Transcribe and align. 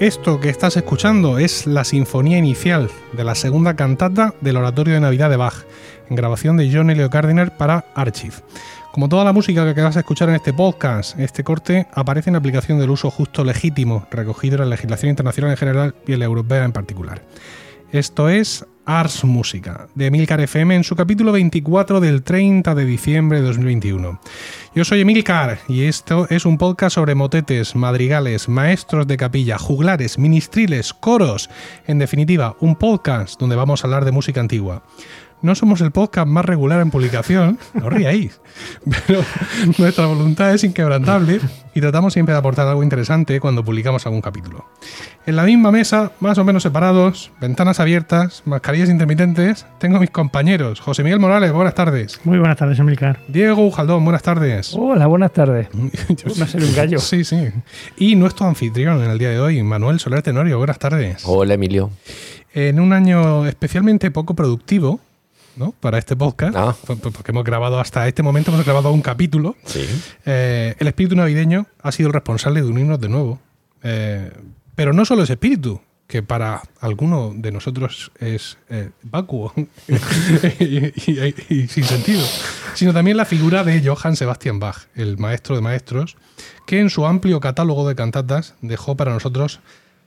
Esto 0.00 0.38
que 0.38 0.48
estás 0.48 0.76
escuchando 0.76 1.40
es 1.40 1.66
la 1.66 1.82
sinfonía 1.82 2.38
inicial 2.38 2.88
de 3.14 3.24
la 3.24 3.34
segunda 3.34 3.74
cantata 3.74 4.32
del 4.40 4.56
Oratorio 4.56 4.94
de 4.94 5.00
Navidad 5.00 5.28
de 5.28 5.36
Bach, 5.36 5.64
en 6.08 6.14
grabación 6.14 6.56
de 6.56 6.70
John 6.72 6.90
Elio 6.90 7.08
Gardiner 7.08 7.56
para 7.56 7.84
Archive. 7.96 8.36
Como 8.92 9.08
toda 9.08 9.24
la 9.24 9.32
música 9.32 9.74
que 9.74 9.82
vas 9.82 9.96
a 9.96 10.00
escuchar 10.00 10.28
en 10.28 10.36
este 10.36 10.52
podcast, 10.52 11.18
este 11.18 11.42
corte 11.42 11.88
aparece 11.92 12.30
en 12.30 12.36
aplicación 12.36 12.78
del 12.78 12.90
uso 12.90 13.10
justo 13.10 13.42
legítimo 13.42 14.06
recogido 14.12 14.54
en 14.54 14.60
la 14.60 14.76
legislación 14.76 15.10
internacional 15.10 15.50
en 15.50 15.56
general 15.56 15.94
y 16.06 16.12
en 16.12 16.20
la 16.20 16.26
europea 16.26 16.64
en 16.64 16.72
particular. 16.72 17.24
Esto 17.90 18.28
es 18.28 18.66
Ars 18.88 19.22
Música, 19.22 19.86
de 19.94 20.06
Emilcar 20.06 20.40
FM 20.40 20.74
en 20.76 20.82
su 20.82 20.96
capítulo 20.96 21.32
24 21.32 22.00
del 22.00 22.22
30 22.22 22.74
de 22.74 22.86
diciembre 22.86 23.42
de 23.42 23.46
2021. 23.46 24.18
Yo 24.74 24.84
soy 24.86 25.02
Emilcar 25.02 25.58
y 25.68 25.82
esto 25.82 26.26
es 26.30 26.46
un 26.46 26.56
podcast 26.56 26.94
sobre 26.94 27.14
motetes, 27.14 27.76
madrigales, 27.76 28.48
maestros 28.48 29.06
de 29.06 29.18
capilla, 29.18 29.58
juglares, 29.58 30.18
ministriles, 30.18 30.94
coros. 30.94 31.50
En 31.86 31.98
definitiva, 31.98 32.56
un 32.60 32.76
podcast 32.76 33.38
donde 33.38 33.56
vamos 33.56 33.84
a 33.84 33.88
hablar 33.88 34.06
de 34.06 34.12
música 34.12 34.40
antigua. 34.40 34.82
No 35.40 35.54
somos 35.54 35.80
el 35.82 35.92
podcast 35.92 36.26
más 36.26 36.44
regular 36.44 36.80
en 36.80 36.90
publicación, 36.90 37.58
no 37.74 37.88
ríais, 37.88 38.40
pero 39.06 39.22
nuestra 39.78 40.06
voluntad 40.06 40.52
es 40.52 40.64
inquebrantable 40.64 41.38
y 41.74 41.80
tratamos 41.80 42.12
siempre 42.12 42.32
de 42.32 42.40
aportar 42.40 42.66
algo 42.66 42.82
interesante 42.82 43.38
cuando 43.38 43.64
publicamos 43.64 44.04
algún 44.04 44.20
capítulo. 44.20 44.64
En 45.26 45.36
la 45.36 45.44
misma 45.44 45.70
mesa, 45.70 46.10
más 46.18 46.38
o 46.38 46.44
menos 46.44 46.64
separados, 46.64 47.30
ventanas 47.40 47.78
abiertas, 47.78 48.42
mascarillas 48.46 48.88
intermitentes, 48.88 49.64
tengo 49.78 49.98
a 49.98 50.00
mis 50.00 50.10
compañeros. 50.10 50.80
José 50.80 51.04
Miguel 51.04 51.20
Morales, 51.20 51.52
buenas 51.52 51.74
tardes. 51.74 52.18
Muy 52.24 52.38
buenas 52.38 52.56
tardes, 52.56 52.78
Emilcar. 52.80 53.20
Diego 53.28 53.64
Ujaldón, 53.64 54.02
buenas 54.04 54.22
tardes. 54.24 54.74
Hola, 54.76 55.06
buenas 55.06 55.32
tardes. 55.32 55.68
Yo- 56.08 56.34
Me 56.36 56.44
ha 56.44 56.48
salido 56.48 56.68
un 56.70 56.74
gallo. 56.76 56.98
Sí, 56.98 57.22
sí. 57.24 57.48
Y 57.96 58.16
nuestro 58.16 58.46
anfitrión 58.48 59.04
en 59.04 59.10
el 59.12 59.18
día 59.18 59.30
de 59.30 59.38
hoy, 59.38 59.62
Manuel 59.62 60.00
Soler 60.00 60.22
Tenorio, 60.22 60.58
buenas 60.58 60.80
tardes. 60.80 61.22
Hola 61.26 61.54
Emilio. 61.54 61.90
En 62.54 62.80
un 62.80 62.92
año 62.92 63.46
especialmente 63.46 64.10
poco 64.10 64.34
productivo, 64.34 64.98
¿no? 65.58 65.72
Para 65.72 65.98
este 65.98 66.16
podcast, 66.16 66.56
Ah. 66.56 66.74
p- 66.86 66.96
p- 66.96 67.10
porque 67.10 67.32
hemos 67.32 67.44
grabado 67.44 67.78
hasta 67.80 68.06
este 68.08 68.22
momento, 68.22 68.50
hemos 68.52 68.64
grabado 68.64 68.90
un 68.92 69.02
capítulo. 69.02 69.56
Sí. 69.66 69.84
Eh, 70.24 70.74
el 70.78 70.86
espíritu 70.88 71.16
navideño 71.16 71.66
ha 71.82 71.92
sido 71.92 72.06
el 72.08 72.12
responsable 72.14 72.62
de 72.62 72.68
unirnos 72.68 73.00
de 73.00 73.08
nuevo. 73.08 73.40
Eh, 73.82 74.32
pero 74.74 74.92
no 74.92 75.04
solo 75.04 75.22
ese 75.24 75.34
espíritu, 75.34 75.80
que 76.06 76.22
para 76.22 76.62
alguno 76.80 77.32
de 77.36 77.52
nosotros 77.52 78.10
es 78.18 78.56
eh, 78.70 78.90
vacuo 79.02 79.52
y, 80.60 80.86
y- 80.86 81.34
y 81.48 81.68
sin 81.68 81.84
sentido, 81.84 82.24
sino 82.74 82.92
también 82.94 83.16
la 83.16 83.24
figura 83.24 83.64
de 83.64 83.82
Johann 83.86 84.16
Sebastian 84.16 84.58
Bach, 84.58 84.86
el 84.94 85.18
maestro 85.18 85.54
de 85.56 85.62
maestros, 85.62 86.16
que 86.66 86.80
en 86.80 86.90
su 86.90 87.04
amplio 87.06 87.40
catálogo 87.40 87.86
de 87.88 87.94
cantatas 87.94 88.54
dejó 88.62 88.96
para 88.96 89.12
nosotros 89.12 89.60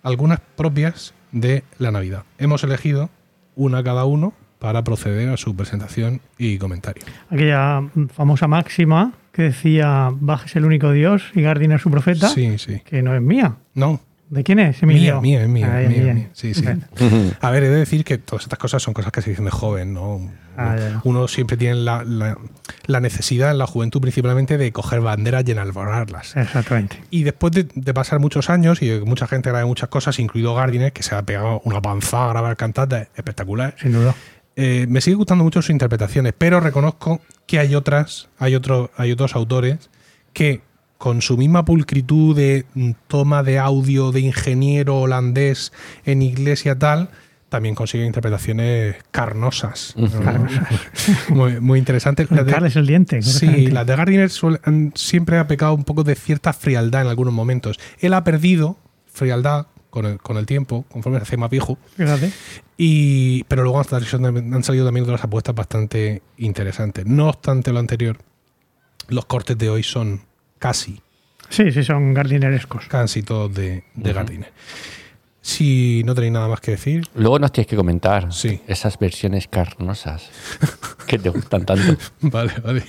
algunas 0.03 0.39
propias 0.55 1.13
de 1.31 1.63
la 1.77 1.91
Navidad. 1.91 2.23
Hemos 2.39 2.63
elegido 2.63 3.09
una 3.55 3.83
cada 3.83 4.05
uno 4.05 4.33
para 4.61 4.83
proceder 4.83 5.27
a 5.29 5.37
su 5.37 5.55
presentación 5.55 6.21
y 6.37 6.59
comentario. 6.59 7.03
Aquella 7.31 7.81
famosa 8.13 8.47
máxima 8.47 9.11
que 9.31 9.41
decía 9.43 10.09
Bach 10.13 10.45
es 10.45 10.55
el 10.55 10.65
único 10.65 10.91
Dios 10.91 11.23
y 11.33 11.41
Gardiner 11.41 11.79
su 11.79 11.89
profeta, 11.89 12.29
Sí, 12.29 12.59
sí. 12.59 12.81
que 12.85 13.01
no 13.01 13.15
es 13.15 13.21
mía. 13.23 13.55
No, 13.73 13.99
¿De 14.29 14.43
quién 14.45 14.59
es, 14.59 14.81
Emilio? 14.81 15.19
Mía, 15.19 15.39
mía, 15.39 15.43
es 15.43 15.49
mía, 15.49 15.67
Ah, 15.73 15.89
mía, 15.89 16.13
mía. 16.13 16.29
Sí, 16.31 16.53
sí. 16.53 16.63
A 17.41 17.49
ver, 17.49 17.63
he 17.63 17.69
de 17.69 17.75
decir 17.75 18.05
que 18.05 18.17
todas 18.17 18.43
estas 18.43 18.57
cosas 18.59 18.81
son 18.81 18.93
cosas 18.93 19.11
que 19.11 19.21
se 19.21 19.29
dicen 19.31 19.43
de 19.43 19.51
joven, 19.51 19.93
¿no? 19.93 20.21
Ah. 20.55 21.01
Uno 21.03 21.27
siempre 21.27 21.57
tiene 21.57 21.75
la, 21.75 22.05
la- 22.05 22.37
la 22.85 22.99
necesidad 23.01 23.51
en 23.51 23.57
la 23.57 23.67
juventud 23.67 23.99
principalmente 23.99 24.57
de 24.57 24.71
coger 24.71 25.01
banderas 25.01 25.43
y 25.47 25.51
enalborarlas. 25.51 26.37
Exactamente. 26.37 26.97
Y 27.09 27.23
después 27.23 27.51
de, 27.51 27.67
de 27.75 27.93
pasar 27.93 28.19
muchos 28.19 28.49
años 28.49 28.81
y 28.81 28.87
de 28.87 28.99
que 28.99 29.05
mucha 29.05 29.27
gente 29.27 29.49
grabe 29.49 29.65
muchas 29.65 29.89
cosas, 29.89 30.17
incluido 30.19 30.55
Gardiner, 30.55 30.93
que 30.93 31.03
se 31.03 31.13
ha 31.13 31.23
pegado 31.23 31.61
una 31.65 31.81
panzada 31.81 32.25
a 32.25 32.29
grabar 32.29 32.55
cantatas 32.55 33.09
espectacular, 33.17 33.75
Sin 33.81 33.91
duda. 33.91 34.15
Eh, 34.55 34.85
me 34.89 35.01
sigue 35.01 35.15
gustando 35.15 35.43
mucho 35.43 35.61
sus 35.61 35.69
interpretaciones, 35.71 36.33
pero 36.37 36.59
reconozco 36.59 37.21
que 37.47 37.59
hay 37.59 37.75
otras, 37.75 38.29
hay, 38.37 38.55
otro, 38.55 38.91
hay 38.97 39.11
otros 39.11 39.35
autores 39.35 39.89
que 40.33 40.61
con 40.97 41.21
su 41.21 41.35
misma 41.37 41.65
pulcritud 41.65 42.35
de 42.35 42.65
mm, 42.75 42.91
toma 43.07 43.41
de 43.43 43.57
audio 43.59 44.11
de 44.11 44.19
ingeniero 44.21 44.97
holandés 44.99 45.71
en 46.05 46.21
iglesia 46.21 46.77
tal, 46.77 47.09
también 47.49 47.75
consiguen 47.75 48.07
interpretaciones 48.07 48.95
carnosas. 49.11 49.93
¿no? 49.97 50.09
muy, 51.35 51.59
muy 51.59 51.79
interesantes. 51.79 52.27
Carles 52.27 52.75
el 52.77 52.87
diente. 52.87 53.21
Sí, 53.21 53.67
las 53.67 53.85
de 53.87 53.95
Gardiner 53.95 54.29
suele- 54.29 54.61
han- 54.63 54.91
siempre 54.95 55.37
ha 55.37 55.47
pecado 55.47 55.73
un 55.73 55.83
poco 55.83 56.03
de 56.03 56.15
cierta 56.15 56.53
frialdad 56.53 57.01
en 57.01 57.07
algunos 57.07 57.33
momentos. 57.33 57.77
Él 57.99 58.13
ha 58.13 58.23
perdido 58.23 58.77
frialdad 59.11 59.67
con 59.91 60.05
el, 60.07 60.17
con 60.17 60.37
el 60.37 60.47
tiempo, 60.47 60.85
conforme 60.91 61.19
se 61.19 61.23
hace 61.23 61.37
más 61.37 61.51
viejo. 61.51 61.77
Y, 62.77 63.43
pero 63.43 63.61
luego 63.63 63.77
han 63.79 63.85
salido, 63.85 64.27
han 64.27 64.63
salido 64.63 64.85
también 64.85 65.03
otras 65.03 65.23
apuestas 65.23 65.53
bastante 65.53 66.23
interesantes. 66.37 67.05
No 67.05 67.27
obstante 67.29 67.71
lo 67.71 67.79
anterior, 67.79 68.17
los 69.09 69.25
cortes 69.25 69.57
de 69.57 69.69
hoy 69.69 69.83
son 69.83 70.21
casi, 70.57 71.01
Sí, 71.49 71.69
sí, 71.71 71.83
son 71.83 72.13
gardinerescos. 72.13 72.85
casi 72.87 73.21
todos 73.23 73.53
de, 73.53 73.83
de 73.93 74.13
Gardiner. 74.13 74.51
Si 75.43 76.03
no 76.05 76.13
tenéis 76.13 76.33
nada 76.33 76.47
más 76.47 76.61
que 76.61 76.71
decir, 76.71 77.03
Luego 77.15 77.39
nos 77.39 77.51
tienes 77.51 77.67
que 77.67 77.75
comentar 77.75 78.31
Sí. 78.31 78.61
esas 78.67 78.97
versiones 78.99 79.47
carnosas 79.47 80.29
que 81.07 81.17
te 81.17 81.29
gustan 81.29 81.65
tanto. 81.65 81.97
vale, 82.21 82.53
vale. 82.63 82.83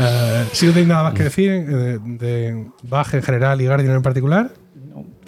Eh, 0.00 0.44
si 0.52 0.66
no 0.66 0.72
tenéis 0.72 0.88
nada 0.88 1.04
más 1.04 1.14
que 1.14 1.22
decir 1.22 1.50
eh, 1.52 1.98
de 2.02 2.66
Bach 2.82 3.14
en 3.14 3.22
general 3.22 3.60
y 3.62 3.66
Gardiner 3.66 3.96
en 3.96 4.02
particular, 4.02 4.50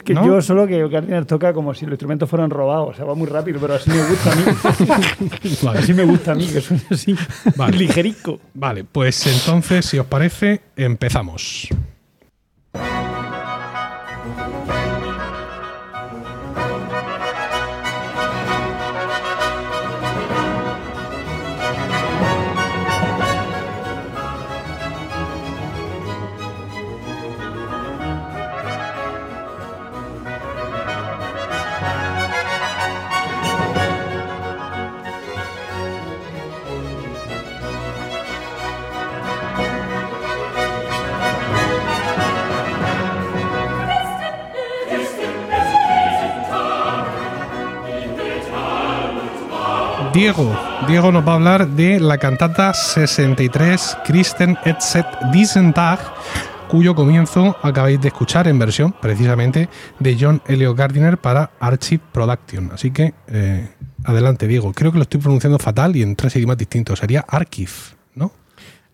Que 0.08 0.14
¿No? 0.14 0.24
yo 0.24 0.40
solo 0.40 0.66
que 0.66 0.88
Gardiner 0.88 1.26
toca 1.26 1.52
como 1.52 1.74
si 1.74 1.84
los 1.84 1.92
instrumentos 1.92 2.30
fueran 2.30 2.48
robados. 2.48 2.88
O 2.88 2.94
sea, 2.94 3.04
va 3.04 3.14
muy 3.14 3.26
rápido, 3.26 3.60
pero 3.60 3.74
así 3.74 3.90
me 3.90 4.02
gusta 4.08 4.32
a 4.32 4.36
mí. 4.36 4.42
vale. 5.62 5.78
así 5.80 5.92
me 5.92 6.04
gusta 6.04 6.32
a 6.32 6.34
mí, 6.34 6.46
que 6.46 6.62
suene 6.62 6.82
así. 6.90 7.14
Vale. 7.56 7.76
Ligerico. 7.76 8.40
Vale, 8.54 8.84
pues 8.84 9.26
entonces, 9.26 9.84
si 9.84 9.98
os 9.98 10.06
parece, 10.06 10.62
empezamos. 10.76 11.68
Diego, 50.18 50.52
Diego 50.88 51.12
nos 51.12 51.24
va 51.24 51.30
a 51.30 51.34
hablar 51.36 51.68
de 51.68 52.00
la 52.00 52.18
cantata 52.18 52.74
63 52.74 53.98
Christen 54.04 54.58
et 54.64 54.80
set 54.80 55.06
diesen 55.30 55.72
Tag, 55.72 56.00
cuyo 56.66 56.96
comienzo 56.96 57.56
acabáis 57.62 58.00
de 58.00 58.08
escuchar 58.08 58.48
en 58.48 58.58
versión 58.58 58.92
precisamente 59.00 59.68
de 60.00 60.16
John 60.18 60.42
Elio 60.48 60.74
Gardiner 60.74 61.18
para 61.18 61.52
Archive 61.60 62.02
Production. 62.10 62.72
Así 62.72 62.90
que 62.90 63.14
eh, 63.28 63.68
adelante, 64.02 64.48
Diego. 64.48 64.72
Creo 64.72 64.90
que 64.90 64.98
lo 64.98 65.02
estoy 65.02 65.20
pronunciando 65.20 65.56
fatal 65.60 65.94
y 65.94 66.02
en 66.02 66.16
tres 66.16 66.34
idiomas 66.34 66.58
distintos. 66.58 66.98
Sería 66.98 67.24
Archive, 67.28 67.70
¿no? 68.16 68.32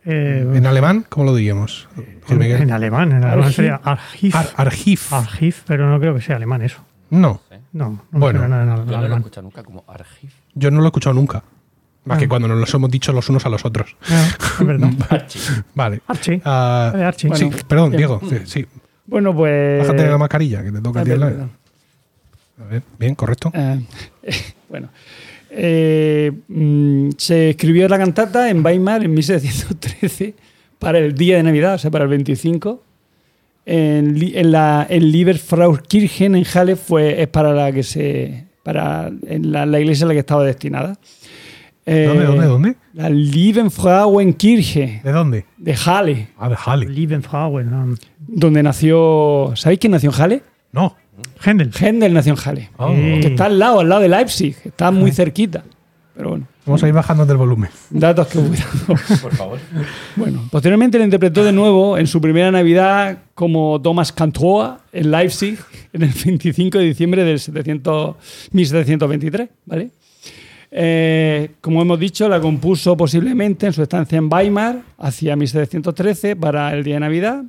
Eh, 0.04 0.46
En 0.56 0.66
alemán, 0.66 1.06
¿cómo 1.08 1.24
lo 1.24 1.34
diríamos? 1.34 1.88
En, 2.28 2.70
alemán. 2.70 3.12
En 3.12 3.24
alemán 3.24 3.38
Archiv. 3.44 3.52
sería 3.54 3.80
Archiv. 3.82 4.36
Ar- 4.36 4.50
Archive. 4.56 5.00
Archiv, 5.10 5.56
pero 5.66 5.88
no 5.88 5.98
creo 5.98 6.14
que 6.14 6.20
sea 6.20 6.36
alemán 6.36 6.60
eso. 6.60 6.84
No, 7.08 7.40
No, 7.74 7.90
no 8.10 8.18
Bueno. 8.18 8.40
me 8.40 8.48
nada 8.48 8.84
Yo 8.86 8.96
no 9.00 9.08
lo 9.08 9.14
he 9.14 9.18
escuchado 9.18 9.42
nunca 9.42 9.62
como 9.62 9.84
archive. 9.86 10.32
yo 10.54 10.70
no 10.70 10.78
lo 10.78 10.84
he 10.84 10.88
escuchado 10.88 11.12
nunca. 11.14 11.42
Más 12.06 12.16
Ah. 12.16 12.20
que 12.20 12.28
cuando 12.28 12.48
nos 12.48 12.58
los 12.58 12.72
hemos 12.74 12.90
dicho 12.90 13.12
los 13.12 13.28
unos 13.28 13.44
a 13.46 13.48
los 13.48 13.64
otros. 13.64 13.96
Ah, 14.08 14.28
es 14.60 14.66
verdad. 14.66 14.90
Vale. 15.74 16.00
Archie. 16.06 16.40
Ah, 16.44 16.90
Vale, 16.92 17.04
Archie. 17.04 17.34
sí, 17.34 17.50
perdón, 17.68 17.90
bien. 17.90 17.98
Diego. 17.98 18.20
Sí, 18.28 18.36
sí. 18.44 18.66
Bueno, 19.06 19.34
pues. 19.34 19.80
Bájate 19.86 20.06
la 20.08 20.16
mascarilla, 20.18 20.62
que 20.62 20.70
te 20.72 20.80
toca 20.80 21.00
a 21.00 21.02
Ah, 21.02 21.04
ti 21.04 21.10
al 21.10 21.20
lado. 21.20 21.32
perdón. 21.32 21.50
A 22.60 22.64
ver, 22.70 22.82
bien, 22.98 23.14
correcto. 23.14 23.50
Eh, 23.54 23.84
bueno. 24.70 24.88
Eh, 25.50 26.30
mm, 26.48 27.10
se 27.16 27.50
escribió 27.50 27.88
la 27.88 27.98
cantata 27.98 28.48
en 28.50 28.64
Weimar 28.64 29.02
en 29.04 29.12
1713 29.14 30.34
para 30.78 30.98
el 30.98 31.14
día 31.14 31.36
de 31.38 31.42
Navidad, 31.42 31.74
o 31.74 31.78
sea, 31.78 31.90
para 31.90 32.04
el 32.04 32.10
25. 32.10 32.82
En, 33.66 34.16
en 34.34 34.52
la 34.52 34.86
en 34.90 35.10
Lieberfraukirchen 35.10 36.34
en 36.34 36.44
Halle 36.44 36.76
fue, 36.76 37.22
es 37.22 37.28
para 37.28 37.52
la 37.54 37.72
que 37.72 37.82
se. 37.82 38.44
para 38.62 39.10
en 39.26 39.52
la, 39.52 39.64
la 39.66 39.80
iglesia 39.80 40.04
a 40.04 40.08
la 40.08 40.14
que 40.14 40.20
estaba 40.20 40.44
destinada. 40.44 40.96
Eh, 41.86 42.04
¿Dónde, 42.08 42.24
dónde, 42.24 42.46
dónde? 42.46 42.76
La 42.94 43.10
Liebenfrauenkirche 43.10 45.00
¿De 45.04 45.12
dónde? 45.12 45.44
de 45.56 45.74
Halle, 45.86 46.28
Ah, 46.38 46.48
de 46.48 46.56
Halle. 46.64 46.88
Lieben 46.88 47.22
Frauen. 47.22 47.72
um, 47.74 47.96
donde 48.26 48.62
nació. 48.62 49.52
¿Sabéis 49.54 49.80
quién 49.80 49.92
nació 49.92 50.10
en 50.10 50.20
Halle? 50.22 50.42
No. 50.72 50.96
Händel. 51.44 51.70
Händel 51.78 52.12
nació 52.14 52.32
en 52.34 52.38
Halle. 52.44 52.70
Oh. 52.76 52.88
Sí. 52.94 53.20
Que 53.20 53.26
está 53.28 53.46
al 53.46 53.58
lado, 53.58 53.80
al 53.80 53.88
lado 53.88 54.00
de 54.00 54.08
Leipzig. 54.08 54.56
Está 54.64 54.90
muy 54.90 55.12
cerquita. 55.12 55.62
Pero 56.16 56.30
bueno, 56.30 56.46
Vamos 56.66 56.82
a 56.82 56.88
ir 56.88 56.94
bajando 56.94 57.26
del 57.26 57.36
volumen. 57.36 57.68
datos 57.90 58.26
que. 58.28 58.38
Por 59.22 59.34
favor. 59.34 59.58
Bueno, 60.16 60.48
posteriormente 60.50 60.96
lo 60.96 61.04
interpretó 61.04 61.44
de 61.44 61.52
nuevo 61.52 61.98
en 61.98 62.06
su 62.06 62.20
primera 62.20 62.50
Navidad 62.50 63.18
como 63.34 63.80
Thomas 63.82 64.12
Cantoa 64.12 64.80
en 64.92 65.10
Leipzig 65.10 65.58
en 65.92 66.02
el 66.02 66.12
25 66.12 66.78
de 66.78 66.84
diciembre 66.84 67.24
del 67.24 67.38
700 67.38 68.16
1723, 68.50 69.48
¿vale? 69.66 69.90
Eh, 70.70 71.50
como 71.60 71.82
hemos 71.82 72.00
dicho, 72.00 72.28
la 72.28 72.40
compuso 72.40 72.96
posiblemente 72.96 73.66
en 73.66 73.72
su 73.72 73.82
estancia 73.82 74.18
en 74.18 74.32
Weimar 74.32 74.82
hacia 74.98 75.36
1713 75.36 76.34
para 76.34 76.74
el 76.74 76.82
día 76.82 76.94
de 76.94 77.00
Navidad 77.00 77.44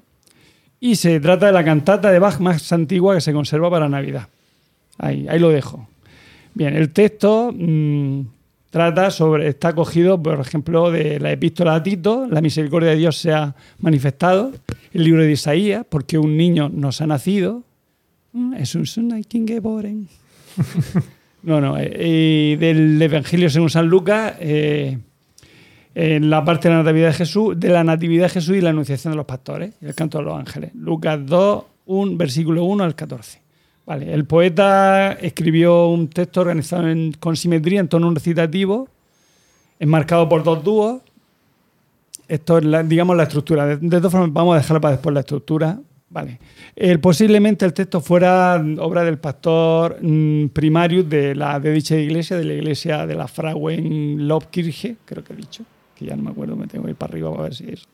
y 0.80 0.98
se 0.98 1.20
trata 1.20 1.48
de 1.48 1.52
la 1.54 1.64
cantata 1.64 2.12
de 2.12 2.20
Bach 2.20 2.40
más 2.40 2.72
antigua 2.72 3.16
que 3.16 3.22
se 3.22 3.34
conserva 3.34 3.70
para 3.72 3.88
Navidad. 3.88 4.28
Ahí, 4.98 5.26
ahí 5.28 5.40
lo 5.40 5.50
dejo. 5.50 5.88
Bien, 6.54 6.76
el 6.76 6.92
texto 6.92 7.52
mm, 7.58 8.22
trata 8.76 9.10
sobre, 9.10 9.48
está 9.48 9.74
cogido, 9.74 10.22
por 10.22 10.38
ejemplo, 10.38 10.92
de 10.92 11.18
la 11.22 11.32
epístola 11.32 11.76
a 11.76 11.82
Tito, 11.82 12.28
la 12.30 12.42
misericordia 12.42 12.90
de 12.90 12.98
Dios 12.98 13.18
se 13.18 13.32
ha 13.32 13.56
manifestado, 13.80 14.52
el 14.92 15.06
libro 15.06 15.22
de 15.22 15.32
Isaías, 15.32 15.86
porque 15.88 16.18
un 16.18 16.36
niño 16.36 16.68
nos 16.68 17.00
ha 17.00 17.08
nacido. 17.08 17.64
Mm, 18.34 18.56
Es 18.56 18.76
un 18.76 18.86
geboren. 19.48 20.10
No, 21.44 21.62
no, 21.62 21.78
eh, 21.80 22.58
del 22.60 23.02
Evangelio 23.02 23.50
según 23.50 23.70
San 23.70 23.88
Lucas, 23.88 24.34
eh, 24.42 24.98
en 25.94 26.30
la 26.30 26.44
parte 26.44 26.68
de 26.68 26.74
la 26.74 26.84
natividad 26.84 27.10
de 27.10 27.14
Jesús, 27.14 27.58
de 27.58 27.70
la 27.70 27.84
natividad 27.84 28.26
de 28.26 28.30
Jesús 28.30 28.58
y 28.58 28.62
la 28.62 28.72
anunciación 28.72 29.14
de 29.14 29.18
los 29.18 29.26
pastores, 29.28 29.76
el 29.80 29.96
canto 29.96 30.18
de 30.18 30.26
los 30.26 30.38
ángeles. 30.38 30.72
Lucas 30.74 31.20
2, 31.24 31.64
1, 31.86 32.18
versículo 32.18 32.66
1 32.66 32.84
al 32.84 32.96
14. 32.96 33.45
Vale, 33.86 34.14
el 34.14 34.26
poeta 34.26 35.14
escribió 35.14 35.88
un 35.90 36.08
texto 36.08 36.42
organizado 36.42 36.88
con 37.20 37.36
simetría 37.36 37.80
en 37.80 37.88
tono 37.88 38.12
recitativo, 38.12 38.90
enmarcado 39.80 40.28
por 40.28 40.44
dos 40.44 40.64
dúos. 40.64 41.02
Esto 42.28 42.58
es, 42.58 42.90
digamos, 42.90 43.16
la 43.16 43.24
estructura. 43.24 43.68
De, 43.68 43.78
de 43.78 43.98
todas 43.98 44.12
formas, 44.12 44.34
vamos 44.34 44.56
a 44.56 44.58
dejarla 44.58 44.82
para 44.82 44.92
después 44.94 45.14
la 45.14 45.20
estructura. 45.20 45.80
Vale. 46.10 46.40
Posiblemente 47.02 47.66
el 47.66 47.74
texto 47.74 48.00
fuera 48.00 48.56
obra 48.80 49.04
del 49.04 49.18
pastor 49.18 49.98
mm, 50.02 50.48
primarius 50.48 51.10
de, 51.10 51.36
la, 51.36 51.60
de 51.60 51.72
dicha 51.72 51.98
iglesia, 51.98 52.38
de 52.38 52.46
la 52.46 52.54
iglesia 52.54 53.06
de 53.06 53.16
la 53.16 53.28
Frauen 53.28 54.28
Lobkirche, 54.28 54.98
creo 55.04 55.24
que 55.24 55.34
he 55.34 55.36
dicho, 55.36 55.64
que 55.96 56.06
ya 56.06 56.16
no 56.16 56.24
me 56.24 56.32
acuerdo, 56.32 56.56
me 56.56 56.68
tengo 56.68 56.86
que 56.86 56.92
ir 56.92 56.96
para 56.96 57.12
arriba 57.12 57.32
para 57.32 57.44
ver 57.44 57.56
si 57.56 57.70
es. 57.70 57.88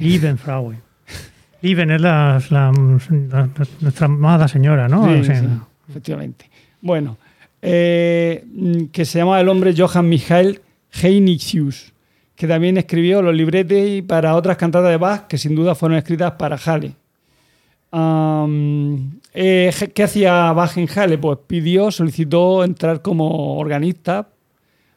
Lieben 0.00 0.38
Frauenkirche. 0.38 0.89
Lieben 1.62 1.90
es 1.90 2.00
la, 2.00 2.40
la- 2.50 2.72
la- 2.72 3.48
nuestra 3.80 4.06
amada 4.06 4.48
señora, 4.48 4.88
¿no? 4.88 5.04
Sí, 5.06 5.20
O 5.20 5.24
sea, 5.24 5.40
sí, 5.40 5.46
efectivamente. 5.88 6.48
Bueno, 6.80 7.18
eh, 7.60 8.44
que 8.92 9.04
se 9.04 9.18
llamaba 9.18 9.40
el 9.40 9.48
hombre 9.48 9.74
Johann 9.76 10.08
Michael 10.08 10.60
Heinrichus, 11.02 11.92
que 12.34 12.46
también 12.46 12.78
escribió 12.78 13.20
los 13.20 13.34
libretes 13.34 14.02
para 14.04 14.34
otras 14.34 14.56
cantatas 14.56 14.88
de 14.90 14.96
Bach 14.96 15.26
que 15.26 15.36
sin 15.36 15.54
duda 15.54 15.74
fueron 15.74 15.98
escritas 15.98 16.32
para 16.32 16.56
Halle. 16.56 16.94
Eh, 19.34 19.72
¿Qué 19.94 20.02
hacía 20.02 20.52
Bach 20.52 20.76
en 20.76 20.88
Halle? 20.88 21.18
Pues 21.18 21.38
pidió, 21.46 21.90
solicitó 21.90 22.64
entrar 22.64 23.02
como 23.02 23.56
organista 23.58 24.28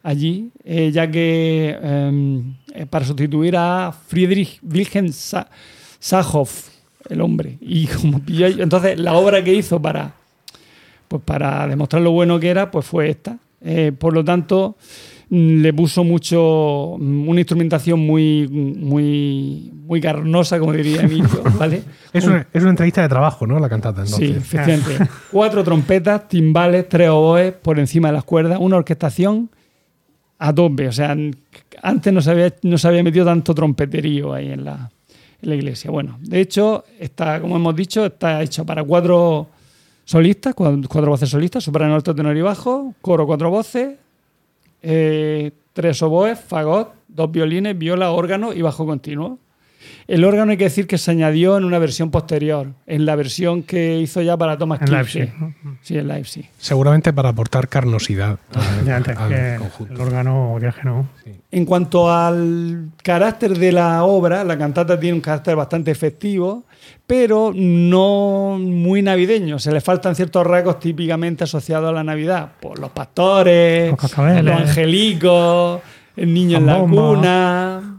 allí, 0.04 0.50
eh, 0.64 0.92
ya 0.92 1.10
que 1.10 1.78
em, 1.82 2.56
para 2.90 3.06
sustituir 3.06 3.56
a 3.58 3.92
Friedrich 4.08 4.60
Wilhelm 4.64 5.10
Sa- 5.12 5.50
Sahoff, 6.08 6.68
el 7.10 7.22
hombre. 7.22 7.58
Y 7.62 7.88
como 7.88 8.20
pilló- 8.20 8.62
entonces 8.62 9.00
la 9.00 9.14
obra 9.14 9.42
que 9.42 9.54
hizo 9.54 9.82
para, 9.82 10.12
pues 11.08 11.22
para 11.24 11.66
demostrar 11.66 12.02
lo 12.02 12.12
bueno 12.12 12.42
que 12.42 12.50
era, 12.50 12.70
pues 12.70 12.86
fue 12.86 13.10
esta. 13.10 13.38
Eh, 13.62 13.94
por 13.98 14.14
lo 14.14 14.22
tanto, 14.26 14.76
mm, 15.30 15.62
le 15.62 15.74
puso 15.74 16.04
mucho, 16.04 16.98
mm, 17.00 17.30
una 17.30 17.40
instrumentación 17.40 18.02
muy, 18.02 18.50
muy, 18.50 19.72
muy 19.74 20.02
carnosa, 20.02 20.60
como 20.60 20.74
diría 20.74 21.04
Emilio, 21.04 21.30
¿vale? 21.58 21.84
Es 22.12 22.26
una, 22.26 22.48
es 22.52 22.62
una 22.62 22.72
entrevista 22.72 23.02
de 23.02 23.08
trabajo, 23.08 23.48
¿no? 23.48 23.58
La 23.62 23.70
cantata, 23.70 24.06
Sí, 24.06 24.26
entonces. 24.26 24.44
efectivamente. 24.54 25.10
Cuatro 25.32 25.64
trompetas, 25.64 26.28
timbales, 26.28 26.90
tres 26.90 27.08
oboes 27.08 27.54
por 27.54 27.80
encima 27.80 28.10
de 28.10 28.16
las 28.16 28.26
cuerdas, 28.26 28.58
una 28.60 28.76
orquestación 28.76 29.50
a 30.38 30.54
tope. 30.54 30.90
O 30.90 30.92
sea, 30.92 31.16
antes 31.82 32.12
no 32.14 32.22
se 32.22 32.30
había, 32.32 32.54
no 32.64 32.78
se 32.78 32.88
había 32.90 33.04
metido 33.04 33.24
tanto 33.24 33.56
trompeterío 33.56 34.34
ahí 34.34 34.52
en 34.52 34.66
la, 34.66 34.92
la 35.44 35.56
iglesia. 35.56 35.92
Bueno, 35.92 36.18
de 36.22 36.42
hecho, 36.42 36.84
está, 37.00 37.40
como 37.40 37.56
hemos 37.56 37.76
dicho, 37.76 38.06
está 38.06 38.42
hecho 38.42 38.66
para 38.66 38.84
cuatro 38.84 39.48
solistas, 40.06 40.54
cuatro, 40.54 40.82
cuatro 40.90 41.12
voces 41.12 41.30
solistas, 41.30 41.64
soprano, 41.64 41.96
alto, 41.96 42.14
tenor 42.14 42.36
y 42.36 42.42
bajo, 42.42 42.94
coro, 43.02 43.26
cuatro 43.26 43.50
voces, 43.50 43.96
eh, 44.82 45.52
tres 45.74 46.02
oboes, 46.02 46.40
fagot, 46.40 46.94
dos 47.08 47.32
violines, 47.32 47.78
viola, 47.78 48.12
órgano 48.12 48.54
y 48.54 48.62
bajo 48.62 48.86
continuo. 48.86 49.40
El 50.08 50.26
órgano 50.26 50.52
hay 50.52 50.58
que 50.58 50.66
decir 50.66 50.86
que 50.88 50.98
se 50.98 51.12
añadió 51.12 51.58
en 51.58 51.64
una 51.64 51.80
versión 51.80 52.12
posterior, 52.12 52.68
en 52.88 53.06
la 53.06 53.16
versión 53.16 53.64
que 53.64 53.98
hizo 54.00 54.22
ya 54.22 54.36
para 54.36 54.58
Thomas 54.58 54.82
en 54.82 54.88
Kirche. 54.88 55.20
Leipzig. 55.20 55.34
Sí, 55.82 55.98
en 55.98 56.08
Leipzig. 56.08 56.50
Seguramente 56.58 57.14
para 57.14 57.30
aportar 57.30 57.68
carnosidad 57.68 58.38
al, 58.54 58.86
Ya, 58.86 58.98
antes 58.98 59.18
al 59.18 59.30
que 59.30 59.56
conjunto. 59.60 59.94
el 59.94 60.02
órgano, 60.02 60.58
que 60.60 60.84
no. 60.84 61.08
En 61.52 61.66
cuanto 61.66 62.12
al 62.12 62.90
carácter 63.02 63.58
de 63.58 63.72
la 63.72 64.04
obra, 64.04 64.44
la 64.44 64.58
cantata 64.58 65.00
tiene 65.00 65.16
un 65.16 65.22
carácter 65.22 65.56
bastante 65.56 65.92
efectivo, 65.92 66.64
pero 67.08 67.52
no 67.54 68.58
muy 68.60 69.02
navideño. 69.02 69.60
Se 69.60 69.72
le 69.72 69.82
faltan 69.82 70.16
ciertos 70.16 70.46
rasgos 70.46 70.80
típicamente 70.80 71.44
asociados 71.44 71.90
a 71.90 71.94
la 71.94 72.04
Navidad. 72.04 72.54
Por 72.60 72.80
los 72.80 72.92
pastores, 72.92 73.92
Los 73.92 74.18
los 74.44 74.56
angelicos, 74.62 75.82
el 76.16 76.34
niño 76.34 76.58
en 76.58 76.66
la 76.66 76.80
cuna. 76.80 77.93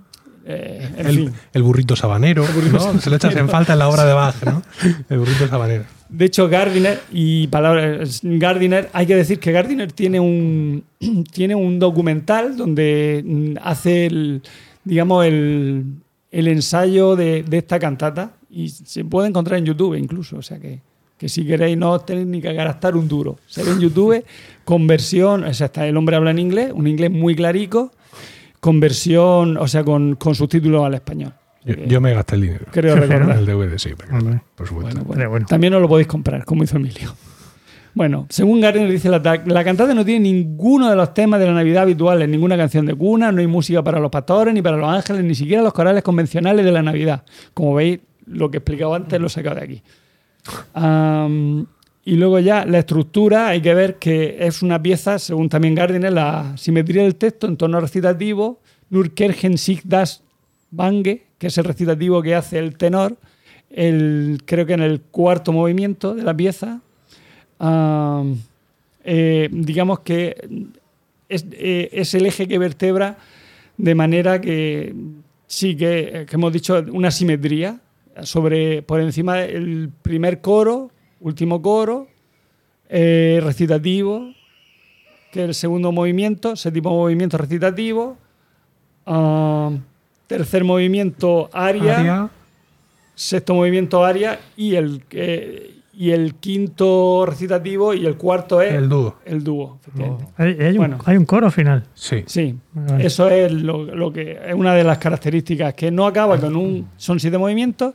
Eh, 0.46 0.88
en 0.96 1.06
El, 1.06 1.14
fin. 1.16 1.32
el 1.52 1.62
burrito 1.62 1.96
sabanero, 1.96 2.44
¿no? 2.72 3.00
Se 3.00 3.10
lo 3.10 3.16
echas 3.16 3.34
en 3.36 3.48
falta 3.48 3.72
en 3.72 3.78
la 3.78 3.88
obra 3.88 4.04
de 4.04 4.12
Bach, 4.12 4.34
¿no? 4.44 4.62
El 5.08 5.18
burrito 5.18 5.48
sabanero. 5.48 5.84
De 6.08 6.26
hecho, 6.26 6.48
Gardiner, 6.48 7.00
y 7.10 7.46
palabras, 7.48 8.20
Gardiner, 8.22 8.90
hay 8.92 9.06
que 9.06 9.16
decir 9.16 9.38
que 9.38 9.52
Gardiner 9.52 9.90
tiene 9.92 10.20
un, 10.20 10.84
tiene 11.32 11.54
un 11.54 11.78
documental 11.78 12.56
donde 12.56 13.22
mm, 13.24 13.54
hace 13.62 14.06
el, 14.06 14.42
digamos, 14.84 15.24
el, 15.24 15.84
el 16.30 16.48
ensayo 16.48 17.16
de, 17.16 17.42
de 17.42 17.58
esta 17.58 17.78
cantata 17.78 18.32
y 18.50 18.68
se 18.68 19.04
puede 19.04 19.28
encontrar 19.28 19.58
en 19.58 19.64
YouTube 19.64 19.94
incluso, 19.94 20.36
o 20.36 20.42
sea 20.42 20.58
que, 20.58 20.80
que 21.18 21.28
si 21.28 21.44
queréis 21.44 21.76
no 21.76 21.98
tenéis 22.00 22.26
ni 22.26 22.40
que 22.40 22.52
gastar 22.52 22.96
un 22.96 23.08
duro. 23.08 23.38
Se 23.46 23.62
ve 23.62 23.72
en 23.72 23.80
YouTube 23.80 24.24
con 24.64 24.86
versión, 24.86 25.44
o 25.44 25.54
sea, 25.54 25.66
está 25.66 25.86
el 25.86 25.96
hombre 25.96 26.16
habla 26.16 26.30
en 26.30 26.38
inglés, 26.38 26.70
un 26.74 26.86
inglés 26.86 27.10
muy 27.10 27.34
clarico, 27.34 27.92
con 28.64 28.80
versión, 28.80 29.58
o 29.58 29.68
sea, 29.68 29.84
con, 29.84 30.14
con 30.14 30.34
subtítulos 30.34 30.86
al 30.86 30.94
español. 30.94 31.34
Yo, 31.66 31.74
yo 31.74 32.00
me 32.00 32.14
gasté 32.14 32.36
el 32.36 32.40
dinero. 32.40 32.64
Creo 32.70 32.96
recordar. 32.96 33.36
El 33.36 33.44
DVD, 33.44 33.76
sí, 33.76 33.90
por 33.90 34.66
supuesto. 34.66 34.74
Bueno, 34.74 35.04
bueno. 35.04 35.14
Pero 35.14 35.28
bueno. 35.28 35.46
También 35.46 35.74
os 35.74 35.82
lo 35.82 35.88
podéis 35.88 36.08
comprar, 36.08 36.46
como 36.46 36.64
hizo 36.64 36.78
Emilio. 36.78 37.14
Bueno, 37.92 38.24
según 38.30 38.62
Gardner 38.62 38.90
dice 38.90 39.10
la, 39.10 39.18
la 39.44 39.64
cantata 39.64 39.92
no 39.92 40.02
tiene 40.02 40.20
ninguno 40.20 40.88
de 40.88 40.96
los 40.96 41.12
temas 41.12 41.40
de 41.40 41.46
la 41.46 41.52
Navidad 41.52 41.82
habituales, 41.82 42.26
ninguna 42.26 42.56
canción 42.56 42.86
de 42.86 42.94
cuna, 42.94 43.30
no 43.32 43.40
hay 43.40 43.46
música 43.46 43.84
para 43.84 44.00
los 44.00 44.10
pastores, 44.10 44.54
ni 44.54 44.62
para 44.62 44.78
los 44.78 44.88
ángeles, 44.88 45.22
ni 45.24 45.34
siquiera 45.34 45.62
los 45.62 45.74
corales 45.74 46.02
convencionales 46.02 46.64
de 46.64 46.72
la 46.72 46.80
Navidad. 46.80 47.22
Como 47.52 47.74
veis, 47.74 48.00
lo 48.24 48.50
que 48.50 48.56
he 48.56 48.60
explicado 48.60 48.94
antes 48.94 49.20
lo 49.20 49.26
he 49.26 49.30
sacado 49.30 49.56
de 49.56 49.62
aquí. 49.62 49.82
Y 52.04 52.16
luego 52.16 52.38
ya 52.38 52.66
la 52.66 52.80
estructura, 52.80 53.48
hay 53.48 53.62
que 53.62 53.74
ver 53.74 53.96
que 53.96 54.36
es 54.40 54.62
una 54.62 54.82
pieza, 54.82 55.18
según 55.18 55.48
también 55.48 55.74
Gardner, 55.74 56.12
la 56.12 56.54
simetría 56.56 57.02
del 57.02 57.16
texto 57.16 57.46
en 57.46 57.56
tono 57.56 57.80
recitativo, 57.80 58.60
Nurkergen 58.90 59.56
sich 59.56 59.82
das 59.84 60.22
Bange, 60.70 61.24
que 61.38 61.46
es 61.46 61.58
el 61.58 61.64
recitativo 61.64 62.22
que 62.22 62.34
hace 62.34 62.58
el 62.58 62.76
tenor, 62.76 63.16
el, 63.70 64.42
creo 64.44 64.66
que 64.66 64.74
en 64.74 64.82
el 64.82 65.00
cuarto 65.00 65.52
movimiento 65.52 66.14
de 66.14 66.22
la 66.22 66.36
pieza, 66.36 66.80
eh, 69.04 69.48
digamos 69.50 70.00
que 70.00 70.36
es, 71.28 71.46
eh, 71.52 71.88
es 71.92 72.14
el 72.14 72.26
eje 72.26 72.46
que 72.46 72.58
vertebra 72.58 73.16
de 73.78 73.94
manera 73.94 74.40
que 74.40 74.94
sí 75.46 75.74
que, 75.74 76.26
que 76.28 76.36
hemos 76.36 76.52
dicho 76.52 76.84
una 76.92 77.10
simetría 77.10 77.80
sobre 78.22 78.82
por 78.82 79.00
encima 79.00 79.36
del 79.36 79.90
primer 80.02 80.40
coro, 80.40 80.90
último 81.20 81.60
coro, 81.62 82.08
eh, 82.88 83.40
recitativo, 83.42 84.32
que 85.32 85.42
es 85.42 85.48
el 85.48 85.54
segundo 85.54 85.90
movimiento, 85.92 86.54
séptimo 86.56 86.90
movimiento 86.90 87.36
recitativo, 87.38 88.16
ah, 89.06 89.70
tercer 90.26 90.64
movimiento 90.64 91.50
aria, 91.52 91.98
Aria, 91.98 92.30
sexto 93.14 93.54
movimiento 93.54 94.04
aria 94.04 94.38
y 94.56 94.74
el, 94.76 95.02
eh, 95.10 95.70
y 95.96 96.10
el 96.10 96.34
quinto 96.34 97.24
recitativo 97.26 97.94
y 97.94 98.04
el 98.04 98.16
cuarto 98.16 98.60
es 98.60 98.74
El 98.74 98.88
dúo. 98.88 99.16
el 99.24 99.44
dúo. 99.44 99.78
efectivamente. 99.80 100.24
Hay, 100.36 100.56
hay 100.60 100.70
un, 100.72 100.76
Bueno. 100.78 100.98
hay 101.04 101.16
un 101.16 101.24
coro 101.24 101.50
final. 101.50 101.84
Sí. 101.94 102.24
Sí, 102.26 102.56
Vale. 102.72 103.06
eso 103.06 103.28
es 103.28 103.52
lo, 103.52 103.84
lo 103.84 104.12
que 104.12 104.32
es 104.46 104.54
una 104.54 104.74
de 104.74 104.82
las 104.84 104.98
características, 104.98 105.74
que 105.74 105.90
no 105.92 106.06
acaba 106.06 106.38
con 106.40 106.56
un. 106.56 106.88
Son 106.96 107.20
siete 107.20 107.38
movimientos 107.38 107.94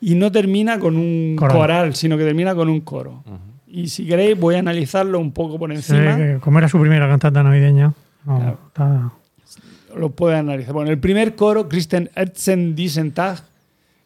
y 0.00 0.14
no 0.14 0.30
termina 0.32 0.78
con 0.78 0.96
un 0.96 1.36
Coral. 1.36 1.56
coral, 1.56 1.94
sino 1.94 2.16
que 2.16 2.24
termina 2.24 2.54
con 2.54 2.68
un 2.68 2.80
coro. 2.80 3.22
Y 3.66 3.88
si 3.88 4.04
queréis, 4.06 4.38
voy 4.38 4.56
a 4.56 4.58
analizarlo 4.58 5.18
un 5.20 5.32
poco 5.32 5.58
por 5.58 5.70
encima. 5.72 6.38
como 6.40 6.58
era 6.58 6.68
su 6.68 6.80
primera 6.80 7.06
cantata 7.08 7.42
navideña. 7.42 7.92
no, 8.24 8.36
Claro. 8.38 8.58
está- 8.68 9.12
Lo 9.96 10.10
puedo 10.10 10.36
analizar. 10.36 10.72
Bueno, 10.72 10.90
el 10.90 10.98
primer 10.98 11.34
coro, 11.34 11.68
Christian 11.68 12.10
Erzen 12.14 12.74
diesen 12.76 13.10
Tag, 13.12 13.42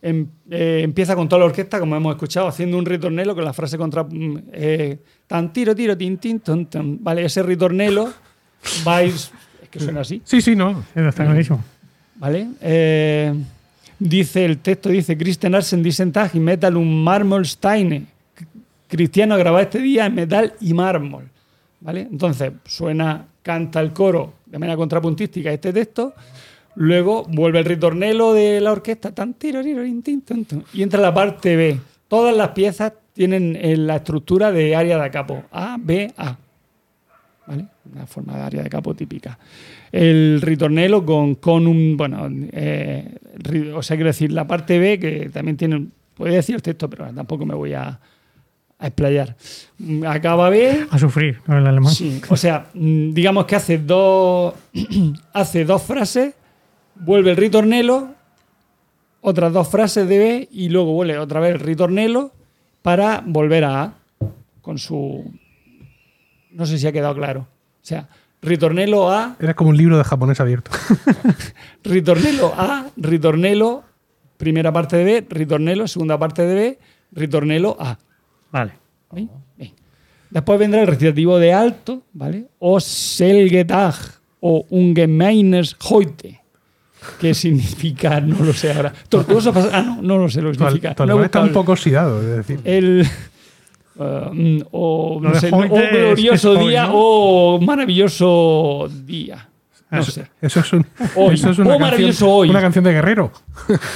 em- 0.01 0.27
eh, 0.51 0.81
empieza 0.83 1.15
con 1.17 1.29
toda 1.29 1.41
la 1.41 1.47
orquesta, 1.47 1.79
como 1.81 1.95
hemos 1.97 2.15
escuchado, 2.15 2.47
haciendo 2.49 2.79
un 2.79 2.87
ritornelo 2.87 3.35
con 3.35 3.45
la 3.45 3.53
frase 3.53 3.77
contra. 3.77 4.03
mm, 4.05 4.39
eh, 4.53 4.99
tan 5.27 5.53
tiro, 5.53 5.75
tiro, 5.75 5.97
tin, 5.97 6.17
tin, 6.19 6.41
ton, 6.41 6.67
ton. 6.67 6.99
Vale, 7.03 7.25
ese 7.25 7.43
ritornelo 7.43 8.11
vais. 8.85 9.31
Es 9.63 9.69
que 9.69 9.81
suena 9.81 10.01
así. 10.03 10.23
Sí, 10.25 10.41
sí, 10.41 10.55
no. 10.57 10.85
Está 10.95 11.25
clarísimo. 11.25 11.63
¿Vale? 12.17 12.49
Eh, 12.63 13.35
dice 13.99 14.45
el 14.45 14.59
texto, 14.59 14.89
dice 14.89 15.17
Christian 15.17 15.55
Arsen 15.55 16.13
Tag 16.13 16.31
y 16.35 16.41
Metal 16.41 16.77
un 16.77 17.03
Marmolsteine. 17.03 18.07
Cristiano 18.89 19.37
graba 19.37 19.63
este 19.63 19.81
día 19.81 20.07
en 20.07 20.15
metal 20.15 20.55
y 20.61 20.75
mármol. 20.75 21.29
¿Vale? 21.81 22.03
Entonces 22.11 22.53
suena, 22.65 23.27
canta 23.43 23.81
el 23.81 23.93
coro 23.93 24.35
de 24.47 24.59
manera 24.59 24.77
contrapuntística 24.77 25.53
este 25.53 25.73
texto. 25.73 26.15
Luego 26.77 27.25
vuelve 27.25 27.61
el 27.61 27.65
ritornelo 27.65 28.33
de 28.33 28.61
la 28.61 28.73
orquesta 28.73 29.13
tan, 29.13 29.35
tiro, 29.35 29.61
y 29.63 30.83
entra 30.83 31.01
la 31.01 31.15
parte 31.15 31.57
B. 31.57 31.79
Todas 32.09 32.37
las 32.37 32.51
piezas 32.51 32.93
tienen 33.13 33.57
eh, 33.61 33.77
la 33.77 33.97
estructura 33.97 34.51
de 34.51 34.75
área 34.75 35.01
de 35.01 35.11
capo. 35.11 35.45
A, 35.53 35.77
B, 35.81 36.13
A. 36.17 36.37
¿vale? 37.47 37.67
Una 37.93 38.07
forma 38.07 38.37
de 38.37 38.43
área 38.43 38.63
de 38.63 38.71
capo 38.71 38.95
típica. 38.95 39.39
El 39.93 40.41
ritornelo 40.41 41.05
con, 41.05 41.37
con 41.37 41.67
un, 41.67 41.97
bueno, 41.97 42.29
eh, 42.31 43.15
o 43.75 43.83
sea, 43.83 43.97
quiero 43.97 44.09
decir, 44.09 44.33
la 44.33 44.47
parte 44.47 44.79
B, 44.79 44.99
que 44.99 45.31
también 45.31 45.57
tiene, 45.57 45.87
podría 46.15 46.37
decir 46.37 46.55
el 46.55 46.63
texto, 46.63 46.89
pero 46.89 47.13
tampoco 47.13 47.45
me 47.47 47.55
voy 47.55 47.75
a, 47.75 48.01
a 48.79 48.87
explayar. 48.87 49.37
Acaba 50.07 50.51
B, 50.51 50.87
A 50.91 50.99
sufrir 50.99 51.41
con 51.41 51.57
el 51.57 51.67
alemán. 51.67 51.93
Sí, 51.93 52.21
o 52.29 52.37
sea, 52.37 52.67
mm, 52.75 53.13
digamos 53.13 53.47
que 53.47 53.57
hace 53.57 53.79
dos, 53.79 54.55
hace 55.33 55.65
dos 55.65 55.83
frases, 55.83 56.35
vuelve 56.95 57.31
el 57.31 57.37
ritornelo, 57.37 58.15
otras 59.21 59.53
dos 59.53 59.69
frases 59.69 60.09
de 60.09 60.19
B 60.19 60.49
y 60.53 60.69
luego 60.69 60.93
vuelve 60.93 61.19
otra 61.19 61.41
vez 61.41 61.55
el 61.55 61.61
ritornelo 61.61 62.33
para 62.83 63.23
volver 63.25 63.65
a 63.65 63.83
A 63.83 63.95
con 64.61 64.79
su... 64.79 65.25
No 66.51 66.67
sé 66.67 66.79
si 66.79 66.87
ha 66.87 66.93
quedado 66.93 67.15
claro. 67.15 67.41
O 67.41 67.87
sea, 67.87 68.09
ritornelo 68.45 69.11
A, 69.11 69.37
Era 69.41 69.55
como 69.55 69.71
un 69.71 69.77
libro 69.77 69.97
de 69.99 70.05
japonés 70.05 70.39
abierto. 70.41 70.71
ritornelo 71.85 72.53
A, 72.57 72.87
ritornelo, 72.97 73.83
primera 74.37 74.73
parte 74.73 74.97
de 74.97 75.05
B, 75.05 75.27
ritornelo, 75.31 75.89
segunda 75.89 76.19
parte 76.19 76.43
de 76.43 76.55
B, 76.55 76.79
ritornelo 77.13 77.77
A. 77.81 77.99
Vale. 78.53 78.73
Después 80.31 80.59
vendrá 80.59 80.81
el 80.83 80.89
recitativo 80.89 81.39
de 81.39 81.53
alto, 81.53 82.03
¿vale? 82.13 82.47
O 82.59 82.81
Selgetag 82.81 83.95
o 84.41 84.67
Ungemeines 84.69 85.77
Heute, 85.89 86.41
que 87.21 87.35
significa, 87.43 88.21
no 88.21 88.45
lo 88.45 88.53
sé 88.53 88.73
ahora. 88.73 88.93
Tortuoso 89.09 89.53
pas- 89.55 89.71
Ah, 89.73 89.83
no, 89.83 90.03
no 90.03 90.19
lo 90.19 90.29
sé 90.29 90.43
lo 90.43 90.51
que 90.51 90.59
significa. 90.59 90.95
tu 90.95 91.05
No 91.07 91.11
he 91.11 91.13
alemán 91.13 91.25
está 91.27 91.41
un 91.41 91.53
poco 91.53 91.73
oxidado, 91.73 92.21
es 92.21 92.37
decir. 92.47 92.61
el. 92.65 93.07
Eh, 94.01 94.29
mm, 94.33 94.59
o, 94.73 95.19
Lo 95.23 95.29
no 95.31 95.35
sé, 95.41 95.51
Heute 95.53 95.73
o 95.75 95.79
es- 95.79 95.91
glorioso 95.91 96.53
es 96.53 96.59
hoy, 96.59 96.69
día 96.69 96.87
¿no? 96.87 96.93
o 96.95 97.61
maravilloso 97.61 98.89
día. 99.05 99.49
No 99.91 100.01
eso, 100.01 100.11
sé. 100.11 100.27
eso 100.43 100.61
es, 100.61 100.73
un, 100.73 100.85
Hoy. 101.15 101.35
eso 101.35 101.51
es 101.51 101.59
Oh, 101.59 101.63
una, 101.63 101.79
maravilloso 101.79 102.19
canción, 102.27 102.31
hoy. 102.41 102.51
una 102.51 102.61
canción 102.61 102.85
de 102.85 102.93
guerrero. 102.93 103.31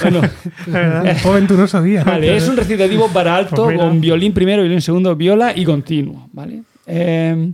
Bueno. 0.01 0.21
Un 1.25 1.33
venturoso 1.33 1.81
día. 1.81 2.03
Vale, 2.05 2.37
es 2.37 2.47
un 2.47 2.55
recitativo 2.55 3.09
para 3.09 3.35
alto 3.35 3.65
Pues 3.65 3.77
con 3.77 3.99
violín 3.99 4.31
primero, 4.33 4.61
violín 4.61 4.81
segundo, 4.81 5.15
viola 5.15 5.51
y 5.55 5.65
continuo. 5.65 6.29
¿vale? 6.31 6.61
Eh, 6.87 7.51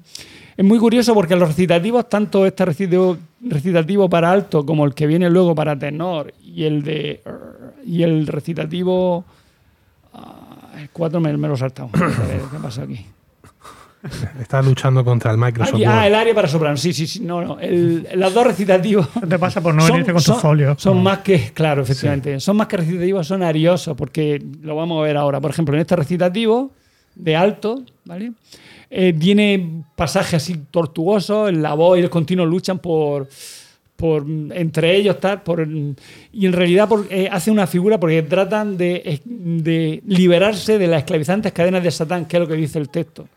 es 0.57 0.63
muy 0.63 0.77
curioso 0.77 1.13
porque 1.15 1.35
los 1.35 1.47
recitativos, 1.49 2.07
tanto 2.07 2.45
este 2.45 2.65
recitativo, 2.65 3.17
recitativo 3.41 4.07
para 4.09 4.31
alto 4.31 4.63
como 4.65 4.85
el 4.85 4.93
que 4.93 5.07
viene 5.07 5.29
luego 5.29 5.55
para 5.55 5.77
tenor 5.77 6.31
y 6.43 6.65
el 6.65 6.83
de 6.83 7.21
y 7.85 8.03
el 8.03 8.27
recitativo 8.27 9.25
el 10.79 10.89
4 10.91 11.19
me, 11.19 11.35
me 11.37 11.47
lo 11.47 11.53
he 11.55 11.57
saltado. 11.57 11.89
A 11.93 11.97
ver, 11.99 12.41
¿Qué 12.51 12.57
pasa 12.61 12.83
aquí? 12.83 13.05
Está 14.39 14.61
luchando 14.61 15.03
contra 15.03 15.31
el 15.31 15.37
Microsoft 15.39 15.73
Aquí- 15.75 15.83
ah, 15.85 16.05
el 16.05 16.13
área 16.13 16.35
para 16.35 16.47
soprano. 16.47 16.77
Sí, 16.77 16.93
sí, 16.93 17.07
sí. 17.07 17.21
No, 17.21 17.41
no. 17.41 17.59
El, 17.59 18.07
los 18.15 18.33
dos 18.35 18.45
recitativos 18.45 19.07
te 19.27 19.39
pasa 19.39 19.61
por 19.61 19.73
no 19.73 19.83
venirte 19.83 20.13
con 20.13 20.21
tus 20.21 20.37
folios. 20.39 20.79
son 20.79 21.01
más 21.01 21.19
que, 21.19 21.51
claro, 21.53 21.81
efectivamente, 21.81 22.39
son 22.39 22.55
más 22.57 22.67
que 22.67 22.77
recitativos, 22.77 23.25
son 23.25 23.41
ariosos, 23.41 23.97
porque 23.97 24.39
lo 24.61 24.75
vamos 24.75 24.99
a 24.99 25.05
ver 25.07 25.17
ahora. 25.17 25.41
Por 25.41 25.49
ejemplo, 25.49 25.73
en 25.73 25.81
este 25.81 25.95
recitativo 25.95 26.69
de 27.15 27.35
alto, 27.35 27.81
¿vale? 28.05 28.33
Eh, 28.91 29.13
tiene 29.19 29.83
pasajes 29.95 30.35
así 30.35 30.55
tortuosos, 30.69 31.51
la 31.51 31.73
voz 31.73 31.97
y 31.97 32.01
el 32.01 32.09
continuo 32.11 32.45
luchan 32.45 32.77
por, 32.77 33.27
entre 34.53 34.95
ellos, 34.95 35.19
tal, 35.19 35.41
y 36.33 36.45
en 36.45 36.53
realidad 36.53 36.87
por- 36.89 37.07
eh, 37.09 37.29
hace 37.31 37.49
una 37.51 37.65
figura 37.65 37.99
porque 37.99 38.21
tratan 38.23 38.77
de, 38.77 39.21
liberarse 40.05 40.77
de 40.77 40.87
las 40.87 40.99
esclavizantes 40.99 41.51
cadenas 41.53 41.83
de 41.83 41.91
Satán, 41.91 42.25
que 42.25 42.37
es 42.37 42.41
lo 42.41 42.47
que 42.47 42.55
dice 42.55 42.77
el 42.79 42.89
texto. 42.89 43.27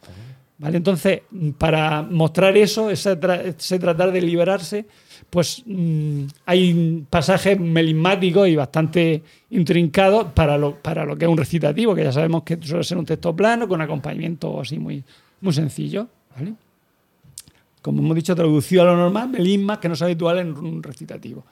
Entonces, 0.61 1.21
para 1.57 2.03
mostrar 2.03 2.57
eso, 2.57 2.91
ese, 2.91 3.19
tra- 3.21 3.41
ese 3.57 3.79
tratar 3.79 4.11
de 4.11 4.21
liberarse, 4.21 4.87
pues 5.31 5.63
mm, 5.65 6.23
hay 6.47 7.05
pasajes 7.09 7.59
melismáticos 7.61 8.49
y 8.49 8.57
bastante 8.57 9.23
intrincados 9.51 10.33
para 10.33 10.59
lo, 10.59 10.75
para 10.75 11.05
lo 11.05 11.17
que 11.17 11.27
es 11.27 11.31
un 11.31 11.39
recitativo, 11.39 11.95
que 11.95 12.03
ya 12.03 12.13
sabemos 12.13 12.43
que 12.43 12.59
suele 12.61 12.83
ser 12.83 12.99
un 12.99 13.07
texto 13.07 13.37
plano 13.37 13.69
con 13.69 13.81
acompañamiento 13.81 14.61
así 14.61 14.79
muy, 14.81 15.05
muy 15.41 15.53
sencillo. 15.53 16.09
Como 17.89 18.03
hemos 18.03 18.17
dicho, 18.17 18.37
traducido 18.37 18.83
a 18.83 18.85
lo 18.85 18.97
normal, 18.99 19.31
melismas 19.31 19.79
que 19.79 19.89
no 19.89 19.95
es 19.95 20.03
habitual 20.03 20.41
en 20.41 20.53
un 20.53 20.83
recitativo. 20.83 21.47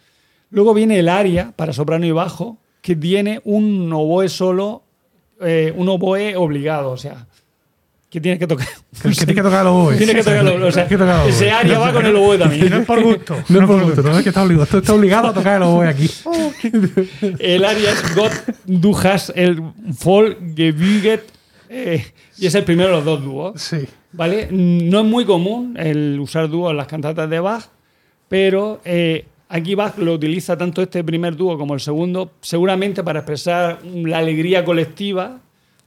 Luego 0.51 0.75
viene 0.75 0.99
el 0.99 1.09
aria 1.09 1.51
para 1.57 1.73
soprano 1.73 2.05
y 2.05 2.11
bajo, 2.11 2.59
que 2.83 2.95
tiene 2.95 3.41
un 3.45 3.91
oboe 3.91 4.29
solo, 4.29 4.83
eh, 5.41 5.73
un 5.75 5.89
oboe 5.89 6.37
obligado, 6.37 6.91
o 6.91 6.99
sea, 6.99 7.27
que 8.11 8.21
tiene 8.21 8.39
que 8.39 8.47
tocar. 8.47 8.69
Que, 9.03 9.11
tiene 9.13 9.35
que 9.35 9.43
tocar 9.43 9.63
el 9.63 9.69
oboe. 9.69 9.97
Tiene 9.97 10.15
que 10.15 10.23
tocar 10.23 10.37
el 10.37 10.49
oboe, 10.49 10.69
o 10.69 10.73
sea, 10.73 10.87
que 10.87 10.99
tocar 10.99 11.25
el 11.25 11.31
ese 11.31 11.47
oboe. 11.47 11.53
aria 11.53 11.79
va 11.79 11.93
con 11.95 12.05
el 12.05 12.17
oboe 12.17 12.35
Y 12.35 12.39
no 12.39 12.45
también. 12.45 12.73
es 12.75 12.87
por 12.87 13.03
gusto. 13.03 13.37
No 13.49 13.61
es 13.61 13.67
por 13.67 13.83
gusto, 13.83 14.03
no 14.03 14.19
es 14.19 14.23
que 14.23 14.29
está 14.29 14.43
obligado. 14.43 14.67
Tú 14.67 14.77
estás 14.77 14.95
obligado 14.95 15.29
a 15.29 15.33
tocar 15.33 15.57
el 15.57 15.63
oboe 15.63 15.89
aquí. 15.89 16.11
El 17.39 17.65
aria 17.65 17.93
es 17.93 18.15
Gott, 18.15 18.33
du 18.67 18.95
hast 18.95 19.31
el 19.35 19.59
Voll 20.05 20.37
gebüget, 20.55 21.23
eh, 21.71 22.05
y 22.37 22.47
es 22.47 22.55
el 22.55 22.65
primero 22.65 22.91
de 22.91 22.97
los 22.97 23.05
dos 23.07 23.25
dúos. 23.25 23.63
Sí. 23.63 23.87
¿Vale? 24.17 24.49
No 24.51 25.01
es 25.01 25.07
muy 25.07 25.25
común 25.25 25.77
el 25.79 26.19
usar 26.21 26.49
dúos 26.49 26.71
en 26.71 26.77
las 26.79 26.87
cantatas 26.87 27.29
de 27.29 27.39
Bach, 27.41 27.65
pero 28.29 28.81
eh, 28.85 29.25
aquí 29.49 29.75
Bach 29.75 29.99
lo 29.99 30.15
utiliza 30.15 30.57
tanto 30.57 30.81
este 30.83 31.05
primer 31.05 31.37
dúo 31.37 31.59
como 31.59 31.75
el 31.75 31.81
segundo, 31.81 32.33
seguramente 32.41 33.03
para 33.05 33.21
expresar 33.21 33.79
la 33.85 34.19
alegría 34.19 34.65
colectiva, 34.65 35.39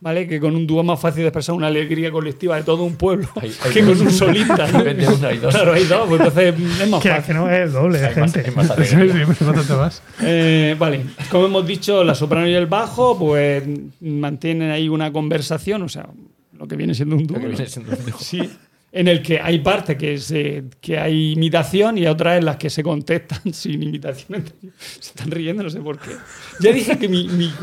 ¿vale? 0.01 0.27
Que 0.27 0.39
con 0.39 0.55
un 0.55 0.65
dúo 0.67 0.79
es 0.81 0.85
más 0.87 0.99
fácil 0.99 1.23
de 1.23 1.27
expresar 1.29 1.55
una 1.55 1.67
alegría 1.67 2.11
colectiva 2.11 2.55
de 2.55 2.63
todo 2.63 2.83
un 2.83 2.95
pueblo 2.95 3.27
Hay- 3.41 3.51
hay 3.65 3.71
que 3.73 3.81
dos. 3.81 3.97
con 3.97 4.07
un 4.07 4.13
solista. 4.13 4.67
¿no? 4.71 4.79
En 4.79 4.85
vez 4.85 4.97
de 4.97 5.07
uno 5.13 5.27
hay 5.27 5.37
dos. 5.39 5.53
Claro, 5.55 5.73
hay 5.73 5.83
dos, 5.85 6.07
pues 6.07 6.21
entonces 6.21 6.53
es 6.81 6.89
más 6.89 7.01
Que, 7.03 7.09
fácil. 7.09 7.25
que 7.25 7.33
no 7.33 7.49
es 7.49 7.59
el 7.59 7.71
doble 7.73 7.99
de 7.99 8.05
Hay 8.07 8.15
más, 8.15 8.31
gente. 8.33 8.49
hay 8.49 8.55
más 8.55 8.67
Sí, 8.87 8.95
alegría. 8.95 9.25
sí, 9.25 9.43
bastante 9.43 9.73
más. 9.73 10.03
Eh, 10.21 10.75
vale, 10.79 11.01
como 11.31 11.47
hemos 11.47 11.65
dicho, 11.67 12.03
la 12.03 12.15
soprano 12.15 12.47
y 12.47 12.53
el 12.53 12.67
bajo, 12.67 13.17
pues 13.19 13.63
mantienen 13.99 14.69
ahí 14.71 14.87
una 14.87 15.11
conversación, 15.11 15.81
o 15.81 15.89
sea, 15.89 16.07
lo 16.59 16.67
que 16.67 16.75
viene 16.75 16.93
siendo 16.93 17.15
un 17.15 17.25
dúo. 17.25 17.37
Lo 17.37 17.41
que 17.43 17.49
¿no? 17.49 17.55
viene 17.57 17.65
siendo 17.69 17.91
un 17.91 18.05
dúo. 18.05 18.15
Sí, 18.19 18.47
en 18.91 19.07
el 19.07 19.21
que 19.21 19.39
hay 19.39 19.59
partes 19.59 19.95
que, 19.97 20.17
se, 20.17 20.63
que 20.81 20.97
hay 20.97 21.33
imitación 21.33 21.97
y 21.99 22.07
otras 22.07 22.39
en 22.39 22.45
las 22.45 22.57
que 22.57 22.69
se 22.69 22.83
contestan 22.83 23.39
sin 23.53 23.81
imitación. 23.83 24.43
Se 24.99 25.09
están 25.11 25.31
riendo, 25.31 25.63
no 25.63 25.69
sé 25.69 25.79
por 25.79 25.97
qué. 25.99 26.11
Ya 26.59 26.71
dije 26.71 26.97
que 26.97 27.07
mi, 27.07 27.27
mi- 27.27 27.53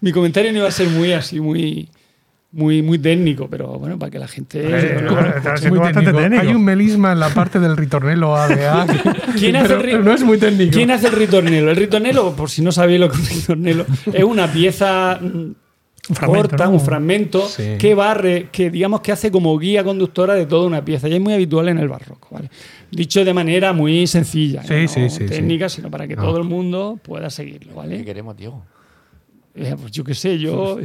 mi 0.00 0.12
comentario 0.12 0.52
no 0.52 0.58
iba 0.58 0.68
a 0.68 0.72
ser 0.72 0.88
muy 0.88 1.12
así, 1.12 1.40
muy, 1.40 1.88
muy, 2.50 2.82
muy 2.82 2.98
técnico, 2.98 3.48
pero 3.48 3.78
bueno, 3.78 3.98
para 3.98 4.10
que 4.10 4.18
la 4.18 4.26
gente... 4.28 4.60
Eh, 4.62 4.68
bueno, 4.94 5.12
bueno, 5.12 5.12
bueno, 5.14 5.36
está 5.38 5.54
Es 5.54 5.60
siendo 5.60 5.78
muy 5.80 5.84
bastante 5.86 6.10
técnico. 6.10 6.22
técnico. 6.30 6.48
Hay 6.50 6.54
un 6.56 6.64
melisma 6.64 7.12
en 7.12 7.20
la 7.20 7.28
parte 7.30 7.58
del 7.60 7.76
ritornelo 7.76 8.36
ADA. 8.36 8.86
¿Quién 9.38 9.56
hace 9.56 9.76
pero, 9.76 9.98
el 9.98 10.04
no 10.04 10.12
es 10.12 10.22
muy 10.24 10.38
técnico. 10.38 10.72
¿Quién 10.72 10.90
hace 10.90 11.06
el 11.08 11.14
ritornelo? 11.14 11.70
El 11.70 11.76
ritornelo, 11.76 12.34
por 12.34 12.50
si 12.50 12.62
no 12.62 12.72
sabéis 12.72 12.98
lo 13.00 13.10
que 13.10 13.16
es 13.16 13.28
un 13.30 13.36
ritornelo, 13.36 13.86
es 14.12 14.24
una 14.24 14.52
pieza 14.52 15.18
Un 16.08 16.16
fragmento, 16.16 16.48
corta, 16.50 16.64
¿no? 16.66 16.70
un 16.72 16.80
fragmento 16.80 17.48
Sí. 17.48 17.76
que 17.78 17.94
barre, 17.94 18.48
que 18.52 18.70
digamos 18.70 19.00
que 19.00 19.10
hace 19.12 19.30
como 19.30 19.58
guía 19.58 19.82
conductora 19.82 20.34
de 20.34 20.44
toda 20.44 20.66
una 20.66 20.84
pieza. 20.84 21.08
Y 21.08 21.14
es 21.14 21.20
muy 21.20 21.32
habitual 21.32 21.68
en 21.70 21.78
el 21.78 21.88
barroco, 21.88 22.28
¿vale? 22.30 22.50
Dicho 22.90 23.24
de 23.24 23.32
manera 23.32 23.72
muy 23.72 24.06
sencilla, 24.06 24.62
Sí, 24.64 24.74
no 24.82 24.88
sí, 24.88 25.08
sí, 25.10 25.24
técnica, 25.26 25.68
sino 25.70 25.90
para 25.90 26.06
que 26.06 26.14
No. 26.14 26.22
todo 26.24 26.36
el 26.36 26.44
mundo 26.44 26.98
pueda 27.02 27.30
seguirlo, 27.30 27.72
¿Qué 27.72 27.76
¿vale? 27.78 28.04
queremos, 28.04 28.36
Diego? 28.36 28.62
Eh, 29.54 29.74
pues 29.80 29.92
yo 29.92 30.04
qué 30.04 30.14
sé, 30.14 30.38
yo 30.38 30.78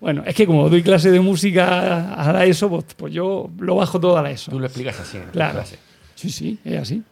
Bueno, 0.00 0.22
es 0.26 0.34
que 0.34 0.46
como 0.46 0.68
doy 0.68 0.82
clase 0.82 1.10
de 1.10 1.18
música 1.20 2.14
a 2.14 2.32
la 2.32 2.44
ESO, 2.44 2.68
pues, 2.68 2.84
pues 2.96 3.12
yo 3.12 3.50
lo 3.58 3.74
bajo 3.76 3.98
todo 4.00 4.16
a 4.16 4.22
la 4.22 4.30
ESO. 4.30 4.50
Tú 4.52 4.58
lo 4.60 4.66
explicas 4.66 4.98
así 5.00 5.16
en 5.16 5.24
Claro. 5.32 5.54
clase. 5.54 5.76
Sí, 6.14 6.30
sí, 6.30 6.58
es 6.64 6.80
así. 6.80 7.02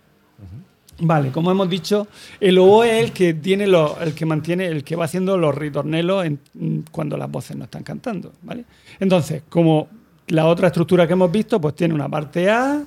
Vale, 0.98 1.30
como 1.30 1.50
hemos 1.50 1.68
dicho, 1.68 2.08
el 2.40 2.56
oboe 2.58 2.98
es 2.98 3.04
el 3.04 3.12
que 3.12 3.34
tiene 3.34 3.66
los- 3.66 4.00
el 4.00 4.14
que 4.14 4.24
mantiene, 4.24 4.66
el 4.66 4.82
que 4.82 4.96
va 4.96 5.04
haciendo 5.04 5.36
los 5.36 5.54
ritornelos 5.54 6.24
mm, 6.54 6.78
cuando 6.90 7.18
las 7.18 7.30
voces 7.30 7.54
no 7.56 7.64
están 7.64 7.82
cantando, 7.82 8.32
¿vale? 8.42 8.64
Entonces, 8.98 9.42
como 9.50 9.88
la 10.28 10.46
otra 10.46 10.68
estructura 10.68 11.06
que 11.06 11.12
hemos 11.12 11.30
visto, 11.30 11.60
pues 11.60 11.74
tiene 11.74 11.92
una 11.92 12.08
parte 12.08 12.48
A, 12.50 12.82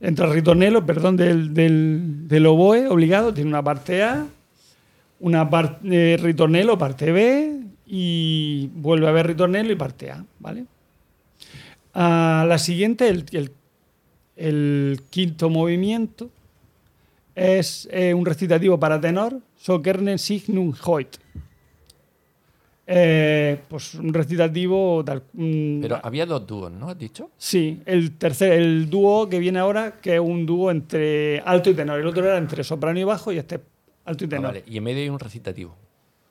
entra 0.00 0.26
el 0.26 0.34
ritornelo, 0.34 0.84
perdón, 0.84 1.16
del, 1.16 1.54
del, 1.54 2.28
del 2.28 2.46
oboe 2.46 2.86
obligado, 2.86 3.32
tiene 3.32 3.48
una 3.48 3.62
parte 3.62 4.02
A, 4.02 4.26
una 5.20 5.48
parte 5.48 6.18
ritornelo, 6.20 6.76
parte 6.76 7.10
B, 7.12 7.60
y 7.86 8.68
vuelve 8.74 9.06
a 9.06 9.10
haber 9.10 9.26
ritornelo 9.28 9.72
y 9.72 9.76
parte 9.76 10.10
A, 10.10 10.22
¿vale? 10.38 10.66
A 11.94 12.44
la 12.48 12.58
siguiente, 12.58 13.08
el 13.08 13.52
el 14.36 15.00
quinto 15.10 15.50
movimiento 15.50 16.30
es 17.38 17.88
eh, 17.90 18.12
un 18.14 18.24
recitativo 18.26 18.78
para 18.78 19.00
tenor, 19.00 19.40
So 19.56 19.80
gerne 19.82 20.18
signum 20.18 20.72
hoit. 20.84 21.16
Eh, 22.90 23.60
pues 23.68 23.94
un 23.96 24.14
recitativo 24.14 25.04
tal. 25.04 25.22
mm, 25.34 25.80
Pero 25.82 26.00
había 26.02 26.24
dos 26.24 26.46
dúos, 26.46 26.72
¿no? 26.72 26.88
¿Has 26.88 26.98
dicho? 26.98 27.30
sí, 27.36 27.82
el 27.84 28.12
tercer, 28.16 28.52
el 28.52 28.88
dúo 28.88 29.28
que 29.28 29.38
viene 29.38 29.58
ahora, 29.58 29.96
que 30.00 30.14
es 30.14 30.20
un 30.20 30.46
dúo 30.46 30.70
entre 30.70 31.40
alto 31.40 31.68
y 31.70 31.74
tenor. 31.74 32.00
El 32.00 32.06
otro 32.06 32.24
era 32.24 32.38
entre 32.38 32.64
soprano 32.64 32.98
y 32.98 33.04
bajo 33.04 33.30
y 33.30 33.38
este 33.38 33.56
es 33.56 33.60
alto 34.06 34.24
y 34.24 34.26
Ah, 34.26 34.30
tenor. 34.30 34.44
vale. 34.46 34.64
Y 34.66 34.78
en 34.78 34.84
medio 34.84 35.02
hay 35.02 35.08
un 35.10 35.18
recitativo. 35.18 35.74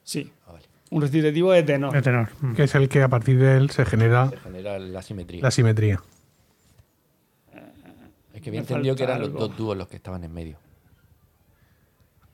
Sí, 0.02 0.32
Ah, 0.48 0.52
vale. 0.54 0.64
un 0.90 1.00
recitativo 1.02 1.52
de 1.52 1.62
tenor. 1.62 1.92
De 1.92 2.02
tenor. 2.02 2.28
Mm. 2.40 2.54
Que 2.54 2.64
es 2.64 2.74
el 2.74 2.88
que 2.88 3.02
a 3.02 3.08
partir 3.08 3.38
de 3.38 3.56
él 3.56 3.70
se 3.70 3.84
genera 3.84 4.28
Se 4.30 4.38
genera 4.38 4.78
la 4.80 5.02
simetría. 5.02 5.42
la 5.42 5.50
simetría. 5.52 6.02
Es 8.34 8.42
que 8.42 8.50
había 8.50 8.60
Me 8.62 8.66
entendido 8.66 8.96
que 8.96 9.04
falta 9.04 9.12
eran 9.14 9.20
los 9.20 9.28
algo. 9.30 9.46
dos 9.48 9.56
dúos 9.56 9.76
los 9.76 9.86
que 9.86 9.96
estaban 9.96 10.24
en 10.24 10.32
medio. 10.32 10.56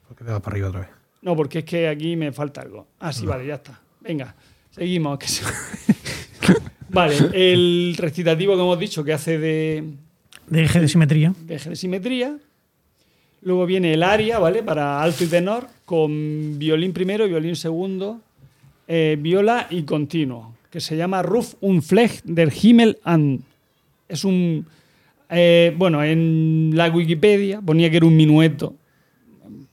¿Por 0.09 0.17
qué 0.17 0.25
te 0.25 0.31
vas 0.31 0.41
para 0.41 0.55
arriba 0.55 0.69
otra 0.69 0.81
vez? 0.81 0.89
No, 1.23 1.35
porque 1.37 1.61
es 1.61 1.65
que 1.65 1.89
aquí 1.89 2.17
me 2.17 2.33
falta 2.33 2.61
algo. 2.61 2.87
Ah, 3.01 3.13
sí, 3.13 3.25
vale, 3.27 3.47
ya 3.47 3.55
está. 3.55 3.81
Venga, 4.01 4.35
seguimos. 4.71 5.19
que 5.19 5.27
se- 5.29 5.45
vale, 6.91 7.17
el 7.33 7.95
recitativo 7.99 8.55
que 8.55 8.61
hemos 8.61 8.79
dicho 8.79 9.03
que 9.05 9.13
hace 9.13 9.39
de, 9.39 9.85
De 10.49 10.63
eje 10.65 10.81
de 10.81 10.89
simetría. 10.89 11.33
de 11.41 11.55
eje 11.55 11.71
de 11.71 11.77
simetría. 11.77 12.37
Luego 13.43 13.67
viene 13.67 13.93
el 13.95 14.03
aria, 14.03 14.39
¿vale? 14.39 14.63
Para 14.63 15.03
alto 15.03 15.25
y 15.25 15.27
tenor, 15.27 15.67
con 15.85 16.59
violín 16.59 16.93
primero, 16.93 17.27
violín 17.29 17.57
segundo, 17.57 18.21
eh, 18.89 19.17
viola 19.21 19.67
y 19.71 19.83
continuo, 19.83 20.55
que 20.71 20.81
se 20.81 20.97
llama 20.97 21.23
Ruf 21.23 21.55
und 21.61 21.83
Flecht 21.83 22.25
der 22.25 22.51
Himmel 22.63 22.99
an. 23.05 23.43
Es 24.09 24.25
un. 24.25 24.67
eh, 25.31 25.75
bueno, 25.77 26.03
en 26.03 26.71
la 26.75 26.89
Wikipedia 26.91 27.61
ponía 27.61 27.91
que 27.91 27.97
era 27.99 28.07
un 28.07 28.17
minueto. 28.17 28.75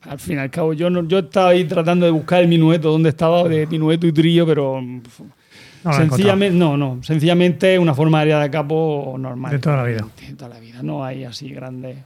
Al 0.03 0.19
fin 0.19 0.37
y 0.37 0.39
al 0.39 0.49
cabo, 0.49 0.73
yo, 0.73 0.89
no, 0.89 1.03
yo 1.07 1.19
estaba 1.19 1.49
ahí 1.49 1.63
tratando 1.65 2.05
de 2.05 2.11
buscar 2.11 2.41
el 2.41 2.47
minueto, 2.47 2.89
dónde 2.91 3.09
estaba, 3.09 3.43
de 3.47 3.67
minueto 3.67 4.07
y 4.07 4.11
trío, 4.11 4.45
pero. 4.47 4.81
No 4.81 5.89
lo 5.89 5.91
he 5.91 5.93
sencillamente, 6.09 6.57
no, 6.57 6.77
no, 6.77 6.99
sencillamente 7.03 7.77
una 7.79 7.93
forma 7.95 8.19
de 8.19 8.33
aria 8.33 8.39
de 8.39 8.49
capo 8.51 9.15
normal. 9.17 9.51
De 9.51 9.59
toda 9.59 9.77
la 9.77 9.83
vida. 9.83 10.07
De 10.27 10.33
toda 10.35 10.49
la 10.49 10.59
vida, 10.59 10.81
no 10.83 11.03
hay 11.03 11.23
así 11.23 11.49
grandes. 11.49 11.97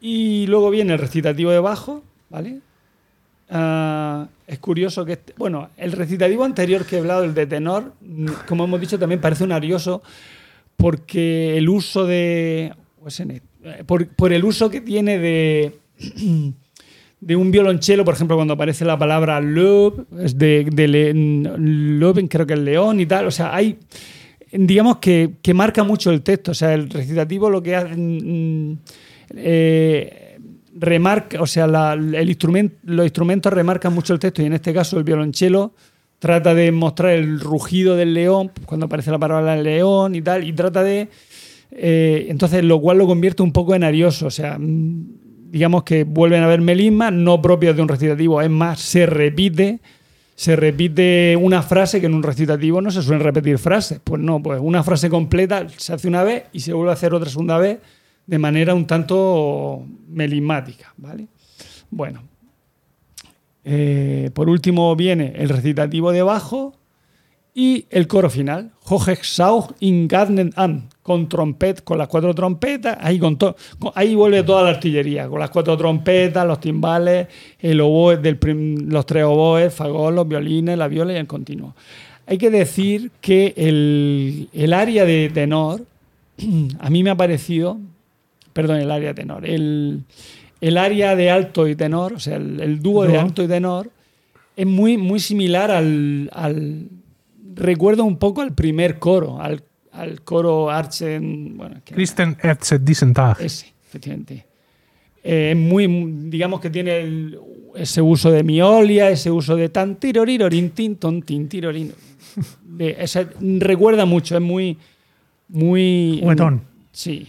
Y 0.00 0.46
luego 0.46 0.70
viene 0.70 0.92
el 0.94 0.98
recitativo 0.98 1.50
de 1.50 1.58
bajo, 1.60 2.02
¿vale? 2.28 2.58
Ah, 3.50 4.26
es 4.46 4.58
curioso 4.60 5.04
que, 5.04 5.12
este- 5.14 5.34
bueno, 5.36 5.70
el 5.76 5.92
recitativo 5.92 6.44
anterior 6.44 6.84
que 6.86 6.96
he 6.96 6.98
hablado, 7.00 7.24
el 7.24 7.34
de 7.34 7.46
tenor, 7.46 7.94
mm, 8.00 8.26
como 8.48 8.64
hemos 8.64 8.80
dicho, 8.80 8.98
también 8.98 9.20
parece 9.20 9.44
un 9.44 9.52
arioso 9.52 10.02
porque 10.76 11.56
el 11.58 11.68
uso 11.68 12.06
de. 12.06 12.72
pues 13.02 13.18
en- 13.20 13.30
eh, 13.64 13.82
Por, 13.86 14.06
por 14.08 14.32
el 14.32 14.44
uso 14.44 14.70
que 14.70 14.80
tiene 14.80 15.18
de. 15.18 15.78
de 17.20 17.36
un 17.36 17.50
violonchelo, 17.50 18.04
por 18.04 18.14
ejemplo, 18.14 18.36
cuando 18.36 18.54
aparece 18.54 18.84
la 18.84 18.98
palabra 18.98 19.40
lob, 19.40 20.06
creo 22.28 22.46
que 22.46 22.54
es 22.54 22.60
león 22.60 23.00
y 23.00 23.06
tal. 23.06 23.26
O 23.26 23.30
sea, 23.30 23.54
hay. 23.54 23.78
Digamos 24.52 24.96
que, 24.96 25.34
que 25.42 25.54
marca 25.54 25.84
mucho 25.84 26.10
el 26.10 26.22
texto. 26.22 26.50
O 26.50 26.54
sea, 26.54 26.74
el 26.74 26.90
recitativo 26.90 27.50
lo 27.50 27.62
que 27.62 27.76
hace. 27.76 27.94
mm, 27.96 28.78
eh, 29.36 30.38
remarca, 30.74 31.40
o 31.42 31.46
sea, 31.46 31.64
el 31.64 32.36
los 32.84 33.04
instrumentos 33.04 33.52
remarcan 33.52 33.92
mucho 33.92 34.14
el 34.14 34.18
texto 34.18 34.42
y 34.42 34.46
en 34.46 34.54
este 34.54 34.72
caso 34.72 34.96
el 34.98 35.04
violonchelo 35.04 35.74
trata 36.18 36.54
de 36.54 36.70
mostrar 36.70 37.12
el 37.12 37.40
rugido 37.40 37.96
del 37.96 38.14
león 38.14 38.52
cuando 38.66 38.86
aparece 38.86 39.10
la 39.10 39.18
palabra 39.18 39.56
león 39.56 40.14
y 40.14 40.22
tal, 40.22 40.44
y 40.44 40.52
trata 40.52 40.82
de... 40.82 41.08
eh, 41.70 42.26
entonces, 42.28 42.62
lo 42.62 42.80
cual 42.80 42.98
lo 42.98 43.06
convierte 43.06 43.42
un 43.42 43.52
poco 43.52 43.74
en 43.74 43.84
arioso, 43.84 44.26
o 44.26 44.30
sea, 44.30 44.58
mm, 44.58 45.19
digamos 45.50 45.82
que 45.82 46.04
vuelven 46.04 46.42
a 46.42 46.46
haber 46.46 46.60
melismas 46.60 47.12
no 47.12 47.42
propios 47.42 47.74
de 47.74 47.82
un 47.82 47.88
recitativo, 47.88 48.40
es 48.40 48.50
más, 48.50 48.80
se 48.80 49.06
repite, 49.06 49.80
se 50.34 50.54
repite 50.54 51.36
una 51.36 51.62
frase 51.62 52.00
que 52.00 52.06
en 52.06 52.14
un 52.14 52.22
recitativo 52.22 52.80
no 52.80 52.90
se 52.90 53.02
suelen 53.02 53.24
repetir 53.24 53.58
frases, 53.58 54.00
pues 54.02 54.22
no, 54.22 54.42
pues 54.42 54.60
una 54.62 54.82
frase 54.82 55.10
completa 55.10 55.66
se 55.76 55.92
hace 55.92 56.08
una 56.08 56.22
vez 56.22 56.44
y 56.52 56.60
se 56.60 56.72
vuelve 56.72 56.90
a 56.90 56.94
hacer 56.94 57.12
otra 57.14 57.28
segunda 57.28 57.58
vez 57.58 57.80
de 58.26 58.38
manera 58.38 58.74
un 58.74 58.86
tanto 58.86 59.84
melismática, 60.08 60.94
¿vale? 60.96 61.26
Bueno, 61.90 62.22
eh, 63.64 64.30
por 64.32 64.48
último 64.48 64.94
viene 64.94 65.32
el 65.36 65.48
recitativo 65.48 66.12
de 66.12 66.22
bajo 66.22 66.79
y 67.54 67.84
el 67.90 68.06
coro 68.06 68.30
final. 68.30 68.70
Hochexauch 68.84 69.72
in 69.80 70.06
Garden 70.08 70.52
an, 70.56 70.88
con 71.02 71.28
trompet, 71.28 71.82
con 71.82 71.98
las 71.98 72.08
cuatro 72.08 72.34
trompetas, 72.34 72.96
ahí, 73.00 73.18
con 73.18 73.36
to- 73.36 73.56
con- 73.78 73.92
ahí 73.94 74.14
vuelve 74.14 74.42
toda 74.42 74.62
la 74.62 74.70
artillería, 74.70 75.28
con 75.28 75.40
las 75.40 75.50
cuatro 75.50 75.76
trompetas, 75.76 76.46
los 76.46 76.60
timbales, 76.60 77.26
el 77.58 77.80
oboe 77.80 78.16
del 78.18 78.36
prim- 78.38 78.88
los 78.90 79.04
tres 79.06 79.24
oboes, 79.24 79.74
fagol, 79.74 80.14
los 80.14 80.28
violines, 80.28 80.78
la 80.78 80.86
viola 80.88 81.12
y 81.12 81.16
el 81.16 81.26
continuo. 81.26 81.74
Hay 82.26 82.38
que 82.38 82.50
decir 82.50 83.10
que 83.20 83.52
el, 83.56 84.48
el 84.52 84.72
área 84.72 85.04
de 85.04 85.30
tenor, 85.34 85.84
a 86.78 86.90
mí 86.90 87.02
me 87.02 87.10
ha 87.10 87.16
parecido, 87.16 87.78
perdón, 88.52 88.78
el 88.78 88.90
área 88.90 89.08
de 89.08 89.14
tenor, 89.14 89.44
el, 89.44 90.02
el 90.60 90.78
área 90.78 91.16
de 91.16 91.30
alto 91.30 91.66
y 91.66 91.74
tenor, 91.74 92.12
o 92.12 92.20
sea, 92.20 92.36
el, 92.36 92.60
el 92.60 92.80
dúo 92.80 93.04
de 93.04 93.18
alto 93.18 93.42
y 93.42 93.48
tenor, 93.48 93.90
es 94.56 94.66
muy, 94.66 94.96
muy 94.98 95.18
similar 95.20 95.70
al, 95.72 96.30
al- 96.32 96.88
Recuerda 97.60 98.02
un 98.02 98.16
poco 98.16 98.40
al 98.40 98.54
primer 98.54 98.98
coro, 98.98 99.40
al, 99.40 99.62
al 99.92 100.22
coro 100.22 100.70
Archen. 100.70 101.56
Bueno, 101.56 101.80
que- 101.84 101.94
Christen 101.94 102.36
Erzet 102.42 102.82
Dissentag. 102.82 103.40
ese, 103.40 103.72
efectivamente. 103.86 104.46
Eh, 105.22 105.50
Es 105.52 105.56
muy, 105.56 105.86
digamos 106.30 106.60
que 106.60 106.70
tiene 106.70 106.98
el- 107.00 107.38
ese 107.76 108.00
uso 108.02 108.30
de 108.30 108.42
miolia, 108.42 109.10
ese 109.10 109.30
uso 109.30 109.54
de 109.56 109.68
tan 109.68 109.96
tirorirorin, 109.96 110.70
tin, 110.70 110.96
ton, 110.96 111.22
tin, 111.22 111.48
tirorin. 111.48 111.92
De- 112.64 112.96
ese- 112.98 113.26
recuerda 113.58 114.06
mucho, 114.06 114.34
es 114.36 114.42
muy. 114.42 114.78
Muy. 115.48 116.20
Juguetón. 116.22 116.62
Sí. 116.92 117.28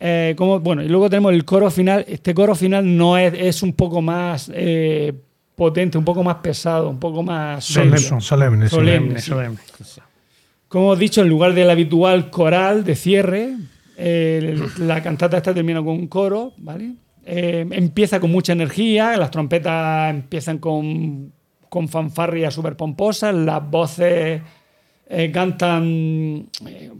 Eh, 0.00 0.34
como, 0.36 0.60
bueno, 0.60 0.82
y 0.82 0.88
luego 0.88 1.08
tenemos 1.08 1.32
el 1.32 1.44
coro 1.44 1.70
final. 1.70 2.04
Este 2.08 2.34
coro 2.34 2.54
final 2.54 2.96
no 2.96 3.16
es, 3.16 3.32
es 3.34 3.62
un 3.62 3.72
poco 3.72 4.02
más 4.02 4.50
eh, 4.54 5.14
potente, 5.54 5.98
un 5.98 6.04
poco 6.04 6.22
más 6.22 6.36
pesado, 6.36 6.88
un 6.90 6.98
poco 6.98 7.22
más 7.22 7.64
Solemne. 7.64 7.98
Solemne. 7.98 8.20
Solemne. 8.20 8.68
Solemne, 8.68 9.20
sí. 9.20 9.26
solemne. 9.30 9.58
Como 10.68 10.86
hemos 10.86 10.98
dicho, 10.98 11.22
en 11.22 11.28
lugar 11.28 11.54
del 11.54 11.70
habitual 11.70 12.30
coral 12.30 12.84
de 12.84 12.96
cierre, 12.96 13.54
eh, 13.96 14.58
la 14.78 15.02
cantata 15.02 15.36
esta 15.36 15.54
termina 15.54 15.78
con 15.80 15.90
un 15.90 16.08
coro, 16.08 16.52
¿vale? 16.56 16.94
Eh, 17.24 17.66
empieza 17.70 18.20
con 18.20 18.30
mucha 18.30 18.52
energía, 18.52 19.16
las 19.16 19.30
trompetas 19.30 20.10
empiezan 20.10 20.58
con, 20.58 21.32
con 21.68 21.88
fanfarrias 21.88 22.52
súper 22.52 22.76
pomposas, 22.76 23.34
las 23.34 23.70
voces 23.70 24.42
eh, 25.08 25.30
cantan, 25.32 26.48
eh, 26.66 26.90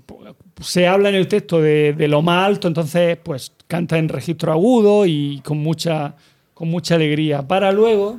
se 0.60 0.86
habla 0.86 1.08
en 1.08 1.16
el 1.16 1.26
texto 1.26 1.60
de, 1.60 1.92
de 1.94 2.08
lo 2.08 2.22
más 2.22 2.46
alto, 2.46 2.68
entonces 2.68 3.18
pues 3.22 3.52
canta 3.66 3.98
en 3.98 4.08
registro 4.08 4.52
agudo 4.52 5.04
y 5.04 5.40
con 5.44 5.58
mucha, 5.58 6.14
con 6.54 6.68
mucha 6.68 6.94
alegría, 6.94 7.42
para 7.46 7.72
luego 7.72 8.18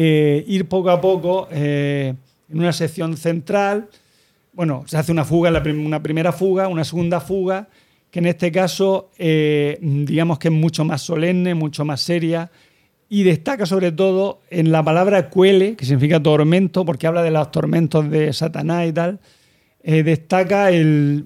eh, 0.00 0.44
ir 0.46 0.68
poco 0.68 0.90
a 0.90 1.00
poco 1.00 1.48
eh, 1.50 2.14
en 2.48 2.58
una 2.60 2.72
sección 2.72 3.16
central. 3.16 3.88
Bueno, 4.52 4.84
se 4.86 4.96
hace 4.96 5.10
una 5.10 5.24
fuga, 5.24 5.50
una 5.50 6.00
primera 6.00 6.30
fuga, 6.30 6.68
una 6.68 6.84
segunda 6.84 7.20
fuga, 7.20 7.66
que 8.08 8.20
en 8.20 8.26
este 8.26 8.52
caso, 8.52 9.10
eh, 9.18 9.76
digamos 9.82 10.38
que 10.38 10.48
es 10.48 10.54
mucho 10.54 10.84
más 10.84 11.02
solemne, 11.02 11.56
mucho 11.56 11.84
más 11.84 12.00
seria, 12.00 12.48
y 13.08 13.24
destaca 13.24 13.66
sobre 13.66 13.90
todo 13.90 14.38
en 14.50 14.70
la 14.70 14.84
palabra 14.84 15.30
cuele, 15.30 15.74
que 15.74 15.84
significa 15.84 16.22
tormento, 16.22 16.84
porque 16.84 17.08
habla 17.08 17.24
de 17.24 17.32
los 17.32 17.50
tormentos 17.50 18.08
de 18.08 18.32
Satanás 18.32 18.86
y 18.86 18.92
tal. 18.92 19.18
destaca 19.82 20.70
el, 20.70 21.24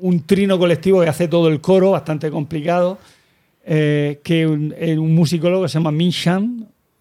un 0.00 0.22
trino 0.26 0.58
colectivo 0.60 1.00
que 1.00 1.08
hace 1.08 1.26
todo 1.26 1.48
el 1.48 1.60
coro, 1.60 1.90
bastante 1.90 2.30
complicado, 2.30 2.98
eh, 3.66 4.20
que 4.22 4.46
un, 4.46 4.74
eh, 4.78 4.98
un 4.98 5.14
musicólogo 5.14 5.62
que 5.62 5.68
se 5.68 5.74
llama 5.74 5.90
Min 5.90 6.12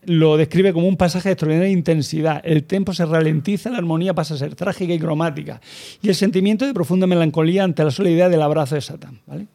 lo 0.05 0.37
describe 0.37 0.73
como 0.73 0.87
un 0.87 0.97
pasaje 0.97 1.29
de 1.29 1.33
extraordinaria 1.33 1.71
intensidad. 1.71 2.41
El 2.43 2.63
tempo 2.63 2.93
se 2.93 3.05
ralentiza, 3.05 3.69
la 3.69 3.77
armonía 3.77 4.13
pasa 4.13 4.33
a 4.33 4.37
ser 4.37 4.55
trágica 4.55 4.93
y 4.93 4.99
cromática. 4.99 5.61
Y 6.01 6.09
el 6.09 6.15
sentimiento 6.15 6.65
de 6.65 6.73
profunda 6.73 7.07
melancolía 7.07 7.63
ante 7.63 7.83
la 7.83 7.91
sola 7.91 8.09
idea 8.09 8.29
del 8.29 8.41
abrazo 8.41 8.75
de 8.75 8.81
Satán. 8.81 9.19
¿vale? 9.25 9.47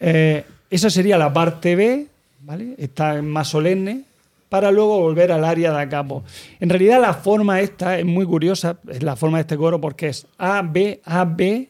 Eh, 0.00 0.44
esa 0.70 0.90
sería 0.90 1.16
la 1.16 1.32
parte 1.32 1.76
B, 1.76 2.06
¿vale? 2.42 2.74
Está 2.78 3.22
más 3.22 3.48
solemne, 3.48 4.02
para 4.48 4.70
luego 4.70 5.00
volver 5.00 5.32
al 5.32 5.44
área 5.44 5.76
de 5.76 5.88
capo. 5.88 6.24
En 6.60 6.68
realidad 6.68 7.00
la 7.00 7.14
forma 7.14 7.60
esta 7.60 7.98
es 7.98 8.04
muy 8.04 8.26
curiosa, 8.26 8.78
es 8.88 9.02
la 9.02 9.16
forma 9.16 9.38
de 9.38 9.42
este 9.42 9.56
coro 9.56 9.80
porque 9.80 10.08
es 10.08 10.26
A, 10.38 10.62
B, 10.62 11.00
A, 11.04 11.24
B 11.24 11.68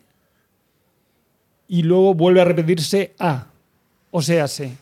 y 1.69 1.83
luego 1.83 2.15
vuelve 2.15 2.41
a 2.41 2.45
repetirse 2.45 3.15
A. 3.19 3.47
O 4.11 4.23
sea, 4.23 4.49
sí. 4.49 4.75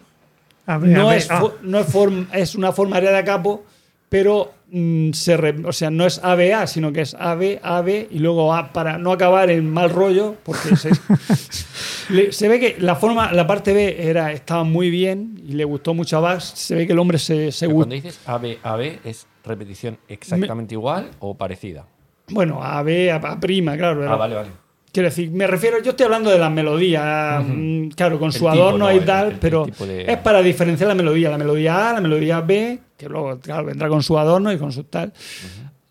A 0.66 0.78
ver, 0.78 0.94
a 0.96 0.98
No, 0.98 1.08
ver, 1.08 1.18
es, 1.18 1.30
ah, 1.30 1.40
fo- 1.42 1.54
no 1.62 1.78
es, 1.80 1.86
form- 1.92 2.26
es 2.32 2.54
una 2.54 2.72
forma 2.72 2.96
área 2.96 3.12
de 3.12 3.24
capo, 3.24 3.64
pero 4.08 4.52
mm, 4.70 5.12
se 5.12 5.36
re- 5.36 5.62
o 5.64 5.72
sea, 5.72 5.90
no 5.90 6.06
es 6.06 6.20
ABA, 6.22 6.66
sino 6.66 6.92
que 6.92 7.02
es 7.02 7.14
AB, 7.14 7.58
AB 7.62 8.08
y 8.10 8.18
luego 8.18 8.54
A 8.54 8.72
para 8.72 8.96
no 8.96 9.12
acabar 9.12 9.50
en 9.50 9.68
mal 9.70 9.90
rollo, 9.90 10.36
porque 10.42 10.74
se, 10.76 10.90
le- 12.10 12.32
se 12.32 12.48
ve 12.48 12.60
que 12.60 12.76
la 12.78 12.96
forma, 12.96 13.32
la 13.32 13.46
parte 13.46 13.72
B 13.72 14.08
era, 14.08 14.32
estaba 14.32 14.64
muy 14.64 14.88
bien 14.90 15.40
y 15.46 15.52
le 15.52 15.64
gustó 15.64 15.94
mucho 15.94 16.16
a 16.18 16.20
Bach. 16.20 16.40
Se 16.42 16.74
ve 16.74 16.86
que 16.86 16.92
el 16.92 16.98
hombre 16.98 17.18
se, 17.18 17.52
se 17.52 17.66
Pero 17.66 17.76
cuando 17.76 17.94
dices 17.94 18.18
AB, 18.26 18.58
AB, 18.62 18.98
¿es 19.04 19.26
repetición 19.44 19.98
exactamente 20.08 20.74
igual 20.74 21.10
o 21.18 21.34
parecida? 21.34 21.86
Bueno, 22.28 22.62
AB, 22.62 23.10
A, 23.10 23.16
A 23.16 23.40
prima, 23.40 23.76
claro. 23.76 24.00
Ah, 24.02 24.04
era- 24.06 24.16
vale, 24.16 24.34
vale. 24.34 24.48
Quiero 24.94 25.08
decir, 25.08 25.28
me 25.32 25.48
refiero, 25.48 25.82
yo 25.82 25.90
estoy 25.90 26.04
hablando 26.04 26.30
de 26.30 26.38
las 26.38 26.52
melodías, 26.52 27.44
mm, 27.44 27.88
claro, 27.88 28.16
con 28.16 28.28
El 28.28 28.32
su 28.32 28.38
tipo, 28.38 28.50
adorno 28.50 28.78
¿no? 28.86 28.92
y 28.92 28.98
El- 28.98 29.04
tal, 29.04 29.32
el- 29.32 29.38
pero 29.40 29.66
de- 29.66 30.04
es 30.12 30.18
para 30.18 30.40
diferenciar 30.40 30.86
la 30.86 30.94
melodía. 30.94 31.30
La 31.30 31.36
melodía 31.38 31.90
A, 31.90 31.92
la 31.94 32.00
melodía 32.00 32.40
B, 32.40 32.78
que 32.96 33.08
luego, 33.08 33.40
claro, 33.40 33.64
vendrá 33.64 33.88
con 33.88 34.04
su 34.04 34.16
adorno 34.16 34.52
y 34.52 34.56
con 34.58 34.70
su 34.70 34.84
tal. 34.84 35.12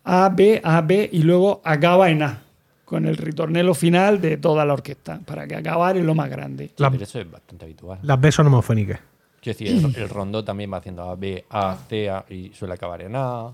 A, 0.04 0.30
B, 0.34 0.58
A, 0.64 0.80
B, 0.80 1.10
y 1.12 1.18
luego 1.22 1.60
acaba 1.64 2.08
en 2.08 2.22
A, 2.22 2.42
con 2.86 3.04
el 3.04 3.18
ritornelo 3.18 3.74
final 3.74 4.22
de 4.22 4.38
toda 4.38 4.64
la 4.64 4.72
orquesta, 4.72 5.20
para 5.22 5.46
que 5.46 5.54
acabar 5.56 5.98
en 5.98 6.06
lo 6.06 6.14
más 6.14 6.30
grande. 6.30 6.70
La- 6.78 6.90
Pero 6.90 7.04
eso 7.04 7.20
es 7.20 7.30
bastante 7.30 7.66
habitual. 7.66 7.98
Las 8.00 8.18
B 8.18 8.32
son 8.32 8.46
homofónicas. 8.46 9.00
Quiero 9.42 9.58
decir, 9.58 9.68
el, 9.94 10.02
el 10.02 10.08
rondó 10.08 10.42
también 10.42 10.72
va 10.72 10.78
haciendo 10.78 11.02
A, 11.02 11.14
B, 11.14 11.44
A, 11.50 11.76
C, 11.90 12.08
A 12.08 12.24
y 12.30 12.52
suele 12.54 12.72
acabar 12.72 13.02
en 13.02 13.12
A. 13.16 13.50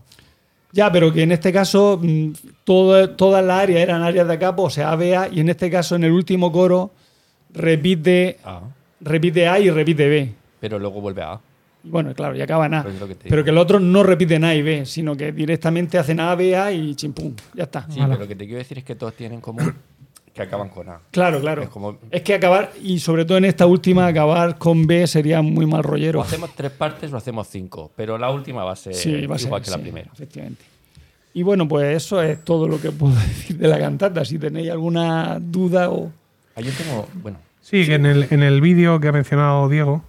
Ya, 0.73 0.91
pero 0.93 1.13
que 1.13 1.23
en 1.23 1.33
este 1.33 1.53
caso 1.53 1.99
mm, 2.01 2.31
todo, 2.65 3.11
todas 3.11 3.45
las 3.45 3.63
áreas 3.63 3.81
eran 3.81 4.03
áreas 4.03 4.29
de 4.29 4.39
capo, 4.39 4.65
o 4.65 4.71
sea, 4.71 4.93
A, 4.93 4.97
B, 4.97 5.17
A, 5.17 5.29
y 5.29 5.41
en 5.41 5.49
este 5.49 5.71
caso 5.71 5.97
en 5.97 6.05
el 6.05 6.13
último 6.13 6.53
coro 6.53 6.93
repite, 7.53 8.39
A. 8.45 8.61
repite 9.01 9.49
A 9.49 9.59
y 9.59 9.71
repite 9.71 10.09
B. 10.09 10.33
Pero 10.61 10.79
luego 10.79 11.01
vuelve 11.01 11.23
a 11.23 11.33
A. 11.33 11.41
Bueno, 11.83 12.15
claro, 12.15 12.37
y 12.37 12.43
acaba 12.43 12.67
en 12.67 12.75
A. 12.75 12.83
Pues 12.83 12.97
que 12.97 13.29
Pero 13.29 13.43
que 13.43 13.51
el 13.51 13.59
otro 13.59 13.81
no 13.81 14.03
repiten 14.03 14.45
A 14.45 14.55
y 14.55 14.63
B, 14.63 14.85
sino 14.85 15.17
que 15.17 15.33
directamente 15.33 15.99
hacen 15.99 16.21
A, 16.21 16.35
B, 16.35 16.55
A 16.57 16.71
y 16.73 16.95
chimpum. 16.95 17.35
Ya 17.55 17.65
está. 17.65 17.87
Sí, 17.89 17.99
pero 18.01 18.19
lo 18.19 18.29
que 18.29 18.37
te 18.37 18.45
quiero 18.45 18.59
decir 18.59 18.79
es 18.79 18.85
que 18.85 18.95
todos 18.95 19.15
tienen 19.15 19.37
en 19.37 19.41
común 19.41 19.75
que 20.35 20.43
acaban 20.43 20.69
con 20.69 20.89
A. 20.89 21.01
Claro, 21.11 21.41
claro. 21.41 21.63
Es 21.63 21.69
como- 21.69 21.99
Es 22.11 22.23
que 22.23 22.35
acabar, 22.35 22.73
y 22.83 22.99
sobre 23.01 23.25
todo 23.25 23.39
en 23.39 23.45
esta 23.45 23.67
última, 23.67 24.07
acabar 24.07 24.59
con 24.59 24.87
B 24.87 25.07
sería 25.07 25.43
muy 25.43 25.67
mal 25.67 25.81
O 25.81 25.83
rollero. 25.83 26.21
hacemos 26.23 26.51
tres 26.55 26.71
partes 26.73 27.13
o 27.13 27.17
hacemos 27.17 27.49
cinco, 27.49 27.91
pero 27.97 28.17
la 28.19 28.31
última 28.31 28.65
va 28.65 28.73
a 28.73 28.77
ser 28.77 28.95
Sí, 28.95 29.27
va 29.27 29.37
a 29.37 29.39
ser, 29.39 29.49
igual 29.49 29.63
que 29.63 29.71
la 29.71 29.77
sí, 29.77 29.83
primera. 29.83 30.11
Efectivamente. 30.13 30.65
Y 31.35 31.43
bueno, 31.43 31.67
pues 31.69 31.97
eso 31.97 32.21
es 32.23 32.45
todo 32.45 32.67
lo 32.69 32.81
que 32.81 32.91
puedo 32.91 33.15
decir 33.15 33.57
de 33.59 33.69
la 33.69 33.79
cantata. 33.79 34.25
Si 34.25 34.39
tenéis 34.39 34.71
alguna 34.71 35.39
duda 35.41 35.91
o. 35.91 36.11
Ah, 36.57 36.61
yo 36.61 36.71
tengo, 36.73 37.09
bueno, 37.23 37.39
Sí, 37.63 37.87
que 37.87 37.95
en 37.95 38.07
el, 38.07 38.27
en 38.31 38.43
el 38.43 38.61
vídeo 38.61 38.99
que 39.01 39.09
ha 39.09 39.13
mencionado 39.13 39.69
Diego, 39.69 40.03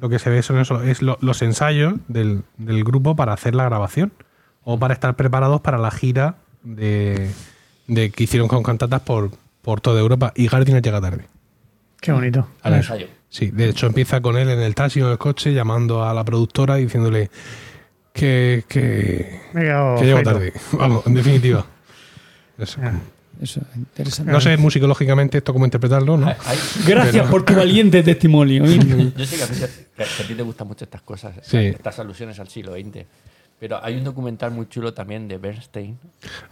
lo 0.00 0.08
que 0.08 0.18
se 0.18 0.30
ve 0.30 0.42
son 0.42 0.58
eso, 0.58 0.82
es 0.82 1.02
lo- 1.02 1.18
los 1.20 1.42
ensayos 1.42 1.94
del, 2.08 2.42
del 2.56 2.82
grupo 2.84 3.14
para 3.16 3.32
hacer 3.34 3.54
la 3.54 3.64
grabación 3.64 4.12
o 4.62 4.78
para 4.78 4.94
estar 4.94 5.14
preparados 5.16 5.60
para 5.60 5.76
la 5.76 5.90
gira 5.90 6.36
de, 6.62 7.30
de 7.88 8.10
que 8.10 8.24
hicieron 8.24 8.48
con 8.48 8.62
cantatas 8.62 9.02
por, 9.02 9.30
por 9.64 9.80
toda 9.80 9.98
Europa 10.00 10.32
y 10.36 10.46
Gardiner 10.46 10.80
llega 10.82 11.00
tarde. 11.00 11.24
Qué 12.00 12.12
bonito. 12.12 12.46
A 12.62 12.68
al 12.68 12.72
ver. 12.74 12.80
ensayo. 12.82 13.06
Sí, 13.28 13.50
de 13.50 13.70
hecho 13.70 13.86
empieza 13.86 14.20
con 14.20 14.36
él 14.36 14.48
en 14.50 14.60
el 14.60 14.74
taxi 14.76 15.00
o 15.00 15.06
en 15.06 15.12
el 15.12 15.18
coche 15.18 15.52
llamando 15.52 16.04
a 16.04 16.14
la 16.14 16.22
productora 16.24 16.78
y 16.78 16.84
diciéndole 16.84 17.30
que, 18.12 18.64
que, 18.68 19.40
que 19.52 20.04
llego 20.04 20.22
tarde. 20.22 20.52
Vamos, 20.72 21.04
en 21.06 21.14
definitiva. 21.14 21.66
Eso. 22.58 22.78
Ah. 22.82 22.92
Eso, 23.42 23.60
interesante. 23.74 24.30
No 24.30 24.40
sé 24.40 24.56
musicológicamente 24.56 25.38
esto 25.38 25.52
cómo 25.52 25.64
interpretarlo, 25.64 26.16
¿no? 26.16 26.32
Gracias 26.86 27.28
por 27.28 27.44
tu 27.44 27.54
valiente 27.56 28.00
testimonio. 28.04 28.64
yo 28.64 29.26
sé 29.26 29.36
que 29.36 29.42
a, 29.42 29.46
ti 29.48 29.54
te- 29.58 29.86
que 29.96 30.22
a 30.22 30.26
ti 30.28 30.34
te 30.34 30.42
gustan 30.44 30.68
mucho 30.68 30.84
estas 30.84 31.02
cosas, 31.02 31.34
Sí. 31.42 31.56
estas 31.58 31.98
alusiones 31.98 32.38
al 32.38 32.46
siglo 32.48 32.74
XX. 32.74 33.04
Pero 33.64 33.82
hay 33.82 33.96
un 33.96 34.04
documental 34.04 34.50
muy 34.50 34.68
chulo 34.68 34.92
también 34.92 35.26
de 35.26 35.38
Bernstein 35.38 35.96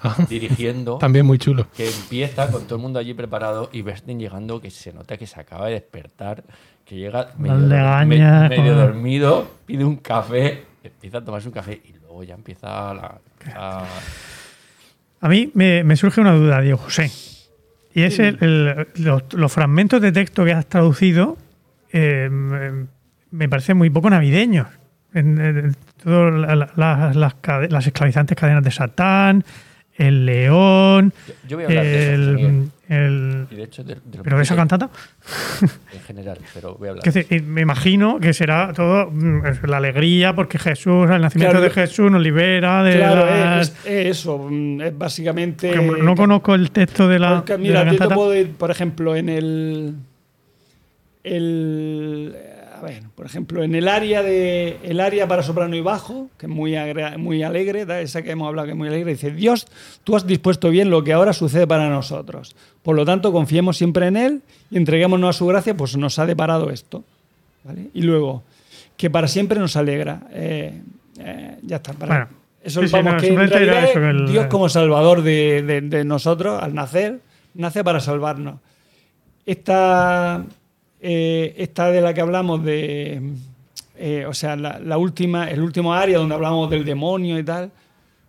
Ah, 0.03 0.17
dirigiendo 0.31 0.97
también 0.99 1.27
muy 1.27 1.37
chulo. 1.37 1.67
que 1.77 1.87
empieza 1.87 2.51
con 2.51 2.63
todo 2.65 2.77
el 2.77 2.81
mundo 2.81 2.99
allí 2.99 3.13
preparado 3.13 3.69
y 3.71 3.83
Bernstein 3.83 4.19
llegando 4.19 4.63
que 4.63 4.71
se 4.71 4.95
nota 4.95 5.19
que 5.19 5.27
se 5.27 5.39
acaba 5.39 5.67
de 5.67 5.73
despertar, 5.75 6.43
que 6.87 6.97
llega 6.97 7.29
medio, 7.37 7.55
me- 8.49 8.71
dormido, 8.71 9.47
pide 9.67 9.85
un 9.85 9.97
café, 9.97 10.63
empieza 10.83 11.19
a 11.19 11.21
tomarse 11.23 11.49
un 11.49 11.53
café 11.53 11.83
y 11.85 11.93
luego 12.01 12.25
ya 12.25 12.35
empieza 12.35 12.95
la... 12.95 13.19
a- 13.57 13.85
A 15.21 15.29
mí 15.29 15.51
me, 15.53 15.85
me 15.85 15.97
surge 15.97 16.19
una 16.23 16.33
duda, 16.33 16.63
Diego 16.63 16.79
José. 16.79 17.11
Y 17.93 18.05
es 18.05 18.19
el- 18.21 18.39
el- 18.41 18.87
los, 19.05 19.23
los 19.35 19.53
fragmentos 19.53 20.01
de 20.01 20.13
texto 20.13 20.47
que 20.47 20.53
has 20.55 20.65
traducido 20.65 21.37
eh, 21.93 22.31
me, 22.31 22.87
me 23.33 23.51
parecen 23.51 23.77
muy 23.77 23.91
poco 23.91 24.09
navideños. 24.09 24.67
En, 25.15 25.41
en- 25.41 25.77
todo 26.03 26.31
la- 26.31 26.55
la- 26.57 27.13
las, 27.15 27.37
las 27.71 27.87
esclavizantes 27.87 28.37
cadenas 28.37 28.65
de 28.65 28.71
Satán, 28.71 29.45
el 29.97 30.25
león, 30.25 31.13
Yo, 31.47 31.59
voy 31.59 31.65
a 31.65 31.69
hablar 31.69 31.85
de 31.85 32.03
eso, 32.15 32.15
el, 32.15 32.71
el- 32.89 33.47
y 33.51 33.55
de 33.57 33.63
hecho 33.63 33.85
de, 33.85 33.95
de 33.97 34.19
pero 34.25 34.39
de 34.39 34.43
esa 34.43 34.57
cantata. 34.57 34.89
en 35.93 36.01
general, 36.01 36.39
pero 36.55 36.75
voy 36.77 36.89
a 36.89 36.91
hablar. 36.93 37.05
Que 37.05 37.13
se- 37.13 37.41
me 37.43 37.61
imagino 37.61 38.19
que 38.19 38.33
será 38.33 38.73
todo 38.73 39.11
mm, 39.11 39.43
la 39.67 39.77
alegría 39.77 40.35
porque 40.35 40.59
Jesús, 40.59 41.09
el 41.11 41.21
nacimiento 41.21 41.53
Claro, 41.59 41.61
de 41.61 41.71
Jesús 41.71 42.11
nos 42.11 42.23
libera 42.23 42.83
de 42.83 42.97
Claro, 42.97 43.27
las- 43.27 43.69
es, 43.69 43.87
es 43.87 44.07
eso. 44.19 44.39
mm, 44.51 44.81
Es 44.81 44.99
básicamente. 44.99 45.73
Porque 45.75 46.03
no 46.03 46.15
conozco 46.17 46.55
el 46.55 46.71
texto 46.71 47.07
de 47.07 47.19
la, 47.19 47.37
Porque, 47.37 47.53
de 47.53 47.59
mira, 47.59 47.81
la 47.85 47.85
yo 47.85 47.91
te 47.93 47.99
cantata. 47.99 48.15
puedo 48.17 48.35
ir, 48.35 48.51
por 48.53 48.71
ejemplo, 48.71 49.15
en 49.15 49.29
el. 49.29 49.95
el 51.23 52.35
ver, 52.83 53.05
por 53.15 53.25
ejemplo, 53.27 53.63
en 53.63 53.75
el 53.75 53.89
área 53.89 54.23
de 54.23 54.79
el 54.83 55.01
área 55.01 55.27
para 55.29 55.43
soprano 55.43 55.75
y 55.77 55.81
bajo, 55.81 56.29
que 56.39 56.47
es 56.47 56.53
muy, 56.53 56.75
agra- 56.77 57.17
muy 57.19 57.43
alegre, 57.43 57.87
da, 57.87 58.01
esa 58.01 58.23
que 58.23 58.31
hemos 58.33 58.49
hablado 58.49 58.67
que 58.67 58.73
es 58.73 58.77
muy 58.79 58.89
alegre, 58.89 59.13
dice, 59.13 59.31
Dios, 59.31 59.67
tú 60.05 60.17
has 60.17 60.27
dispuesto 60.27 60.69
bien 60.71 60.91
lo 60.91 61.03
que 61.05 61.13
ahora 61.13 61.33
sucede 61.33 61.67
para 61.67 61.89
nosotros. 61.89 62.55
Por 62.83 62.97
lo 62.97 63.05
tanto, 63.05 63.33
confiemos 63.33 63.77
siempre 63.77 64.07
en 64.09 64.17
Él 64.17 64.43
y 64.71 64.77
entreguémonos 64.77 65.31
a 65.37 65.39
su 65.39 65.47
gracia, 65.47 65.77
pues 65.77 65.97
nos 65.97 66.19
ha 66.19 66.27
deparado 66.27 66.71
esto. 66.71 67.05
¿vale? 67.65 67.89
Y 67.95 68.03
luego, 68.03 68.43
que 68.97 69.09
para 69.11 69.29
siempre 69.29 69.59
nos 69.59 69.77
alegra. 69.77 70.23
Eh, 70.33 70.81
eh, 71.19 71.59
ya 71.63 71.77
está. 71.77 71.93
Para, 71.93 72.15
Bueno, 72.15 72.29
eso 72.65 72.81
sí, 72.87 72.93
vamos, 72.93 73.15
no, 73.15 73.21
que 73.21 73.29
en 73.29 73.37
realidad 73.49 73.85
eso, 73.85 74.01
que 74.01 74.09
el- 74.11 74.27
Dios 74.27 74.47
como 74.47 74.69
salvador 74.69 75.23
de, 75.23 75.63
de- 75.63 75.81
de 75.83 76.05
nosotros 76.05 76.63
al 76.63 76.75
nacer, 76.75 77.21
nace 77.55 77.85
para 77.85 78.01
salvarnos. 78.01 78.57
Esta, 79.47 80.45
eh, 81.03 81.55
esta 81.59 81.91
de 81.91 82.01
la 82.01 82.15
que 82.15 82.21
hablamos 82.21 82.65
de, 82.65 83.33
eh, 83.97 84.25
o 84.27 84.33
sea, 84.33 84.57
la, 84.57 84.79
la 84.79 84.97
última, 84.99 85.51
el 85.51 85.61
último 85.61 85.93
área 85.93 86.19
donde 86.19 86.35
hablamos 86.35 86.71
del 86.71 86.85
demonio 86.85 87.39
y 87.39 87.43
tal, 87.45 87.71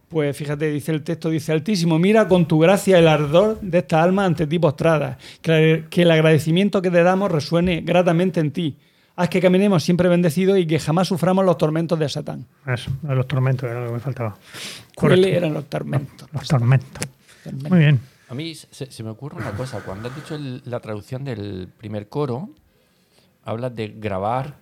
pues 0.09 0.35
fíjate, 0.37 0.69
dice 0.71 0.91
el 0.91 1.03
texto, 1.03 1.29
dice 1.29 1.51
Altísimo, 1.53 1.97
mira 1.97 2.27
con 2.27 2.47
tu 2.47 2.59
gracia 2.59 2.99
el 2.99 3.07
ardor 3.07 3.59
de 3.61 3.79
esta 3.79 4.03
alma 4.03 4.25
ante 4.25 4.45
ti 4.47 4.59
postrada, 4.59 5.17
que, 5.41 5.85
que 5.89 6.01
el 6.03 6.11
agradecimiento 6.11 6.81
que 6.81 6.91
te 6.91 7.01
damos 7.03 7.31
resuene 7.31 7.81
gratamente 7.81 8.39
en 8.39 8.51
ti. 8.51 8.77
Haz 9.15 9.29
que 9.29 9.39
caminemos 9.39 9.83
siempre 9.83 10.09
bendecidos 10.09 10.57
y 10.57 10.65
que 10.65 10.79
jamás 10.79 11.07
suframos 11.07 11.45
los 11.45 11.55
tormentos 11.57 11.99
de 11.99 12.09
Satán. 12.09 12.45
Eso, 12.65 12.89
los 13.03 13.27
tormentos 13.27 13.69
era 13.69 13.81
lo 13.81 13.87
que 13.87 13.93
me 13.93 13.99
faltaba. 13.99 14.35
¿Cuáles 14.95 15.27
eran 15.27 15.53
los 15.53 15.65
tormentos? 15.65 16.27
Los 16.31 16.47
tormentos. 16.47 17.07
Muy 17.69 17.77
bien. 17.79 17.99
A 18.29 18.33
mí 18.33 18.55
se, 18.55 18.91
se 18.91 19.03
me 19.03 19.11
ocurre 19.11 19.37
una 19.37 19.51
cosa. 19.51 19.81
Cuando 19.81 20.09
has 20.09 20.15
dicho 20.15 20.33
el- 20.33 20.63
la 20.65 20.79
traducción 20.79 21.23
del 21.23 21.67
primer 21.77 22.07
coro, 22.09 22.49
hablas 23.45 23.75
de 23.75 23.87
grabar 23.89 24.55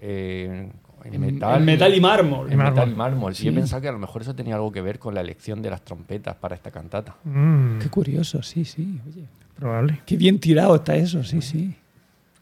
eh, 0.00 0.70
en 1.04 1.20
metal, 1.20 1.58
En 1.58 1.64
metal 1.64 1.94
y 1.94 2.00
mármol. 2.00 2.50
en 2.52 2.58
metal 2.58 2.90
y 2.90 2.94
mármol. 2.94 3.34
Y 3.38 3.48
he 3.48 3.52
pensado 3.52 3.82
que 3.82 3.88
a 3.88 3.92
lo 3.92 3.98
mejor 3.98 4.22
eso 4.22 4.34
tenía 4.34 4.54
algo 4.54 4.72
que 4.72 4.80
ver 4.80 4.98
con 4.98 5.14
la 5.14 5.20
elección 5.20 5.60
de 5.62 5.70
las 5.70 5.82
trompetas 5.82 6.34
para 6.36 6.54
esta 6.54 6.70
cantata. 6.70 7.14
Mm, 7.24 7.78
Qué 7.78 7.88
curioso, 7.88 8.42
sí, 8.42 8.64
sí. 8.64 9.00
Oye, 9.06 9.24
probable. 9.56 10.00
qué 10.06 10.16
bien 10.16 10.38
tirado 10.38 10.74
está 10.76 10.96
eso, 10.96 11.22
sí, 11.22 11.42
sí. 11.42 11.74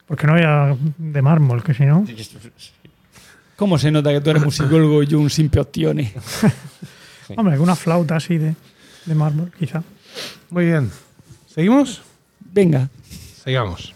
Porque 0.07 0.27
no 0.27 0.35
había 0.35 0.77
de 0.99 1.23
mármol, 1.23 1.63
que 1.63 1.75
si 1.75 1.85
no. 1.85 2.05
¿Cómo 3.57 3.79
se 3.79 3.91
nota 3.91 4.11
que 4.11 4.21
tú 4.21 4.31
eres 4.31 4.45
musicólogo 4.45 5.03
y 5.03 5.07
yo 5.07 5.19
un 5.21 5.31
simple 5.31 5.61
optione? 5.61 6.13
Hombre, 7.37 7.55
alguna 7.55 7.75
flauta 7.77 8.17
así 8.17 8.37
de, 8.39 8.55
de 9.07 9.15
mármol, 9.15 9.51
quizá. 9.59 9.83
Muy 10.51 10.67
bien. 10.67 10.91
¿Seguimos? 11.47 12.03
Venga. 12.53 12.89
Sigamos. 13.45 13.95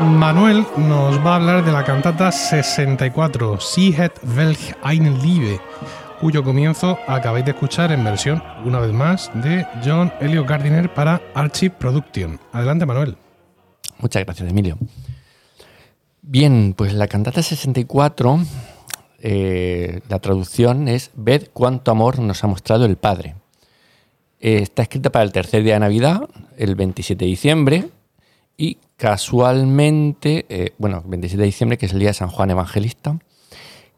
Manuel 0.00 0.64
nos 0.78 1.18
va 1.18 1.32
a 1.32 1.36
hablar 1.36 1.62
de 1.62 1.72
la 1.72 1.84
cantata 1.84 2.32
64, 2.32 3.60
Sie 3.60 3.92
het 3.92 4.18
welch 4.34 4.74
eine 4.82 5.10
Liebe, 5.10 5.60
cuyo 6.18 6.42
comienzo 6.42 6.98
acabáis 7.06 7.44
de 7.44 7.50
escuchar 7.50 7.92
en 7.92 8.02
versión, 8.02 8.42
una 8.64 8.80
vez 8.80 8.94
más, 8.94 9.30
de 9.34 9.66
John 9.84 10.10
Elliot 10.20 10.48
Gardiner 10.48 10.92
para 10.94 11.20
Archive 11.34 11.74
Production. 11.78 12.40
Adelante, 12.50 12.86
Manuel. 12.86 13.18
Muchas 13.98 14.24
gracias, 14.24 14.48
Emilio. 14.48 14.78
Bien, 16.22 16.72
pues 16.74 16.94
la 16.94 17.06
cantata 17.06 17.42
64, 17.42 18.40
eh, 19.18 20.00
la 20.08 20.18
traducción 20.18 20.88
es 20.88 21.10
Ved 21.14 21.48
cuánto 21.52 21.90
amor 21.90 22.20
nos 22.20 22.42
ha 22.42 22.46
mostrado 22.46 22.86
el 22.86 22.96
Padre. 22.96 23.34
Eh, 24.40 24.60
está 24.62 24.80
escrita 24.80 25.12
para 25.12 25.24
el 25.24 25.32
tercer 25.32 25.62
día 25.62 25.74
de 25.74 25.80
Navidad, 25.80 26.22
el 26.56 26.74
27 26.74 27.22
de 27.22 27.28
diciembre, 27.28 27.90
y 28.60 28.76
casualmente, 28.98 30.44
eh, 30.50 30.74
bueno, 30.76 31.02
27 31.06 31.40
de 31.40 31.46
diciembre, 31.46 31.78
que 31.78 31.86
es 31.86 31.94
el 31.94 31.98
día 31.98 32.10
de 32.10 32.14
San 32.14 32.28
Juan 32.28 32.50
Evangelista, 32.50 33.18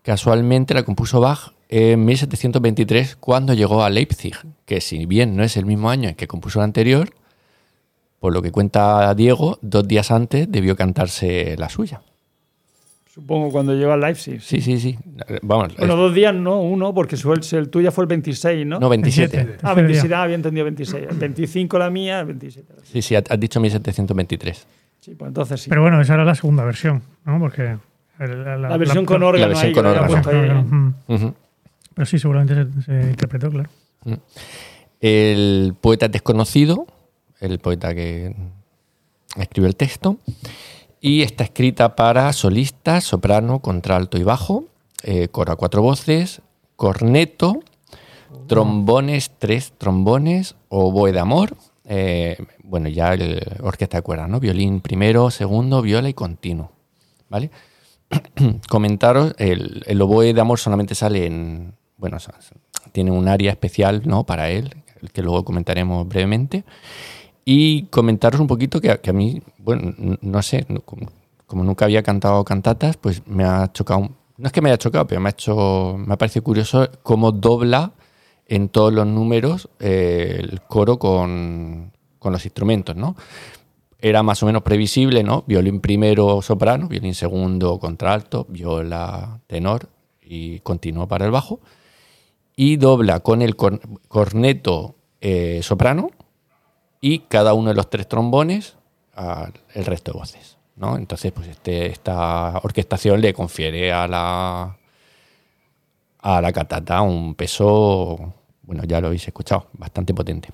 casualmente 0.03 0.73
la 0.73 0.85
compuso 0.85 1.19
Bach 1.19 1.53
en 1.69 2.05
1723 2.05 3.17
cuando 3.17 3.55
llegó 3.55 3.83
a 3.83 3.91
Leipzig, 3.91 4.37
que 4.65 4.81
si 4.81 5.05
bien 5.05 5.35
no 5.35 5.43
es 5.43 5.57
el 5.57 5.67
mismo 5.67 5.91
año 5.91 6.11
en 6.11 6.15
que 6.15 6.29
compuso 6.29 6.61
el 6.61 6.65
anterior, 6.65 7.11
por 8.21 8.33
lo 8.33 8.41
que 8.41 8.53
cuenta 8.53 9.13
Diego, 9.17 9.59
dos 9.63 9.89
días 9.89 10.13
antes 10.13 10.47
debió 10.49 10.77
cantarse 10.77 11.57
la 11.59 11.69
suya. 11.69 12.03
Supongo 13.13 13.51
cuando 13.53 13.75
llegó 13.75 13.93
a 13.93 13.97
Leipzig. 13.99 14.41
Sí, 14.41 14.63
sí, 14.63 14.81
sí. 14.81 14.97
Vamos, 15.43 15.77
Bueno, 15.77 15.97
dos 15.97 16.15
días 16.15 16.35
no, 16.35 16.63
uno, 16.63 16.95
porque 16.95 17.19
su- 17.19 17.31
el, 17.31 17.69
tuyo 17.69 17.93
fue 17.93 18.05
el 18.05 18.09
26, 18.09 18.67
¿no? 18.67 18.81
no, 18.81 18.89
27. 18.89 19.37
27. 19.37 19.67
Ah, 19.67 19.75
27, 19.75 20.15
ah, 20.15 20.23
había 20.23 20.37
entendido 20.37 20.65
26. 20.65 21.07
El 21.11 21.19
25 21.19 21.79
la 21.79 21.91
mía, 21.91 22.21
el 22.21 22.27
27. 22.27 22.73
la- 22.75 22.83
Sí, 22.85 23.03
sí, 23.03 23.15
has 23.15 23.25
dicho 23.39 23.61
1723. 23.61 24.67
Sí, 25.01 25.15
pues 25.15 25.29
entonces 25.29 25.61
sí. 25.61 25.69
Pero 25.69 25.83
bueno, 25.83 26.01
esa 26.01 26.15
era 26.15 26.25
la 26.25 26.35
segunda 26.35 26.65
versión, 26.65 27.03
¿no? 27.27 27.39
Porque. 27.39 27.77
el- 28.19 28.45
la, 28.45 28.57
la 28.57 28.77
versión 28.79 29.05
con 29.05 29.23
órgano 29.23 29.49
versión 29.49 29.67
ahí, 29.69 29.75
con 29.75 29.85
órgano. 29.87 30.63
Mm. 31.09 31.35
Pero 31.95 32.07
sí, 32.07 32.19
seguramente 32.19 32.55
se, 32.55 32.83
se 32.83 33.11
interpretó, 33.11 33.51
claro. 33.51 33.69
El 35.01 35.75
poeta 35.81 36.07
es 36.07 36.13
desconocido, 36.13 36.87
el 37.41 37.59
poeta 37.59 37.95
que 37.95 38.35
escribió 39.37 39.69
el 39.69 39.77
texto, 39.77 40.17
y 41.05 41.23
está 41.23 41.43
escrita 41.43 41.97
para 41.97 42.33
solistas, 42.33 43.03
soprano, 43.03 43.59
contralto 43.59 44.19
y 44.19 44.23
bajo, 44.23 44.67
eh, 45.03 45.27
coro 45.29 45.53
a 45.53 45.57
cuatro 45.57 45.83
voces, 45.83 46.43
corneto, 46.77 47.59
trombones, 48.47 49.33
tres 49.37 49.73
trombones, 49.77 50.55
oboe 50.69 51.11
de 51.11 51.19
amor, 51.19 51.57
eh, 51.87 52.37
bueno, 52.63 52.89
ya 52.89 53.15
el 53.15 53.43
orquesta 53.61 53.99
de 53.99 54.03
cuerdas, 54.03 54.29
¿no? 54.29 54.39
Violín 54.39 54.81
primero, 54.81 55.33
segundo, 55.33 55.83
viola 55.83 56.09
y 56.09 56.15
continuo, 56.15 56.71
¿vale? 57.29 57.51
Comentaros, 58.69 59.35
el, 59.39 60.01
oboe 60.01 60.33
de 60.33 60.41
amor 60.41 60.61
solamente 60.61 60.95
sale 60.95 61.27
en, 61.27 61.75
bueno, 61.97 62.19
tiene 62.93 63.11
un 63.11 63.27
área 63.27 63.51
especial, 63.51 64.03
¿no? 64.05 64.25
Para 64.25 64.51
él, 64.51 64.77
que 65.13 65.23
luego 65.23 65.45
comentaremos 65.45 66.07
brevemente. 66.07 66.65
Y 67.45 67.85
comentaros 67.87 68.41
un 68.41 68.47
poquito 68.47 68.81
que, 68.81 68.91
a- 68.91 69.01
que 69.01 69.11
a 69.11 69.13
mí, 69.13 69.43
bueno, 69.59 69.95
no 70.21 70.43
sé, 70.43 70.65
como, 70.85 71.09
como 71.47 71.65
nunca 71.65 71.85
había 71.87 72.03
cantado 72.03 72.45
cantatas, 72.45 72.97
pues 72.97 73.23
me 73.27 73.45
ha 73.45 73.73
chocado, 73.73 74.11
no 74.37 74.47
es 74.47 74.53
que 74.53 74.61
me 74.63 74.71
haya 74.71 74.79
chocado, 74.79 75.07
pero 75.07 75.21
me 75.21 75.29
ha 75.29 75.31
hecho, 75.33 75.97
me 75.99 76.15
ha 76.15 76.19
parecido 76.19 76.45
curioso 76.45 76.89
cómo 77.03 77.33
dobla 77.33 77.93
en 78.47 78.69
todos 78.69 78.93
los 78.93 79.07
números 79.07 79.69
eh, 79.81 80.37
el 80.41 80.63
coro 80.63 80.99
con, 80.99 81.93
con 82.19 82.33
los 82.33 82.45
instrumentos, 82.45 82.95
¿no? 82.97 83.17
Era 83.99 84.23
más 84.25 84.43
o 84.43 84.47
menos 84.47 84.63
previsible, 84.63 85.23
¿no? 85.23 85.45
Violín 85.47 85.81
primero 85.81 86.43
soprano, 86.43 86.89
violín 86.89 87.15
segundo 87.15 87.79
contralto, 87.79 88.47
viola 88.49 89.41
tenor 89.47 89.89
y 90.21 90.59
continuo 90.61 91.07
para 91.07 91.25
el 91.25 91.31
bajo. 91.31 91.61
Y 92.57 92.77
dobla 92.77 93.21
con 93.21 93.43
el 93.43 93.55
cor- 93.57 93.81
corneto 94.09 94.97
eh, 95.21 95.61
soprano 95.63 96.11
y 97.03 97.19
cada 97.19 97.53
uno 97.53 97.69
de 97.69 97.75
los 97.75 97.91
tres 97.91 98.09
trombones 98.09 98.77
al- 99.15 99.53
el 99.75 99.85
resto 99.85 100.13
de 100.13 100.19
voces. 100.19 100.57
¿no? 100.77 100.97
Entonces, 100.97 101.31
pues 101.33 101.49
este, 101.49 101.87
esta 101.87 102.59
orquestación 102.63 103.21
le 103.21 103.35
confiere 103.35 103.93
a 103.93 104.09
la, 104.09 104.79
a 106.21 106.41
la 106.41 106.53
cantata 106.53 107.03
un 107.03 107.35
peso, 107.35 108.33
bueno, 108.63 108.85
ya 108.85 109.01
lo 109.01 109.09
habéis 109.09 109.27
escuchado, 109.29 109.67
bastante 109.75 110.15
potente. 110.15 110.49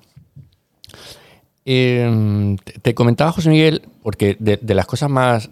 Eh, 1.65 2.55
te- 2.81 2.95
comentaba, 2.95 3.31
José 3.31 3.49
Miguel, 3.49 3.83
porque 4.01 4.35
de, 4.39 4.59
las 4.75 4.85
cosas 4.87 5.09
más, 5.09 5.49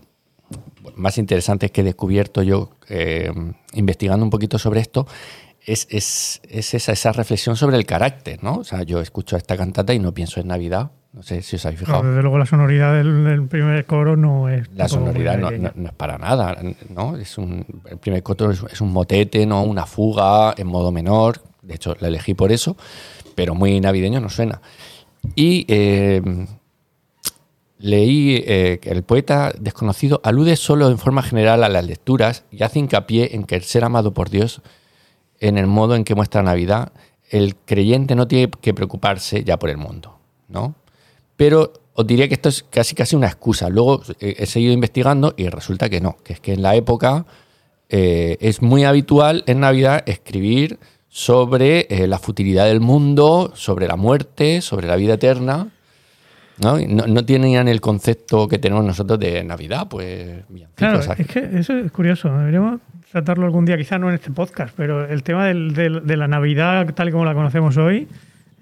más 0.96 1.18
interesantes 1.18 1.72
que 1.72 1.82
he 1.82 1.84
descubierto 1.84 2.42
yo 2.42 2.72
eh, 2.90 3.32
investigando 3.74 4.24
un 4.26 4.30
poquito 4.32 4.58
sobre 4.58 4.80
esto, 4.80 5.08
es, 5.68 5.86
es- 5.92 6.42
es 6.50 6.74
esa, 6.74 6.94
esa 6.94 7.12
reflexión 7.12 7.56
sobre 7.56 7.78
el 7.78 7.86
carácter, 7.86 8.44
¿no? 8.44 8.56
O 8.56 8.64
sea, 8.64 8.82
yo 8.84 9.00
escucho 9.02 9.38
esta 9.38 9.56
cantata 9.56 9.94
y 9.94 10.00
no 10.00 10.14
pienso 10.14 10.40
en 10.40 10.48
Navidad. 10.48 10.90
No 11.14 11.24
sé 11.24 11.42
si 11.42 11.56
os 11.56 11.66
habéis 11.66 11.80
fijado. 11.80 12.04
No, 12.04 12.10
desde 12.10 12.22
luego 12.22 12.38
la 12.38 12.46
sonoridad 12.46 12.94
del, 12.94 13.24
del 13.24 13.48
primer 13.48 13.86
coro 13.86 14.16
no 14.18 14.50
es. 14.50 14.68
La 14.76 14.88
sonoridad 14.88 15.38
no, 15.38 15.50
no- 15.52 15.72
no 15.76 15.88
es 15.90 15.94
para 15.96 16.18
nada, 16.18 16.58
¿no? 16.90 17.18
Es 17.18 17.38
un, 17.38 17.66
el 17.90 17.98
primer 17.98 18.24
coro 18.24 18.52
es, 18.52 18.64
es 18.72 18.82
un 18.82 18.92
motete, 18.94 19.46
¿no? 19.46 19.64
Una 19.64 19.86
fuga 19.86 20.54
en 20.58 20.68
modo 20.68 20.92
menor. 20.92 21.42
De 21.62 21.76
hecho, 21.76 21.96
la 22.00 22.08
elegí 22.08 22.34
por 22.34 22.52
eso, 22.52 22.78
pero 23.36 23.56
muy 23.56 23.80
navideño 23.80 24.20
no 24.22 24.30
suena. 24.30 24.62
Y 25.36 25.66
eh, 25.68 26.22
leí 27.80 28.44
eh, 28.46 28.80
que 28.82 28.90
el 28.92 29.04
poeta 29.04 29.54
desconocido 29.60 30.20
alude 30.24 30.56
solo 30.56 30.90
en 30.90 30.98
forma 30.98 31.22
general 31.22 31.64
a 31.64 31.70
las 31.70 31.86
lecturas 31.86 32.44
y 32.52 32.64
hace 32.64 32.80
hincapié 32.80 33.36
en 33.36 33.44
que 33.44 33.56
el 33.56 33.64
ser 33.64 33.84
amado 33.84 34.14
por 34.14 34.30
Dios, 34.30 34.62
en 35.40 35.58
el 35.58 35.68
modo 35.68 35.96
en 35.96 36.04
que 36.04 36.16
muestra 36.16 36.44
Navidad, 36.44 36.92
el 37.30 37.56
creyente 37.56 38.16
no 38.16 38.28
tiene 38.28 38.50
que 38.62 38.74
preocuparse 38.74 39.44
ya 39.44 39.58
por 39.58 39.70
el 39.70 39.78
mundo, 39.78 40.18
¿no? 40.48 40.76
Pero 41.36 41.74
os 41.94 42.06
diría 42.06 42.28
que 42.28 42.36
esto 42.36 42.50
es 42.50 42.64
casi 42.70 42.96
casi 42.96 43.16
una 43.16 43.28
excusa. 43.28 43.70
Luego 43.70 44.02
eh, 44.20 44.36
he 44.38 44.46
seguido 44.46 44.74
investigando 44.74 45.34
y 45.36 45.50
resulta 45.50 45.90
que 45.90 46.00
no, 46.00 46.18
que 46.24 46.34
es 46.34 46.40
que 46.40 46.54
en 46.54 46.62
la 46.62 46.76
época 46.76 47.26
eh, 47.90 48.38
es 48.40 48.62
muy 48.62 48.84
habitual 48.84 49.44
en 49.48 49.62
Navidad 49.62 50.04
escribir 50.06 50.80
sobre 51.10 51.88
eh, 51.90 52.08
la 52.08 52.20
futilidad 52.20 52.66
del 52.66 52.82
mundo, 52.82 53.52
sobre 53.56 53.88
la 53.88 53.96
muerte, 53.96 54.62
sobre 54.62 54.88
la 54.88 54.96
vida 54.96 55.16
eterna. 55.16 55.72
¿No? 56.62 56.78
No, 56.80 57.08
no 57.08 57.26
tenían 57.26 57.68
el 57.68 57.82
concepto 57.82 58.48
que 58.48 58.58
tenemos 58.60 58.84
nosotros 58.86 59.20
de 59.20 59.44
Navidad, 59.44 59.88
pues 59.90 60.44
Claro, 60.76 61.00
es 61.00 61.28
que 61.28 61.50
eso 61.60 61.78
es 61.78 61.92
curioso. 61.92 62.30
Deberíamos 62.38 62.82
tratarlo 63.12 63.46
algún 63.46 63.66
día, 63.66 63.78
quizá 63.78 63.98
no 63.98 64.10
en 64.10 64.16
este 64.16 64.32
podcast, 64.32 64.74
pero 64.76 65.06
el 65.06 65.24
tema 65.24 65.46
del- 65.46 65.74
del- 65.74 66.06
de 66.06 66.18
la 66.18 66.28
Navidad 66.28 66.94
tal 66.94 67.10
y 67.10 67.12
como 67.12 67.26
la 67.26 67.34
conocemos 67.34 67.78
hoy, 67.78 68.08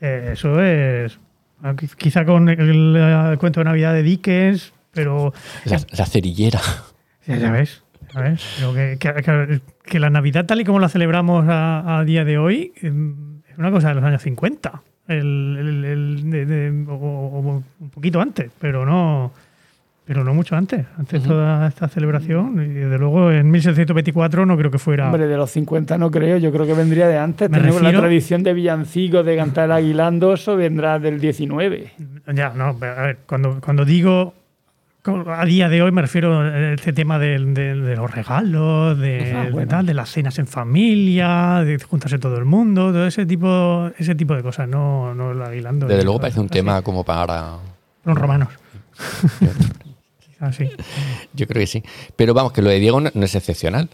eh, 0.02 0.32
eso 0.34 0.62
es. 0.62 1.18
ah, 1.64 1.74
quiz- 1.74 1.96
Quizá 1.96 2.26
con 2.26 2.50
el, 2.50 2.96
el 2.96 3.38
cuento 3.38 3.60
de 3.62 3.64
Navidad 3.66 3.94
de 3.94 4.04
Dickens, 4.04 4.74
pero. 4.94 5.34
La, 5.66 5.80
la 5.98 6.06
cerillera. 6.06 6.60
Ya, 7.28 7.38
ya 7.38 7.52
ves. 7.52 7.82
ya 8.14 8.22
ves. 8.22 8.46
Pero 8.60 8.74
que, 8.74 8.98
que- 9.00 9.14
que- 9.24 9.62
que 9.84 10.00
la 10.00 10.10
Navidad 10.10 10.46
tal 10.46 10.62
y 10.62 10.64
como 10.64 10.80
la 10.80 10.90
celebramos 10.90 11.46
a, 11.48 11.98
a 12.00 12.04
día 12.04 12.24
de 12.26 12.38
hoy 12.38 12.72
em, 12.82 13.42
es 13.50 13.58
una 13.58 13.72
cosa 13.72 13.90
de 13.90 13.96
los 13.96 14.04
años 14.04 14.22
50. 14.22 14.84
El, 15.08 15.58
el- 15.60 15.86
el- 15.86 16.30
de- 16.32 16.46
de- 16.46 16.86
o, 16.90 16.94
o 16.96 17.64
un 17.80 17.90
poquito 17.90 18.20
antes, 18.22 18.50
pero 18.60 18.86
no. 18.86 19.32
Pero 20.08 20.24
no 20.24 20.36
mucho 20.36 20.56
antes. 20.56 20.86
Antes 21.00 21.24
toda 21.24 21.68
esta 21.68 21.88
celebración. 21.88 22.62
Y 22.64 22.74
desde 22.76 23.00
luego 23.00 23.32
en 23.32 23.50
1724 23.50 24.46
no 24.46 24.56
creo 24.56 24.70
que 24.70 24.78
fuera. 24.78 25.08
Hombre, 25.08 25.26
de 25.26 25.36
los 25.36 25.50
50 25.50 25.98
no 25.98 26.12
creo, 26.12 26.38
yo 26.38 26.52
creo 26.52 26.68
que 26.68 26.76
vendría 26.76 27.08
de 27.08 27.18
antes. 27.18 27.50
Me 27.50 27.58
Tenemos 27.58 27.82
la 27.82 27.92
tradición 27.92 28.44
de 28.44 28.54
villancicos, 28.54 29.26
de 29.26 29.36
cantar 29.36 29.66
el 29.66 29.72
aguilando, 29.72 30.34
eso 30.36 30.56
vendrá 30.56 31.00
del 31.00 31.20
19. 31.20 31.92
Ya, 32.36 32.50
no, 32.56 32.66
a 32.66 32.74
ver, 32.74 33.18
cuando, 33.26 33.60
cuando 33.60 33.84
digo 33.84 34.36
a 35.08 35.46
día 35.46 35.70
de 35.70 35.82
hoy 35.82 35.92
me 35.92 36.02
refiero 36.02 36.40
a 36.40 36.74
este 36.74 36.94
tema 36.94 37.20
de, 37.20 37.38
de 37.40 37.96
los 37.96 38.10
regalos, 38.12 38.98
de, 38.98 39.34
Ah, 39.36 39.50
bueno. 39.52 39.68
tal, 39.68 39.86
de 39.86 39.94
las 39.94 40.10
cenas 40.10 40.40
en 40.40 40.48
familia, 40.48 41.62
de 41.66 41.80
juntarse 41.80 42.18
todo 42.20 42.38
el 42.38 42.46
mundo, 42.46 42.92
todo 42.92 43.06
ese 43.06 43.26
tipo, 43.26 43.92
ese 43.98 44.16
tipo 44.16 44.36
de 44.36 44.44
cosas, 44.44 44.68
no, 44.68 45.14
no 45.14 45.32
el 45.32 45.42
aguilando. 45.42 45.88
Desde 45.88 46.04
luego 46.04 46.20
parece 46.20 46.40
un 46.40 46.48
eso, 46.48 46.54
tema 46.54 46.82
como 46.82 47.04
para... 47.04 47.58
Los 48.04 48.18
romanos. 48.18 48.50
Así. 50.40 50.70
Yo 51.34 51.48
creo 51.48 51.62
que 51.62 51.68
sí. 51.68 51.84
Pero 52.16 52.34
vamos, 52.34 52.52
que 52.52 52.62
lo 52.62 52.70
de 52.70 52.80
Diego 52.80 53.00
no, 53.00 53.10
no 53.14 53.26
es 53.26 53.36
excepcional. 53.36 53.90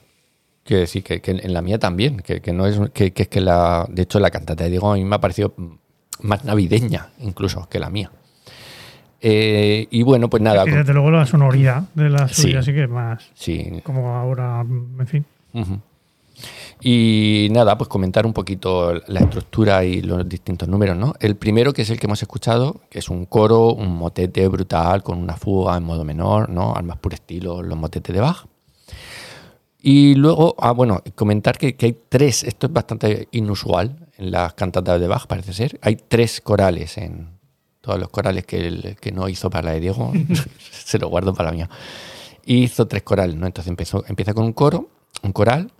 Quiero 0.63 0.81
decir 0.81 1.03
que, 1.03 1.21
que 1.21 1.31
en 1.31 1.53
la 1.53 1.61
mía 1.61 1.79
también, 1.79 2.17
que, 2.17 2.41
que 2.41 2.53
no 2.53 2.67
es 2.67 2.79
que, 2.91 3.13
que 3.13 3.23
es 3.23 3.27
que 3.29 3.41
la. 3.41 3.85
De 3.89 4.03
hecho, 4.03 4.19
la 4.19 4.29
cantata 4.29 4.63
de 4.63 4.69
Diego 4.69 4.91
a 4.91 4.95
mí 4.95 5.05
me 5.05 5.15
ha 5.15 5.21
parecido 5.21 5.53
más 6.21 6.43
navideña, 6.43 7.09
incluso, 7.19 7.67
que 7.69 7.79
la 7.79 7.89
mía. 7.89 8.11
Eh, 9.23 9.87
y 9.91 10.01
bueno, 10.01 10.29
pues 10.29 10.41
nada. 10.41 10.63
Y 10.65 10.71
desde 10.71 10.93
luego 10.93 11.11
la 11.11 11.25
sonoridad 11.27 11.83
de 11.93 12.09
la 12.09 12.27
suya 12.27 12.63
sí 12.63 12.73
que 12.73 12.83
es 12.83 12.89
más 12.89 13.29
sí. 13.35 13.81
como 13.83 14.15
ahora, 14.15 14.61
en 14.61 15.07
fin. 15.07 15.25
Y 16.81 17.49
nada, 17.51 17.77
pues 17.77 17.87
comentar 17.87 18.25
un 18.25 18.33
poquito 18.33 18.93
la 19.07 19.19
estructura 19.19 19.85
y 19.85 20.01
los 20.01 20.27
distintos 20.27 20.67
números, 20.67 20.97
¿no? 20.97 21.13
El 21.19 21.35
primero, 21.35 21.71
que 21.71 21.83
es 21.83 21.89
el 21.91 21.99
que 21.99 22.07
hemos 22.07 22.23
escuchado, 22.23 22.81
que 22.89 22.97
es 22.97 23.09
un 23.09 23.25
coro, 23.25 23.73
un 23.73 23.95
motete 23.95 24.47
brutal 24.47 25.03
con 25.03 25.19
una 25.19 25.35
fuga 25.35 25.77
en 25.77 25.83
modo 25.83 26.03
menor, 26.03 26.49
¿no? 26.49 26.73
Al 26.73 26.83
más 26.83 26.97
puro 26.97 27.13
estilo, 27.13 27.61
los 27.61 27.77
motetes 27.77 28.15
de 28.15 28.21
Bach. 28.21 28.45
Y 29.83 30.15
luego, 30.15 30.55
ah, 30.59 30.71
bueno, 30.71 31.03
comentar 31.13 31.59
que, 31.59 31.75
que 31.75 31.87
hay 31.87 31.97
tres, 32.09 32.43
esto 32.43 32.67
es 32.67 32.73
bastante 32.73 33.27
inusual 33.31 34.07
en 34.17 34.31
las 34.31 34.53
cantatas 34.53 34.99
de 34.99 35.07
Bach, 35.07 35.27
parece 35.27 35.53
ser. 35.53 35.79
Hay 35.83 35.97
tres 36.07 36.41
corales 36.41 36.97
en 36.97 37.40
todos 37.81 37.99
los 37.99 38.09
corales 38.09 38.45
que, 38.45 38.67
el- 38.67 38.95
que 38.99 39.11
no 39.11 39.27
hizo 39.27 39.49
para 39.49 39.67
la 39.67 39.71
de 39.73 39.79
Diego, 39.81 40.13
se 40.71 40.99
lo 40.99 41.09
guardo 41.09 41.33
para 41.33 41.49
la 41.49 41.55
mía. 41.55 41.69
Y 42.45 42.63
hizo 42.63 42.87
tres 42.87 43.03
corales, 43.03 43.35
¿no? 43.35 43.45
Entonces 43.47 43.69
empezó, 43.69 44.03
empieza 44.07 44.33
con 44.33 44.45
un 44.45 44.53
coro, 44.53 44.89
un 45.23 45.31
coral, 45.31 45.71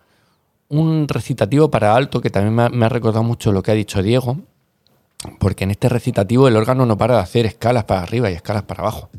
un 0.70 1.08
recitativo 1.08 1.70
para 1.70 1.96
alto, 1.96 2.22
que 2.22 2.30
también 2.30 2.72
me 2.78 2.86
ha, 2.86 2.90
recordado 2.90 3.24
mucho 3.24 3.52
lo 3.52 3.62
que 3.64 3.72
ha 3.72 3.76
dicho 3.76 4.02
Diego, 4.02 4.38
porque 5.40 5.64
en 5.66 5.72
este 5.72 5.90
recitativo 5.90 6.48
el 6.48 6.56
órgano 6.56 6.86
no 6.86 6.98
para 6.98 7.16
de 7.16 7.22
hacer 7.22 7.46
escalas 7.46 7.84
para 7.84 8.02
arriba 8.02 8.30
y 8.32 8.34
escalas 8.34 8.64
para 8.64 8.82
abajo. 8.82 9.10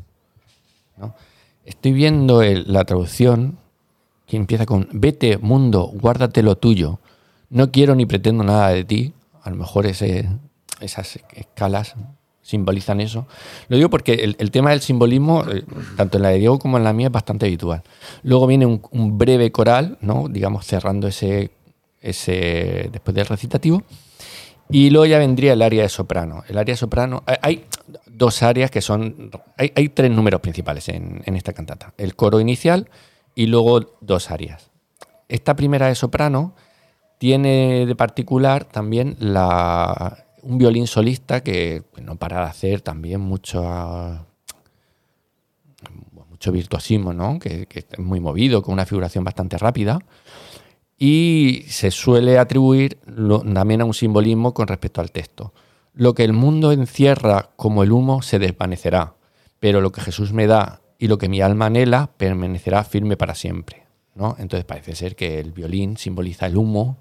Estoy 1.64 1.92
viendo 1.92 2.42
la 2.42 2.84
traducción 2.84 3.58
que 4.26 4.36
empieza 4.36 4.66
con 4.66 4.88
Vete, 4.92 5.38
mundo, 5.38 5.90
guárdate 5.92 6.42
lo 6.42 6.56
tuyo. 6.56 6.98
No 7.50 7.70
quiero 7.70 7.94
ni 7.94 8.06
pretendo 8.06 8.42
nada 8.44 8.70
de 8.70 8.84
ti. 8.84 9.12
A 9.42 9.50
lo 9.50 9.56
mejor 9.56 9.86
ese- 9.86 10.28
esas 10.80 11.18
escalas 11.34 11.94
simbolizan 12.42 13.00
eso. 13.00 13.26
Lo 13.68 13.76
digo 13.76 13.88
porque 13.88 14.34
el, 14.38 14.50
tema 14.50 14.70
del 14.70 14.80
simbolismo, 14.80 15.44
eh, 15.50 15.64
tanto 15.96 16.18
en 16.18 16.22
la 16.24 16.30
de 16.30 16.38
Diego 16.38 16.58
como 16.58 16.76
en 16.76 16.84
la 16.84 16.92
mía, 16.92 17.06
es 17.06 17.12
bastante 17.12 17.46
habitual. 17.46 17.82
Luego 18.22 18.46
viene 18.46 18.66
un, 18.66 19.18
breve 19.18 19.50
coral, 19.52 19.96
¿no? 20.00 20.26
digamos, 20.28 20.66
cerrando 20.66 21.06
ese, 21.08 21.52
ese 22.00 22.88
después 22.92 23.14
del 23.14 23.26
recitativo. 23.26 23.82
Y 24.68 24.90
luego 24.90 25.06
ya 25.06 25.18
vendría 25.18 25.52
el 25.52 25.62
área 25.62 25.82
de 25.82 25.88
soprano. 25.88 26.44
El 26.48 26.58
área 26.58 26.72
de 26.72 26.78
soprano, 26.78 27.22
hay- 27.26 27.36
hay 27.42 27.64
dos 28.06 28.42
áreas 28.42 28.70
que 28.70 28.80
son, 28.80 29.30
hay, 29.56 29.72
hay 29.74 29.88
tres 29.90 30.10
números 30.10 30.40
principales 30.40 30.88
en, 30.88 31.22
en 31.24 31.36
esta 31.36 31.52
cantata. 31.52 31.92
El 31.98 32.16
coro 32.16 32.40
inicial 32.40 32.88
y 33.34 33.46
luego 33.46 33.96
dos 34.00 34.30
áreas. 34.30 34.70
Esta 35.28 35.56
primera 35.56 35.86
de 35.88 35.94
soprano 35.94 36.54
tiene 37.18 37.86
de 37.86 37.94
particular 37.94 38.64
también 38.64 39.16
la, 39.18 40.24
un 40.42 40.58
violín 40.58 40.86
solista 40.86 41.42
que 41.42 41.82
no 42.02 42.16
para 42.16 42.40
de 42.40 42.46
hacer 42.46 42.80
también 42.80 43.20
mucho, 43.20 43.62
mucho 46.28 46.52
virtuosismo, 46.52 47.12
¿no? 47.12 47.38
que, 47.38 47.68
es 47.70 47.98
muy 47.98 48.20
movido, 48.20 48.62
con 48.62 48.74
una 48.74 48.86
figuración 48.86 49.24
bastante 49.24 49.58
rápida. 49.58 49.98
Y 50.98 51.64
se 51.68 51.90
suele 51.90 52.38
atribuir 52.38 52.98
también 53.54 53.80
a 53.80 53.84
un 53.84 53.94
simbolismo 53.94 54.54
con 54.54 54.68
respecto 54.68 55.00
al 55.00 55.10
texto. 55.10 55.52
Lo 55.94 56.14
que 56.14 56.24
el 56.24 56.32
mundo 56.32 56.72
encierra 56.72 57.50
como 57.56 57.82
el 57.82 57.92
humo 57.92 58.22
se 58.22 58.38
desvanecerá, 58.38 59.14
pero 59.58 59.80
lo 59.80 59.92
que 59.92 60.00
Jesús 60.00 60.32
me 60.32 60.46
da 60.46 60.80
y 60.98 61.08
lo 61.08 61.18
que 61.18 61.28
mi 61.28 61.40
alma 61.40 61.66
anhela 61.66 62.10
permanecerá 62.16 62.84
firme 62.84 63.16
para 63.16 63.34
siempre. 63.34 63.84
¿no? 64.14 64.36
Entonces 64.38 64.64
parece 64.64 64.94
ser 64.94 65.16
que 65.16 65.40
el 65.40 65.52
violín 65.52 65.96
simboliza 65.96 66.46
el 66.46 66.56
humo, 66.56 66.98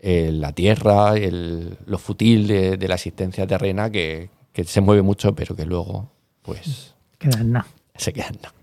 eh, 0.00 0.30
la 0.32 0.52
tierra, 0.52 1.16
el- 1.16 1.76
lo 1.86 1.98
futil 1.98 2.46
de, 2.46 2.76
de 2.76 2.88
la 2.88 2.94
existencia 2.94 3.46
terrena 3.46 3.90
que, 3.90 4.30
que 4.52 4.64
se 4.64 4.80
mueve 4.80 5.02
mucho, 5.02 5.34
pero 5.34 5.54
que 5.56 5.64
luego 5.66 6.10
pues 6.42 6.94
Queda 7.18 7.40
en 7.40 7.52
nada. 7.52 7.66
se 7.96 8.12
queda 8.12 8.28
en 8.28 8.36
nada. 8.36 8.54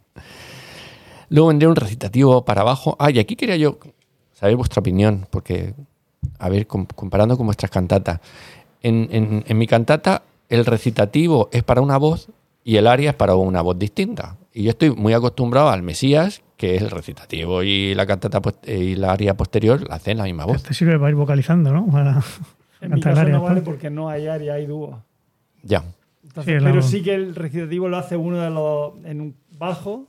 Luego 1.29 1.47
vendría 1.47 1.69
un 1.69 1.75
recitativo 1.75 2.45
para 2.45 2.61
abajo. 2.61 2.95
Ah, 2.99 3.09
y 3.11 3.19
aquí 3.19 3.35
quería 3.35 3.55
yo 3.57 3.77
saber 4.33 4.55
vuestra 4.55 4.79
opinión, 4.81 5.25
porque, 5.31 5.73
a 6.39 6.49
ver, 6.49 6.67
com- 6.67 6.85
comparando 6.95 7.37
con 7.37 7.45
vuestras 7.47 7.71
cantatas. 7.71 8.19
En, 8.81 9.07
en- 9.11 9.43
en 9.47 9.57
mi 9.57 9.65
cantata, 9.67 10.23
el 10.49 10.65
recitativo 10.65 11.49
es 11.51 11.63
para 11.63 11.81
una 11.81 11.97
voz 11.97 12.27
y 12.63 12.75
el 12.77 12.87
aria 12.87 13.11
es 13.11 13.15
para 13.15 13.35
una 13.35 13.61
voz 13.61 13.79
distinta. 13.79 14.37
Y 14.53 14.63
yo 14.63 14.69
estoy 14.71 14.91
muy 14.91 15.13
acostumbrado 15.13 15.69
al 15.69 15.81
Mesías, 15.81 16.41
que 16.63 16.75
es 16.77 16.81
el 16.81 16.91
recitativo 16.91 17.61
y 17.61 17.93
la 17.93 18.05
cantata 18.05 18.41
post- 18.41 18.67
y 18.69 18.95
la 18.95 19.11
aria 19.11 19.35
posterior 19.35 19.85
la 19.89 19.95
hacen 19.95 20.17
la 20.17 20.23
misma 20.23 20.45
voz. 20.45 20.63
Te 20.63 20.73
sirve 20.73 20.97
para 20.97 21.09
ir 21.09 21.15
vocalizando, 21.15 21.73
¿no? 21.73 21.87
Para 21.87 22.21
En 22.79 22.93
mi 22.93 23.01
caso 23.01 23.19
área 23.19 23.33
no 23.33 23.43
vale 23.43 23.61
porque 23.61 23.89
no 23.89 24.07
hay 24.07 24.27
área, 24.27 24.53
hay 24.53 24.65
dúo. 24.65 25.03
Ya. 25.61 25.83
Entonces, 26.23 26.55
Sí, 26.57 26.63
la- 26.63 26.69
pero 26.71 26.81
sí 26.81 27.03
que 27.03 27.13
el 27.15 27.35
recitativo 27.35 27.89
lo 27.89 27.97
hace 27.97 28.15
uno 28.15 28.39
de 28.39 28.49
los 28.49 28.93
en 29.05 29.19
un 29.19 29.35
bajo, 29.57 30.07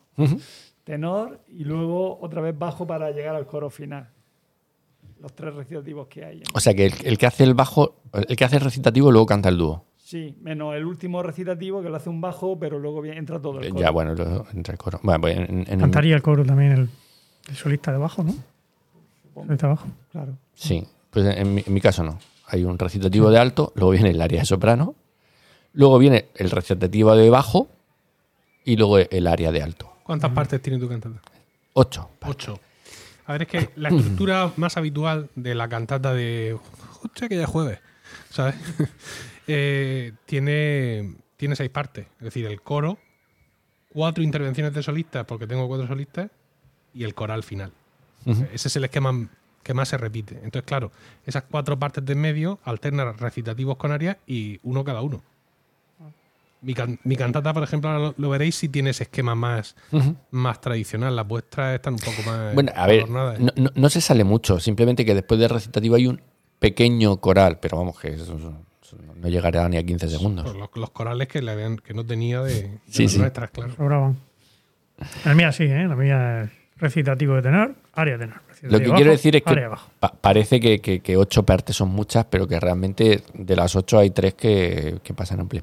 tenor 0.84 1.40
y 1.48 1.64
luego 1.64 2.18
otra 2.20 2.40
vez 2.40 2.56
bajo 2.56 2.86
para 2.86 3.10
llegar 3.10 3.34
al 3.34 3.46
coro 3.46 3.68
final. 3.70 4.08
Los 5.20 5.32
tres 5.34 5.54
recitativos 5.54 6.06
que 6.06 6.24
hay. 6.24 6.42
O 6.54 6.60
sea 6.60 6.74
que 6.74 6.86
el, 6.86 6.94
el 7.04 7.18
que 7.18 7.26
hace 7.26 7.42
el 7.44 7.54
bajo, 7.54 7.96
el 8.12 8.36
que 8.36 8.44
hace 8.44 8.56
el 8.56 8.62
recitativo 8.62 9.10
luego 9.10 9.26
canta 9.26 9.48
el 9.48 9.58
dúo. 9.58 9.84
Sí, 10.04 10.36
menos 10.42 10.74
el 10.74 10.84
último 10.84 11.22
recitativo 11.22 11.82
que 11.82 11.88
lo 11.88 11.96
hace 11.96 12.10
un 12.10 12.20
bajo, 12.20 12.58
pero 12.58 12.78
luego 12.78 13.02
entra 13.06 13.40
todo 13.40 13.58
el 13.60 13.70
coro. 13.70 13.80
Ya, 13.82 13.90
bueno, 13.90 14.14
lo- 14.14 14.44
entre 14.52 14.72
el 14.72 14.78
coro. 14.78 15.00
Bueno, 15.02 15.20
pues 15.22 15.34
en- 15.38 15.44
en- 15.60 15.64
en- 15.66 15.80
Cantaría 15.80 16.14
el 16.14 16.20
coro 16.20 16.44
también 16.44 16.72
el, 16.72 16.88
el 17.48 17.56
solista 17.56 17.90
de 17.90 17.96
abajo, 17.96 18.22
¿no? 18.22 18.34
Solista 19.34 19.66
de 19.66 19.72
abajo. 19.72 19.88
Claro. 20.12 20.36
Sí, 20.52 20.86
pues 21.10 21.24
en 21.36 21.54
mi, 21.54 21.64
en 21.66 21.72
mi 21.72 21.80
caso 21.80 22.04
no. 22.04 22.18
Hay 22.48 22.64
un 22.64 22.78
recitativo 22.78 23.30
de 23.30 23.38
alto, 23.38 23.72
luego 23.76 23.92
viene 23.92 24.10
el 24.10 24.20
área 24.20 24.40
de 24.40 24.44
soprano, 24.46 24.94
luego 25.72 25.98
viene 25.98 26.26
el 26.34 26.50
recitativo 26.50 27.16
de 27.16 27.30
bajo 27.30 27.68
y 28.66 28.76
luego 28.76 28.98
el 28.98 29.26
área 29.26 29.50
de 29.52 29.62
alto. 29.62 29.90
¿Cuántas 30.02 30.32
partes 30.32 30.60
tiene 30.60 30.78
tu 30.78 30.86
cantata? 30.86 31.22
Ocho. 31.72 32.10
Ocho. 32.26 32.60
A 33.24 33.32
ver, 33.32 33.42
es 33.42 33.48
que 33.48 33.70
la 33.76 33.88
estructura 33.88 34.52
más 34.56 34.76
habitual 34.76 35.30
de 35.34 35.54
la 35.54 35.66
cantata 35.70 36.12
de. 36.12 36.58
Hostia, 37.02 37.26
que 37.26 37.36
ya 37.36 37.44
es 37.44 37.48
jueves. 37.48 37.78
¿Sabes? 38.28 38.54
Eh, 39.46 40.12
tiene, 40.26 41.14
tiene 41.36 41.56
seis 41.56 41.70
partes. 41.70 42.06
Es 42.18 42.24
decir, 42.24 42.46
el 42.46 42.60
coro, 42.62 42.98
cuatro 43.92 44.22
intervenciones 44.24 44.72
de 44.74 44.82
solistas, 44.82 45.24
porque 45.26 45.46
tengo 45.46 45.66
cuatro 45.68 45.86
solistas, 45.86 46.30
y 46.94 47.04
el 47.04 47.14
coral 47.14 47.42
final. 47.42 47.72
Ese 48.52 48.68
es 48.68 48.76
el 48.76 48.84
esquema 48.84 49.28
que 49.62 49.74
más 49.74 49.88
se 49.88 49.98
repite. 49.98 50.34
Entonces, 50.36 50.62
claro, 50.64 50.92
esas 51.26 51.42
cuatro 51.50 51.78
partes 51.78 52.04
de 52.04 52.12
en 52.14 52.20
medio 52.20 52.58
alternan 52.64 53.16
recitativos 53.18 53.76
con 53.76 53.92
arias 53.92 54.16
y 54.26 54.60
uno 54.62 54.84
cada 54.84 55.00
uno. 55.02 55.22
Mi, 56.62 56.72
can- 56.72 56.98
mi 57.04 57.14
cantata, 57.16 57.52
por 57.52 57.62
ejemplo, 57.62 57.90
ahora 57.90 58.02
lo, 58.06 58.14
lo 58.16 58.30
veréis 58.30 58.54
si 58.54 58.70
tiene 58.70 58.90
ese 58.90 59.02
esquema 59.04 59.34
más, 59.34 59.76
más 60.30 60.60
tradicional. 60.62 61.14
Las 61.14 61.28
vuestras 61.28 61.74
están 61.74 61.94
un 61.94 61.98
poco 62.00 62.22
más. 62.24 62.54
Bueno, 62.54 62.72
a 62.74 62.86
ver, 62.86 63.08
no, 63.38 63.52
no- 63.56 63.70
no 63.74 63.88
se 63.90 64.00
sale 64.00 64.24
mucho, 64.24 64.58
simplemente 64.60 65.04
que 65.04 65.14
después 65.14 65.38
del 65.38 65.50
recitativo 65.50 65.96
hay 65.96 66.06
un 66.06 66.22
pequeño 66.58 67.18
coral, 67.18 67.58
pero 67.60 67.76
vamos, 67.76 68.00
que 68.00 68.08
eso 68.14 68.38
no 69.16 69.28
llegará 69.28 69.68
ni 69.68 69.76
a 69.76 69.82
15 69.84 70.08
segundos. 70.08 70.44
Pues 70.44 70.56
los, 70.56 70.68
los 70.74 70.90
corales 70.90 71.28
que, 71.28 71.42
le 71.42 71.50
habían, 71.52 71.76
que 71.78 71.94
no 71.94 72.04
tenía 72.04 72.42
de, 72.42 72.62
de 72.62 72.78
Sí, 72.88 73.08
sí. 73.08 73.18
nuestras, 73.18 73.50
claro. 73.50 73.74
Sobraban. 73.74 74.16
La 75.24 75.34
mía 75.34 75.50
sí, 75.52 75.64
¿eh? 75.64 75.86
La 75.88 75.96
mía 75.96 76.42
es 76.42 76.50
recitativo 76.76 77.34
de 77.34 77.42
tenor, 77.42 77.74
área 77.94 78.16
de 78.18 78.26
tenor. 78.26 78.40
Lo 78.62 78.78
que 78.78 78.84
bajo, 78.86 78.96
quiero 78.96 79.10
decir 79.10 79.36
es 79.36 79.42
que 79.42 79.68
pa- 80.00 80.12
parece 80.20 80.58
que, 80.60 80.80
que- 80.80 81.00
que 81.00 81.16
ocho 81.16 81.42
partes 81.44 81.76
son 81.76 81.90
muchas, 81.90 82.24
pero 82.26 82.46
que 82.48 82.58
realmente 82.58 83.22
de 83.34 83.56
las 83.56 83.76
ocho 83.76 83.98
hay 83.98 84.10
tres 84.10 84.34
que, 84.34 84.98
que 85.02 85.12
pasan 85.14 85.40
en 85.40 85.48
Plis. 85.48 85.62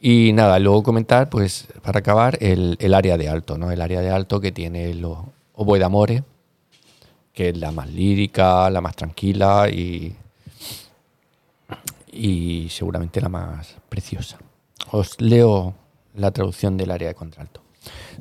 Y 0.00 0.32
nada, 0.32 0.58
luego 0.58 0.82
comentar, 0.82 1.28
pues 1.28 1.68
para 1.82 2.00
acabar, 2.00 2.36
el, 2.40 2.76
el 2.80 2.94
área 2.94 3.16
de 3.16 3.28
alto, 3.28 3.56
¿no? 3.58 3.70
El 3.70 3.80
área 3.80 4.00
de 4.00 4.10
alto 4.10 4.40
que 4.40 4.52
tiene 4.52 4.94
los 4.94 5.18
oboe 5.54 5.78
d'amore, 5.78 6.24
que 7.32 7.48
es 7.50 7.56
la 7.56 7.70
más 7.72 7.88
lírica, 7.90 8.68
la 8.70 8.80
más 8.80 8.94
tranquila 8.96 9.68
y, 9.70 10.14
y 12.12 12.68
seguramente 12.70 13.20
la 13.20 13.28
más 13.28 13.76
preciosa. 13.88 14.38
Os 14.90 15.20
leo 15.20 15.74
la 16.14 16.30
traducción 16.30 16.76
del 16.76 16.90
área 16.90 17.08
de 17.08 17.14
contralto. 17.14 17.62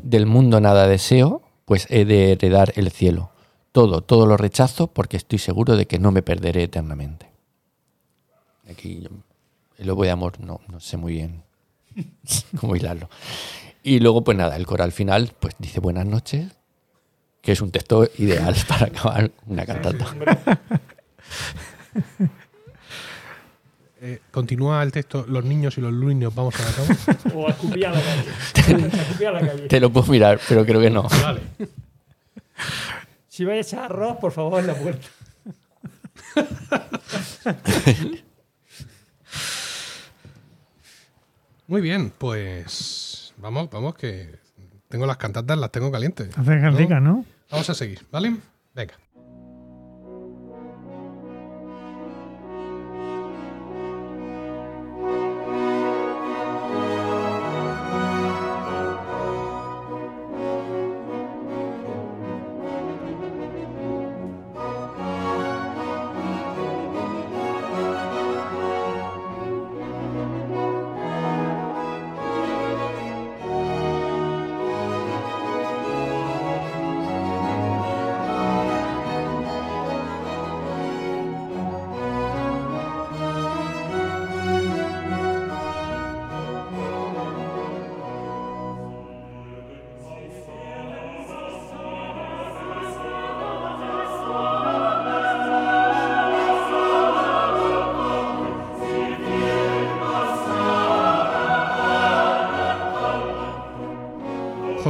Del 0.01 0.25
mundo 0.25 0.59
nada 0.61 0.87
deseo, 0.87 1.41
pues 1.65 1.85
he 1.89 2.05
de 2.05 2.31
heredar 2.31 2.73
el 2.75 2.89
cielo. 2.91 3.31
Todo, 3.71 4.01
todo 4.01 4.25
lo 4.25 4.37
rechazo 4.37 4.87
porque 4.87 5.17
estoy 5.17 5.39
seguro 5.39 5.75
de 5.75 5.85
que 5.85 5.99
no 5.99 6.11
me 6.11 6.21
perderé 6.23 6.63
eternamente. 6.63 7.29
Aquí 8.69 9.07
el 9.77 9.89
oboe 9.89 10.05
de 10.05 10.11
amor 10.11 10.39
no, 10.39 10.61
no 10.67 10.79
sé 10.79 10.97
muy 10.97 11.13
bien 11.13 11.43
cómo 12.59 12.75
hilarlo. 12.75 13.09
Y 13.83 13.99
luego, 13.99 14.23
pues 14.23 14.37
nada, 14.37 14.55
el 14.55 14.65
coral 14.65 14.91
final 14.91 15.33
pues 15.39 15.55
dice 15.57 15.79
buenas 15.79 16.05
noches, 16.05 16.47
que 17.41 17.51
es 17.51 17.61
un 17.61 17.71
texto 17.71 18.07
ideal 18.17 18.55
para 18.67 18.87
acabar 18.87 19.31
una 19.47 19.65
cantata. 19.65 20.05
Eh, 24.03 24.19
continúa 24.31 24.81
el 24.81 24.91
texto: 24.91 25.25
Los 25.27 25.45
niños 25.45 25.77
y 25.77 25.81
los 25.81 25.93
lunes 25.93 26.33
vamos 26.33 26.55
a 26.59 26.65
la 26.65 26.71
cama. 26.71 27.19
O 27.35 27.47
a 27.47 27.51
escupir 27.51 27.85
a 27.85 27.91
la 27.91 28.01
calle. 28.01 28.29
A 28.83 29.01
escupir 29.01 29.27
a 29.27 29.31
la 29.31 29.39
calle. 29.39 29.67
Te 29.67 29.79
lo 29.79 29.91
puedo 29.93 30.11
mirar, 30.11 30.39
pero 30.49 30.65
creo 30.65 30.81
que 30.81 30.89
no. 30.89 31.03
vale. 31.03 31.41
Si 33.27 33.45
vais 33.45 33.65
a 33.65 33.67
echar 33.77 33.91
arroz, 33.91 34.17
por 34.17 34.31
favor, 34.31 34.59
en 34.59 34.67
la 34.67 34.73
puerta. 34.75 35.07
Muy 41.67 41.81
bien, 41.81 42.11
pues. 42.17 43.33
Vamos, 43.37 43.69
vamos, 43.69 43.95
que 43.95 44.35
tengo 44.89 45.05
las 45.05 45.17
cantatas, 45.17 45.57
las 45.57 45.71
tengo 45.71 45.91
calientes. 45.91 46.37
Hace 46.37 46.59
caldica, 46.59 46.99
¿no? 46.99 47.23
Vamos 47.49 47.69
a 47.69 47.73
seguir, 47.73 48.05
¿vale? 48.11 48.35
Venga. 48.73 48.95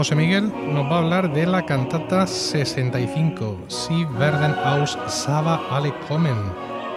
José 0.02 0.16
Miguel 0.16 0.52
nos 0.74 0.86
va 0.91 0.95
a 0.95 0.97
hablar 0.97 1.32
de 1.32 1.45
la 1.45 1.64
cantata 1.64 2.26
65, 2.26 3.66
Si 3.68 4.04
werden 4.18 4.56
aus 4.66 4.97
Saba 5.06 5.62
alle 5.70 5.93
kommen. 6.08 6.36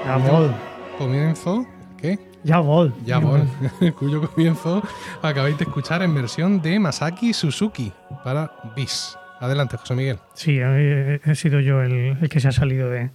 Jawohl. 0.07 0.55
Comienzo, 0.97 1.67
¿qué? 2.01 2.19
Jawohl. 2.47 2.95
Jawohl, 3.07 3.47
cuyo 3.99 4.27
comienzo 4.27 4.83
acabáis 5.21 5.59
de 5.59 5.65
escuchar 5.65 6.03
en 6.03 6.15
versión 6.15 6.63
de 6.63 6.79
Masaki 6.79 7.35
Suzuki 7.35 7.93
para 8.25 8.51
BIS. 8.75 9.19
Adelante, 9.39 9.77
José 9.77 9.95
Miguel. 9.95 10.19
Sí, 10.33 10.59
he, 10.59 11.35
sido 11.35 11.61
yo 11.61 11.83
el, 11.83 12.17
el 12.23 12.29
que 12.31 12.41
se 12.41 12.49
ha 12.49 12.53
salido 12.53 12.89
de, 12.89 13.11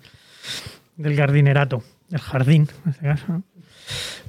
del 0.97 1.15
jardinerato, 1.17 1.81
del 2.09 2.21
jardín, 2.21 2.67
en 2.85 2.91
este 2.91 3.05
caso. 3.05 3.41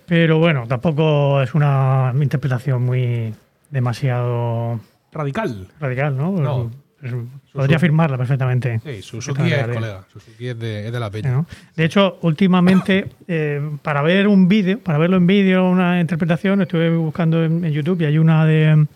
Pero 0.07 0.39
bueno, 0.39 0.67
tampoco 0.67 1.43
es 1.43 1.53
una 1.53 2.15
interpretación 2.19 2.83
muy 2.83 3.35
demasiado 3.69 4.81
Radical. 5.13 5.69
radical, 5.81 6.17
¿no? 6.17 6.33
No. 6.33 6.71
Es- 7.03 7.15
podría 7.55 7.79
afirmarla 7.79 8.19
perfectamente. 8.19 8.79
Sí, 8.85 9.01
Suzuki 9.03 9.51
es 9.51 9.67
colega. 9.69 10.05
Suzuki 10.13 10.49
es 10.49 10.59
de, 10.59 10.87
es 10.87 10.93
de 10.93 11.01
la 11.01 11.11
Peña. 11.11 11.31
¿no? 11.33 11.47
De 11.75 11.85
hecho, 11.85 12.19
últimamente, 12.23 13.07
eh, 13.27 13.71
para 13.83 14.03
ver 14.03 14.29
un 14.29 14.49
vídeo, 14.49 14.79
para 14.81 14.99
verlo 14.99 15.17
en 15.17 15.27
vídeo, 15.27 15.69
una 15.69 15.99
interpretación, 16.01 16.61
estuve 16.61 16.95
buscando 16.95 17.43
en, 17.43 17.65
en 17.65 17.73
YouTube 17.73 18.03
y 18.03 18.05
hay 18.05 18.19
una 18.19 18.45
de 18.45 18.87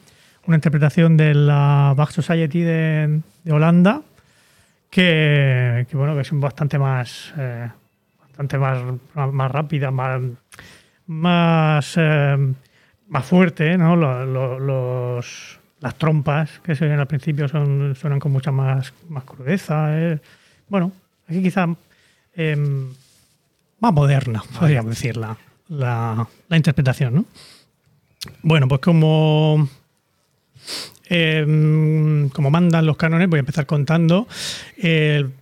una 0.46 0.56
interpretación 0.56 1.16
de 1.16 1.32
la 1.34 1.94
Bach 1.96 2.10
Society 2.10 2.60
de, 2.60 3.20
de 3.42 3.52
Holanda 3.52 4.02
que, 4.90 5.86
que, 5.90 5.96
bueno 5.96 6.14
que 6.14 6.20
es 6.20 6.30
bastante 6.32 6.78
más 6.78 7.32
eh, 7.38 7.68
bastante 8.20 8.58
más, 8.58 8.82
más 9.32 9.50
rápida, 9.50 9.90
más 9.90 10.20
más 11.06 11.94
eh, 11.96 12.36
más 13.08 13.24
fuerte, 13.26 13.76
¿no? 13.76 13.96
Lo- 13.96 14.24
lo- 14.26 14.58
los 14.58 15.58
las 15.84 15.96
trompas 15.96 16.48
que 16.64 16.74
se 16.74 16.86
oyen 16.86 16.98
al 16.98 17.06
principio 17.06 17.46
son, 17.46 17.94
suenan 17.94 18.18
con 18.18 18.32
mucha 18.32 18.50
más, 18.50 18.92
más 19.10 19.22
crudeza. 19.24 19.88
eh. 19.90 20.18
Bueno, 20.68 20.90
aquí 21.28 21.42
quizá 21.42 21.68
eh, 22.34 22.56
más 23.80 23.92
moderna, 23.92 24.42
podríamos 24.58 24.90
decir, 24.92 25.16
la, 25.18 25.36
la, 25.68 26.26
la 26.48 26.56
interpretación, 26.56 27.14
¿no? 27.14 27.24
Bueno, 28.42 28.66
pues 28.66 28.80
como, 28.80 29.68
eh, 31.10 32.28
como 32.32 32.50
mandan 32.50 32.86
los 32.86 32.96
cánones, 32.96 33.28
voy 33.28 33.38
a 33.38 33.40
empezar 33.40 33.66
contando 33.66 34.26
el- 34.78 35.32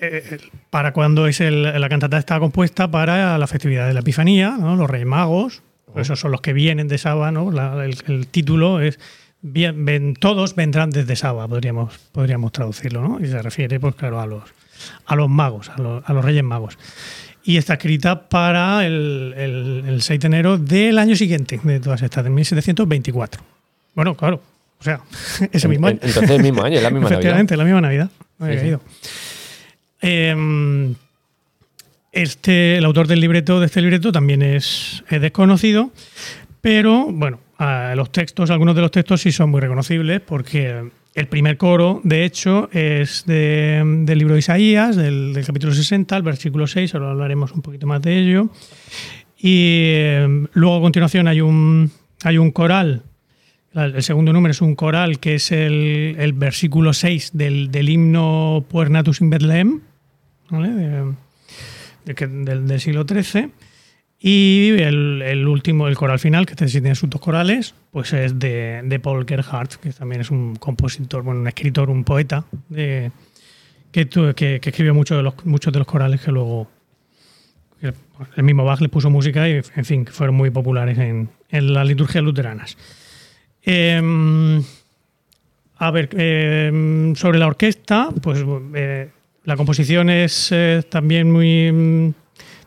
el- 0.00 0.50
para 0.68 0.92
cuando 0.92 1.26
es 1.26 1.40
el- 1.40 1.62
la 1.80 1.88
cantata 1.88 2.18
está 2.18 2.38
compuesta 2.38 2.90
para 2.90 3.38
la 3.38 3.46
festividad 3.46 3.86
de 3.88 3.94
la 3.94 4.00
Epifanía, 4.00 4.56
¿no? 4.60 4.76
los 4.76 4.90
Reyes 4.90 5.06
Magos, 5.08 5.62
por 5.90 6.02
esos 6.02 6.20
son 6.20 6.32
los 6.32 6.42
que 6.42 6.52
vienen 6.52 6.88
de 6.88 6.98
Saba, 6.98 7.32
¿no? 7.32 7.50
La- 7.50 7.82
el, 7.84 7.96
el 8.08 8.26
título 8.26 8.80
es 8.80 9.00
bien, 9.52 9.84
ven- 9.84 10.14
todos 10.14 10.54
vendrán 10.54 10.90
desde 10.90 11.16
Saba, 11.16 11.46
podríamos, 11.48 11.96
podríamos 12.12 12.52
traducirlo, 12.52 13.00
¿no? 13.06 13.20
Y 13.24 13.28
se 13.28 13.40
refiere, 13.42 13.78
pues 13.80 13.94
claro, 13.94 14.20
a 14.20 14.26
los, 14.26 14.42
a 15.06 15.16
los 15.16 15.28
magos, 15.28 15.68
a 15.70 15.80
los, 15.80 16.02
a 16.08 16.12
los 16.12 16.24
Reyes 16.24 16.44
Magos. 16.44 16.78
Y 17.42 17.56
está 17.58 17.74
escrita 17.74 18.28
para 18.28 18.84
el, 18.86 19.34
el- 19.36 19.84
el 19.86 20.02
6 20.02 20.20
de 20.20 20.26
enero 20.26 20.58
del 20.58 20.98
año 20.98 21.14
siguiente, 21.16 21.60
de 21.62 21.80
todas 21.80 22.02
estas, 22.02 22.24
de 22.24 22.30
1724. 22.30 23.42
Bueno, 23.94 24.14
claro, 24.16 24.42
o 24.80 24.84
sea, 24.84 25.00
ese 25.52 25.68
mismo 25.68 25.86
año. 25.86 25.98
Entonces 26.02 26.30
el 26.30 26.42
mismo 26.42 26.62
año, 26.62 26.80
la 26.80 26.90
misma 26.90 27.00
Navidad. 27.10 27.18
Efectivamente, 27.20 27.56
la 27.56 27.64
misma 27.64 27.80
Navidad. 27.80 28.10
No 28.38 28.46
había 28.46 28.58
Sí, 28.58 28.64
sí. 28.66 28.70
caído. 28.72 28.80
Eh, 30.02 30.94
este, 32.12 32.76
el 32.78 32.84
autor 32.84 33.06
del 33.06 33.20
libreto 33.20 33.60
de 33.60 33.66
este 33.66 33.80
libreto 33.82 34.10
también 34.12 34.42
es, 34.42 35.04
es 35.08 35.20
desconocido, 35.20 35.90
pero 36.60 37.06
bueno, 37.10 37.40
a 37.58 37.94
los 37.96 38.10
textos, 38.12 38.50
algunos 38.50 38.74
de 38.74 38.82
los 38.82 38.90
textos 38.90 39.20
sí 39.22 39.32
son 39.32 39.50
muy 39.50 39.60
reconocibles 39.60 40.20
porque 40.20 40.90
el 41.14 41.26
primer 41.28 41.56
coro, 41.56 42.00
de 42.04 42.24
hecho, 42.24 42.68
es 42.72 43.24
de- 43.26 43.82
del 44.04 44.18
libro 44.18 44.34
de 44.34 44.40
Isaías, 44.40 44.96
del, 44.96 45.32
capítulo 45.46 45.72
60, 45.72 46.16
el 46.16 46.22
versículo 46.22 46.66
6, 46.66 46.94
ahora 46.94 47.10
hablaremos 47.12 47.52
un 47.52 47.62
poquito 47.62 47.86
más 47.86 48.02
de 48.02 48.18
ello. 48.18 48.50
Y 49.38 49.70
eh, 49.94 50.46
luego 50.52 50.76
a 50.76 50.80
continuación 50.80 51.28
hay 51.28 51.40
un, 51.40 51.90
hay 52.24 52.38
un 52.38 52.50
coral 52.50 53.02
el 53.74 54.02
segundo 54.02 54.32
número 54.32 54.52
es 54.52 54.62
un 54.62 54.74
coral 54.74 55.18
que 55.18 55.34
es 55.34 55.52
el, 55.52 56.16
el 56.18 56.32
versículo 56.32 56.94
6 56.94 57.32
del, 57.34 57.70
del 57.70 57.90
himno 57.90 58.64
Puernatus 58.70 59.20
in 59.20 59.28
Bethlehem. 59.28 59.80
De- 60.50 61.12
de 62.06 62.26
del, 62.26 62.66
del 62.66 62.80
siglo 62.80 63.04
XIII. 63.06 63.50
Y 64.18 64.70
el, 64.78 65.46
último, 65.46 65.88
el 65.88 65.96
coral 65.96 66.18
final, 66.18 66.46
que 66.46 66.52
este 66.52 66.68
sí 66.68 66.80
tiene 66.80 66.94
sus 66.94 67.10
dos 67.10 67.20
corales, 67.20 67.74
pues 67.90 68.12
es 68.12 68.38
de, 68.38 68.80
de 68.84 68.98
Paul 68.98 69.26
Gerhardt, 69.26 69.74
que 69.74 69.92
también 69.92 70.22
es 70.22 70.30
un 70.30 70.56
compositor, 70.56 71.22
bueno, 71.22 71.40
un 71.40 71.48
escritor, 71.48 71.90
un 71.90 72.02
poeta, 72.04 72.44
de- 72.68 73.10
que, 73.92 74.08
que, 74.08 74.60
escribió 74.62 74.94
muchos 74.94 75.16
de, 75.16 75.22
los, 75.22 75.34
muchos 75.46 75.72
de 75.72 75.78
los 75.78 75.88
corales 75.88 76.20
que 76.20 76.30
luego 76.32 76.68
el 78.36 78.42
mismo 78.42 78.64
Bach 78.64 78.80
le 78.80 78.88
puso 78.88 79.10
música 79.10 79.48
y, 79.48 79.60
en 79.74 79.84
fin, 79.84 80.06
fueron 80.06 80.34
muy 80.34 80.50
populares 80.50 80.98
en, 80.98 81.28
en 81.50 81.72
las 81.72 81.86
liturgias 81.86 82.24
luteranas. 82.24 82.76
Eh, 83.62 84.60
a 85.78 85.90
ver, 85.90 86.08
eh, 86.12 87.12
sobre 87.16 87.38
la 87.38 87.46
orquesta, 87.46 88.08
pues 88.22 88.42
eh, 88.74 89.10
la 89.44 89.56
composición 89.56 90.08
es 90.08 90.48
eh, 90.52 90.82
también 90.88 91.30
muy 91.30 91.70
mm, 91.70 92.14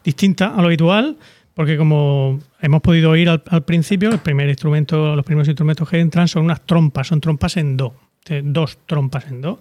distinta 0.04 0.54
a 0.56 0.62
lo 0.62 0.68
habitual, 0.68 1.18
porque 1.60 1.76
como 1.76 2.39
hemos 2.62 2.82
podido 2.82 3.10
oír 3.10 3.28
al, 3.28 3.64
principio, 3.66 4.10
el 4.12 4.20
primer 4.20 4.47
instrumento, 4.47 5.14
los 5.14 5.26
primeros 5.26 5.49
instrumentos 5.49 5.89
que 5.89 5.99
entran 5.99 6.30
son 6.30 6.45
unas 6.45 6.66
trompas, 6.66 7.07
son 7.07 7.20
trompas 7.20 7.57
en 7.57 7.76
do, 7.76 7.93
dos 8.43 8.78
trompas 8.86 9.28
en 9.28 9.41
do. 9.41 9.60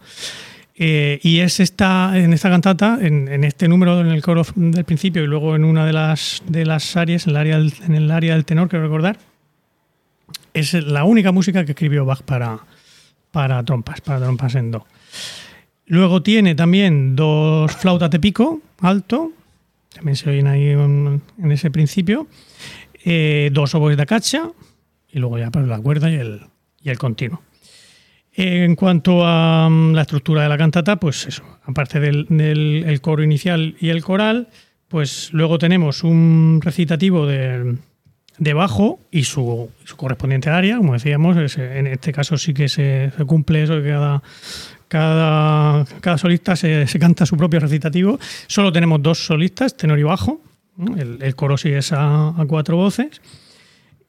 Eh, 0.76 1.18
y 1.24 1.40
es 1.40 1.59
esta, 1.59 2.16
en 2.16 2.32
esta 2.32 2.51
cantata, 2.51 3.01
en, 3.03 3.26
en 3.26 3.42
este 3.42 3.66
número, 3.66 4.01
en 4.01 4.07
el 4.07 4.22
coro 4.22 4.46
del 4.55 4.84
principio 4.84 5.24
y 5.24 5.26
luego 5.26 5.57
en 5.57 5.64
una 5.64 5.84
de 5.84 5.92
las, 5.92 6.40
de 6.46 6.64
las 6.64 6.96
áreas, 6.96 7.26
en 7.26 7.30
el 7.30 7.36
área 7.36 7.59
del, 7.59 7.74
en 7.84 7.94
el 7.96 8.09
área 8.12 8.34
del 8.34 8.44
tenor, 8.44 8.68
quiero 8.68 8.84
recordar, 8.84 9.18
es 10.55 10.74
la 10.74 11.03
única 11.03 11.32
música 11.32 11.64
que 11.64 11.72
escribió 11.72 12.05
Bach 12.05 12.22
para, 12.22 12.61
para 13.32 13.61
trompas, 13.64 14.01
para 14.03 14.20
trompas 14.20 14.55
en 14.55 14.70
do. 14.70 14.86
Luego 15.86 16.22
tiene 16.22 16.55
también 16.55 17.16
dos 17.16 17.72
flautas 17.72 18.11
de 18.11 18.20
pico 18.20 18.61
alto, 18.82 19.32
también 19.99 20.16
se 20.16 20.30
oyen 20.30 20.46
ahí 20.46 20.68
en, 20.70 21.20
ese 21.51 21.70
principio, 21.70 22.28
eh, 23.05 23.51
dos 23.53 23.74
oboes 23.74 23.96
de 23.96 24.07
cacha 24.07 24.51
y 25.11 25.18
luego 25.18 25.38
ya 25.38 25.51
para 25.51 25.66
la 25.66 25.78
cuerda 25.80 26.09
y 26.11 26.14
el, 26.14 26.40
y 26.82 26.90
el 26.90 26.99
continuo. 26.99 27.42
En 28.32 28.76
cuanto 28.76 29.26
a 29.26 29.68
mm, 29.68 29.94
la 29.94 30.03
estructura 30.03 30.42
de 30.44 30.49
la 30.49 30.57
cantata, 30.57 30.96
pues 30.96 31.26
eso, 31.26 31.42
aparte 31.64 31.99
del, 31.99 32.26
del- 32.28 32.84
el 32.86 33.01
coro 33.01 33.24
inicial 33.24 33.74
y 33.80 33.88
el 33.88 34.05
coral, 34.05 34.49
pues 34.86 35.30
luego 35.32 35.59
tenemos 35.59 36.05
un 36.05 36.61
recitativo 36.62 37.26
de, 37.26 37.76
de 38.38 38.55
bajo 38.55 39.01
y 39.11 39.24
su, 39.24 39.68
su 39.84 39.96
correspondiente 39.96 40.51
área, 40.51 40.76
como 40.76 40.92
decíamos, 40.92 41.36
en 41.59 41.88
este 41.88 42.12
caso 42.12 42.38
sí 42.38 42.55
que 42.55 42.68
se, 42.68 43.11
se 43.16 43.24
cumple 43.24 43.64
eso 43.64 43.74
de 43.76 43.82
que 43.82 43.88
cada, 43.90 44.22
cada, 44.89 45.84
cada 46.01 46.18
solista 46.18 46.57
se, 46.57 46.86
canta 46.99 47.26
su 47.26 47.36
propio 47.36 47.61
recitativo. 47.61 48.18
Solo 48.47 48.72
tenemos 48.72 49.03
dos 49.03 49.24
solistas, 49.24 49.76
tenor 49.76 49.99
y 49.99 50.03
bajo. 50.03 50.41
El, 50.97 51.34
coro 51.34 51.57
sí 51.57 51.70
es 51.70 51.93
a, 51.93 52.34
cuatro 52.49 52.76
voces. 52.76 53.20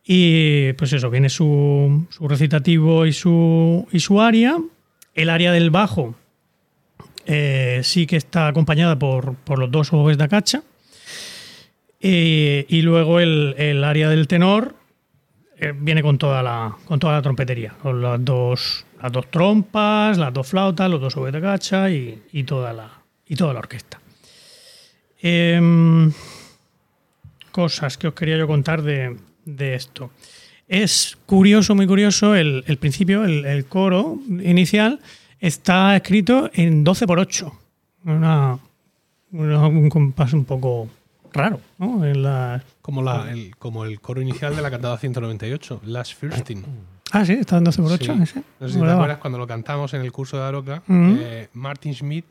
Y 0.04 0.74
pues 0.74 0.94
eso, 0.94 1.10
viene 1.10 1.30
su, 1.30 2.08
su 2.10 2.28
recitativo 2.28 3.06
y 3.06 3.14
su, 3.14 3.88
y 3.92 4.00
su 4.00 4.22
aria. 4.22 4.58
El 5.14 5.30
área 5.30 5.52
del 5.52 5.70
bajo 5.70 6.16
eh, 7.26 7.82
sí 7.84 8.08
que 8.08 8.18
está 8.18 8.48
acompañada 8.48 8.98
por, 8.98 9.36
por 9.36 9.60
los 9.60 9.70
dos 9.70 9.94
oboes 9.94 10.18
da 10.18 10.28
cacha. 10.28 10.64
Eh, 12.02 12.66
y 12.70 12.82
luego 12.82 13.20
el, 13.20 13.56
el 13.58 13.84
área 13.84 14.10
del 14.10 14.28
tenor 14.28 14.76
eh, 15.58 15.74
viene 15.78 16.02
con 16.02 16.18
toda 16.18 16.42
la 16.42 16.76
con 16.86 17.00
toda 17.00 17.14
la 17.14 17.22
trompetería, 17.22 17.76
con 17.82 18.02
las 18.02 18.24
dos 18.24 18.86
las 19.02 19.12
dos 19.12 19.30
trompas, 19.32 20.18
las 20.18 20.34
dos 20.34 20.48
flautas, 20.48 20.90
los 20.90 21.00
dos 21.02 21.16
oboes 21.18 21.34
de 21.34 21.42
cacha 21.42 21.90
y, 21.90 22.22
toda 22.46 22.74
la 22.74 22.90
y 23.28 23.36
toda 23.36 23.54
la 23.54 23.60
orquesta. 23.60 24.00
Em, 25.22 26.12
cosas 27.52 27.98
que 27.98 28.08
os 28.08 28.14
quería 28.14 28.38
yo 28.38 28.48
contar 28.48 28.82
de, 28.82 29.18
de 29.46 29.76
esto. 29.76 30.12
Es 30.68 31.18
curioso, 31.26 31.76
muy 31.76 31.88
curioso, 31.88 32.36
el, 32.36 32.64
el 32.68 32.78
principio, 32.78 33.26
el, 33.26 33.46
el 33.46 33.66
coro 33.66 34.20
inicial 34.28 35.00
está 35.40 35.96
escrito 35.96 36.50
en 36.54 36.84
12 36.84 37.08
por 37.08 37.20
8. 37.20 37.52
Una, 38.06 38.60
una- 39.32 39.68
un 39.68 39.90
compás 39.90 40.34
un 40.34 40.46
poco 40.46 40.88
raro, 41.34 41.60
¿no? 41.80 42.04
Como, 42.82 43.02
la, 43.02 43.32
el, 43.32 43.56
como 43.58 43.84
el 43.86 44.00
coro 44.00 44.22
inicial 44.22 44.56
de 44.56 44.62
la 44.62 44.70
cantada 44.72 44.98
198, 44.98 45.82
Last 45.86 46.14
Fürstin. 46.20 46.64
Ah, 47.12 47.26
sí, 47.26 47.34
está 47.34 47.60
12 47.60 47.82
por 47.82 47.92
8. 47.92 48.14
Sí. 48.16 48.22
ese. 48.24 48.44
No 48.60 48.68
sé 48.68 48.74
si 48.76 48.80
te 48.80 48.92
acuerdas 48.92 49.18
cuando 49.18 49.38
lo 49.40 49.48
cantamos 49.48 49.94
en 49.94 50.02
el 50.02 50.12
curso 50.12 50.38
de 50.38 50.44
Aroca, 50.44 50.84
eh, 50.90 51.50
Martin 51.54 51.94
Schmidt 51.94 52.26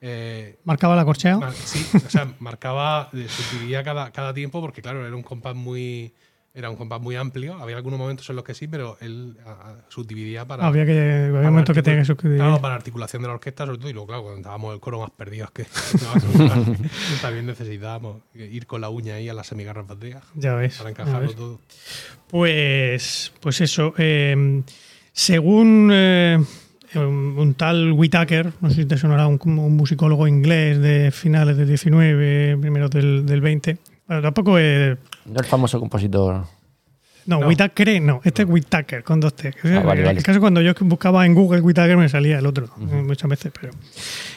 eh, 0.00 0.56
Marcaba 0.64 0.94
la 0.94 1.04
corchea. 1.04 1.38
mar- 1.38 1.52
sí, 1.52 1.84
o 2.06 2.08
sea, 2.10 2.28
marcaba, 2.38 3.08
eh, 3.12 3.26
subdividía 3.28 3.82
cada, 3.82 4.10
cada 4.12 4.32
tiempo 4.32 4.60
porque, 4.60 4.80
claro, 4.80 5.04
era 5.06 5.14
un 5.16 5.22
compás 5.24 5.56
muy, 5.56 6.12
Era 6.58 6.70
un 6.70 6.76
compás 6.76 7.00
muy 7.00 7.14
amplio. 7.14 7.54
Había 7.54 7.76
algunos 7.76 8.00
momentos 8.00 8.28
en 8.30 8.34
los 8.34 8.44
que 8.44 8.52
sí, 8.52 8.66
pero 8.66 8.96
él 9.00 9.36
a- 9.46 9.76
subdividía 9.88 10.44
para. 10.44 10.66
Había 10.66 10.84
que 10.84 11.26
había 11.28 11.50
momentos 11.50 11.72
que 11.72 11.84
tenía 11.84 12.00
que 12.00 12.04
suscribir. 12.04 12.38
Claro, 12.38 12.60
para 12.60 12.74
la 12.74 12.78
articulación 12.78 13.22
de 13.22 13.28
la 13.28 13.34
orquesta, 13.34 13.64
sobre 13.64 13.78
todo. 13.78 13.88
Y 13.90 13.92
luego, 13.92 14.08
claro, 14.08 14.22
cuando 14.24 14.40
estábamos 14.40 14.74
el 14.74 14.80
coro 14.80 14.98
más 14.98 15.10
perdidos 15.12 15.52
que. 15.52 15.66
también 17.22 17.46
necesitábamos 17.46 18.22
ir 18.34 18.66
con 18.66 18.80
la 18.80 18.88
uña 18.88 19.14
ahí 19.14 19.28
a 19.28 19.34
las 19.34 19.46
semigarras 19.46 19.86
bateas 19.86 20.24
Ya 20.34 20.54
ves. 20.54 20.78
para 20.78 20.90
encajarlo 20.90 21.32
todo. 21.32 21.60
Pues, 22.28 23.32
pues 23.40 23.60
eso. 23.60 23.94
eh, 23.96 24.62
según 25.12 25.90
eh, 25.92 26.38
un, 26.96 27.54
tal 27.56 27.92
Whitaker, 27.92 28.52
no 28.60 28.70
sé 28.70 28.76
si 28.76 28.84
te 28.84 28.96
sonará 28.96 29.26
un, 29.28 29.38
un 29.44 29.76
musicólogo 29.76 30.26
inglés 30.26 30.80
de 30.80 31.10
finales 31.12 31.56
del 31.56 31.68
19, 31.68 32.56
primeros 32.60 32.90
del, 32.90 33.24
del 33.26 33.40
20. 33.40 33.78
Bueno, 34.08 34.22
tampoco 34.22 34.58
es. 34.58 34.96
No 35.26 35.38
el 35.38 35.46
famoso 35.46 35.78
compositor. 35.78 36.44
No, 37.26 37.40
No. 37.40 37.46
Whitaker 37.46 38.00
no, 38.00 38.22
este 38.24 38.42
es 38.42 38.48
Whitaker 38.48 39.04
con 39.04 39.20
dos 39.20 39.36
T. 39.36 39.52
Ah, 39.64 39.80
vale, 39.80 40.08
el 40.08 40.22
caso 40.22 40.40
cuando 40.40 40.62
yo 40.62 40.72
buscaba 40.80 41.26
en 41.26 41.34
Google 41.34 41.60
Whitaker 41.60 41.96
me 41.98 42.08
salía 42.08 42.38
el 42.38 42.46
otro, 42.46 42.70
muchas 42.78 43.28
veces. 43.28 43.52
Pero 43.60 43.74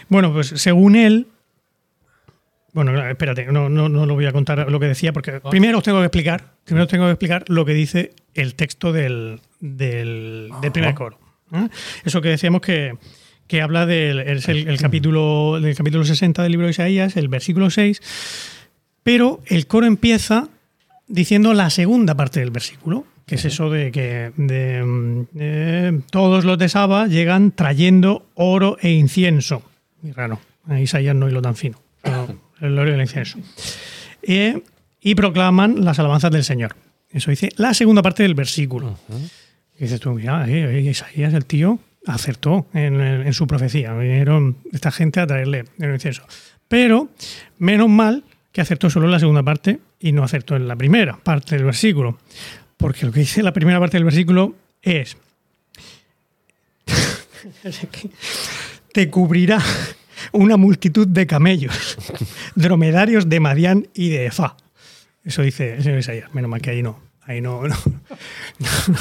bueno, 0.09 0.33
pues 0.33 0.47
según 0.47 0.97
él. 0.97 1.27
Bueno, 2.73 2.91
no, 2.93 3.05
espérate, 3.07 3.45
no, 3.45 3.67
no, 3.69 3.89
no 3.89 4.05
lo 4.05 4.13
voy 4.15 4.25
a 4.25 4.31
contar 4.31 4.69
lo 4.69 4.79
que 4.79 4.87
decía, 4.87 5.11
porque 5.13 5.41
primero 5.49 5.77
os 5.77 5.83
tengo 5.83 5.99
que 5.99 6.05
explicar, 6.05 6.53
primero 6.63 6.83
os 6.85 6.89
tengo 6.89 7.05
que 7.05 7.11
explicar 7.11 7.43
lo 7.47 7.65
que 7.65 7.73
dice 7.73 8.13
el 8.33 8.55
texto 8.55 8.93
del, 8.93 9.41
del, 9.59 10.49
del 10.61 10.71
primer 10.71 10.93
coro. 10.93 11.17
¿eh? 11.53 11.67
Eso 12.05 12.21
que 12.21 12.29
decíamos 12.29 12.61
que, 12.61 12.97
que 13.47 13.61
habla 13.61 13.85
del 13.85 14.19
es 14.19 14.47
el, 14.47 14.69
el 14.69 14.77
capítulo, 14.79 15.59
del 15.61 15.75
capítulo 15.75 16.05
60 16.05 16.43
del 16.43 16.51
libro 16.53 16.67
de 16.67 16.71
Isaías, 16.71 17.17
el 17.17 17.27
versículo 17.27 17.69
6, 17.69 18.01
pero 19.03 19.41
el 19.47 19.67
coro 19.67 19.85
empieza 19.85 20.47
diciendo 21.07 21.53
la 21.53 21.69
segunda 21.69 22.15
parte 22.15 22.39
del 22.39 22.51
versículo, 22.51 23.05
que 23.25 23.35
es 23.35 23.45
eso 23.45 23.69
de 23.69 23.91
que 23.91 24.31
de, 24.37 24.83
mm, 24.83 25.21
eh, 25.39 26.01
todos 26.09 26.43
los 26.45 26.57
de 26.57 26.69
Saba 26.69 27.07
llegan 27.07 27.51
trayendo 27.51 28.25
oro 28.35 28.77
e 28.81 28.91
incienso. 28.91 29.63
Muy 30.01 30.11
raro, 30.11 30.39
a 30.67 30.79
Isaías 30.79 31.15
no 31.15 31.29
hilo 31.29 31.41
tan 31.41 31.55
fino, 31.55 31.77
el 32.59 32.77
oro 32.77 32.89
y 32.91 32.93
el 32.93 33.01
incienso. 33.01 33.39
Eh, 34.23 34.61
y 35.01 35.15
proclaman 35.15 35.83
las 35.83 35.97
alabanzas 35.99 36.31
del 36.31 36.43
Señor. 36.43 36.75
Eso 37.09 37.31
dice 37.31 37.49
la 37.57 37.73
segunda 37.73 38.01
parte 38.01 38.23
del 38.23 38.35
versículo. 38.35 38.97
Y 39.77 39.83
dices 39.83 39.99
tú, 39.99 40.11
mira, 40.13 40.47
eh, 40.47 40.77
eh, 40.77 40.81
Isaías, 40.81 41.33
el 41.33 41.45
tío, 41.45 41.79
acertó 42.05 42.67
en, 42.73 43.01
en- 43.01 43.27
en 43.27 43.33
su 43.33 43.47
profecía. 43.47 43.93
Vinieron 43.93 44.57
esta 44.71 44.91
gente 44.91 45.19
a 45.19 45.27
traerle 45.27 45.65
el 45.79 45.93
incienso. 45.93 46.23
Pero, 46.67 47.09
menos 47.57 47.89
mal 47.89 48.23
que 48.51 48.61
acertó 48.61 48.89
solo 48.89 49.05
en 49.05 49.11
la 49.11 49.19
segunda 49.19 49.43
parte 49.43 49.79
y 49.99 50.11
no 50.11 50.23
acertó 50.23 50.55
en 50.55 50.67
la 50.67 50.75
primera 50.75 51.17
parte 51.17 51.55
del 51.55 51.65
versículo. 51.65 52.17
Porque 52.77 53.05
lo 53.05 53.11
que 53.11 53.21
dice 53.21 53.43
la 53.43 53.53
primera 53.53 53.79
parte 53.79 53.97
del 53.97 54.03
versículo 54.05 54.55
es: 54.81 55.17
Te 58.93 59.09
cubrirá 59.09 59.61
una 60.31 60.57
multitud 60.57 61.07
de 61.07 61.27
camellos, 61.27 61.97
dromedarios 62.55 63.29
de 63.29 63.39
Madián 63.39 63.87
y 63.93 64.09
de 64.09 64.25
Efa. 64.27 64.55
Eso 65.23 65.43
dice 65.43 65.75
el 65.75 65.83
señor 65.83 65.99
Isaías. 65.99 66.33
Menos 66.33 66.49
mal 66.49 66.61
que 66.61 66.71
ahí 66.71 66.83
no. 66.83 66.99
Ahí 67.23 67.39
no, 67.39 67.61
no, 67.67 67.77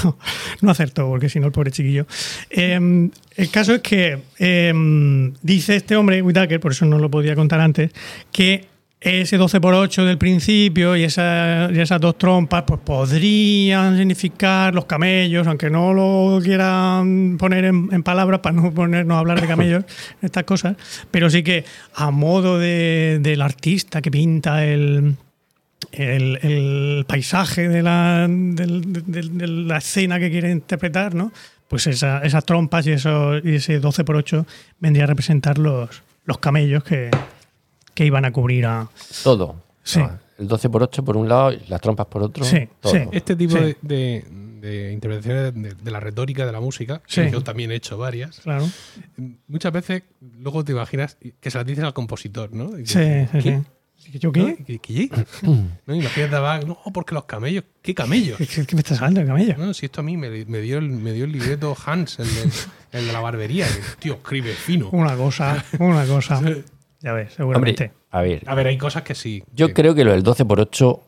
no, 0.05 0.19
no 0.61 0.71
acertó, 0.71 1.09
porque 1.09 1.31
si 1.31 1.41
no, 1.41 1.47
el 1.47 1.53
pobre 1.53 1.71
chiquillo. 1.71 2.07
Eh, 2.51 3.09
el 3.37 3.51
caso 3.51 3.75
es 3.75 3.81
que 3.81 4.19
eh, 4.39 5.33
dice 5.41 5.77
este 5.77 5.97
hombre, 5.97 6.21
Whitaker, 6.21 6.61
por 6.61 6.73
eso 6.73 6.85
no 6.85 6.99
lo 6.99 7.11
podía 7.11 7.35
contar 7.35 7.61
antes, 7.61 7.91
que 8.31 8.70
ese 9.01 9.39
12 9.39 9.61
por 9.63 9.73
8 9.73 10.05
del 10.05 10.19
principio 10.19 10.95
y, 10.95 11.05
esa- 11.05 11.71
y 11.73 11.79
esas 11.81 12.01
dos 12.01 12.19
trompas 12.19 12.65
pues 12.67 12.81
podrían 12.85 13.97
significar 13.97 14.75
los 14.75 14.85
camellos, 14.85 15.47
aunque 15.47 15.71
no 15.71 15.95
lo 15.95 16.39
quieran 16.43 17.37
poner 17.39 17.65
en, 17.65 17.89
en 17.93 18.03
palabras 18.03 18.41
para 18.41 18.55
no 18.57 18.73
ponernos 18.75 19.17
a 19.17 19.21
hablar 19.21 19.41
de 19.41 19.47
camellos, 19.47 19.85
estas 20.23 20.45
cosas, 20.45 20.77
pero 21.11 21.31
sí 21.31 21.43
que 21.43 21.65
a 21.95 22.11
modo 22.11 22.59
de- 22.59 23.21
del 23.23 23.41
artista 23.41 24.03
que 24.03 24.11
pinta 24.11 24.67
el, 24.67 25.17
el, 25.93 26.39
el 26.43 27.05
paisaje 27.09 27.71
de 27.71 27.83
la, 27.83 28.27
del- 28.29 28.93
de, 29.07 29.23
de 29.23 29.47
la 29.49 29.79
escena 29.79 30.19
que 30.19 30.31
quiere 30.31 30.51
interpretar, 30.51 31.15
¿no? 31.15 31.33
Pues 31.69 31.87
esa- 31.87 32.19
esas 32.23 32.45
trompas 32.45 32.87
y, 32.87 32.93
eso, 32.93 33.39
y 33.39 33.55
ese 33.55 33.81
12 33.81 34.05
por 34.05 34.17
8 34.17 34.47
vendría 34.79 35.05
a 35.05 35.07
representar 35.07 35.57
los, 35.57 36.03
los 36.27 36.37
camellos 36.39 36.85
que, 36.85 37.11
que 38.01 38.07
iban 38.07 38.25
a 38.25 38.33
cubrir 38.33 38.65
a... 38.65 38.89
Todo. 39.23 39.57
Sí. 39.83 40.01
Ah, 40.01 40.19
El 40.39 40.49
12 40.49 40.71
por 40.71 40.83
8 40.83 41.05
por 41.05 41.19
un 41.19 41.29
lado 41.29 41.53
y 41.53 41.61
las 41.69 41.83
trompas 41.83 42.07
por 42.07 42.23
otro. 42.23 42.43
Sí, 42.47 42.67
todo. 42.81 42.93
sí. 42.95 43.01
Este 43.13 43.37
tipo 43.37 43.59
Sí. 43.59 43.63
de, 43.63 43.77
de- 43.83 44.25
de 44.61 44.93
intervenciones 44.93 45.55
de, 45.55 45.75
de 45.75 45.91
la 45.91 46.01
retórica 46.01 46.47
de 46.47 46.53
la 46.53 46.61
música, 46.61 47.03
Sí. 47.07 47.21
que 47.23 47.31
yo 47.31 47.43
también 47.43 47.73
he 47.73 47.75
hecho 47.75 47.99
varias, 47.99 48.41
Claro. 48.41 48.67
muchas 49.49 49.71
veces 49.71 50.03
luego 50.39 50.65
te 50.65 50.73
imaginas 50.73 51.19
que 51.41 51.51
se 51.51 51.59
las 51.59 51.67
dices 51.67 51.85
al 51.85 51.93
compositor, 51.93 52.55
¿no? 52.55 52.79
Y 52.79 52.87
Sí, 52.87 52.99
dices, 53.01 53.29
sí, 53.33 53.39
¿qué? 53.43 53.63
sí. 53.99 54.19
¿Yo 54.19 54.33
qué? 54.33 54.57
¿Qué? 54.67 54.79
¿Qué? 54.81 55.11
¿No? 55.87 55.95
Imagínate 55.95 56.67
no, 56.67 56.79
porque 56.95 57.15
los 57.15 57.25
camellos, 57.25 57.65
¿qué 57.83 57.95
camellos? 57.95 58.39
¿Qué, 58.55 58.65
qué 58.65 58.75
me 58.77 58.81
estás 58.81 58.97
hablando 58.99 59.21
de 59.21 59.27
camello? 59.27 59.57
No, 59.59 59.75
si 59.75 59.85
esto 59.87 60.01
a 60.01 60.05
mí 60.05 60.17
me, 60.17 60.31
me 60.47 60.61
dio, 60.61 60.79
el, 60.79 60.89
me 60.89 61.13
dio 61.13 61.27
el 61.27 61.33
libreto 61.33 61.77
Hans, 61.85 62.19
el 62.19 62.27
de, 62.35 62.51
el 62.99 63.07
de 63.09 63.13
la 63.13 63.21
barbería. 63.21 63.67
que, 63.67 63.81
tío, 63.99 64.15
escribe 64.15 64.53
fino. 64.55 64.89
Una 64.91 65.17
cosa, 65.17 65.63
una 65.79 66.07
cosa. 66.07 66.41
Ya 67.03 67.13
ves, 67.13 67.33
seguramente. 67.35 67.85
Hombre, 67.85 67.99
a 68.11 68.21
ver. 68.23 68.43
A 68.47 68.55
ver, 68.55 68.67
hay 68.67 68.79
cosas 68.79 69.03
que 69.03 69.15
sí. 69.15 69.43
Yo 69.55 69.69
que- 69.69 69.75
creo 69.75 69.95
que 69.95 70.05
lo 70.05 70.13
del 70.13 70.23
12 70.23 70.45
por 70.45 70.61
8 70.61 71.01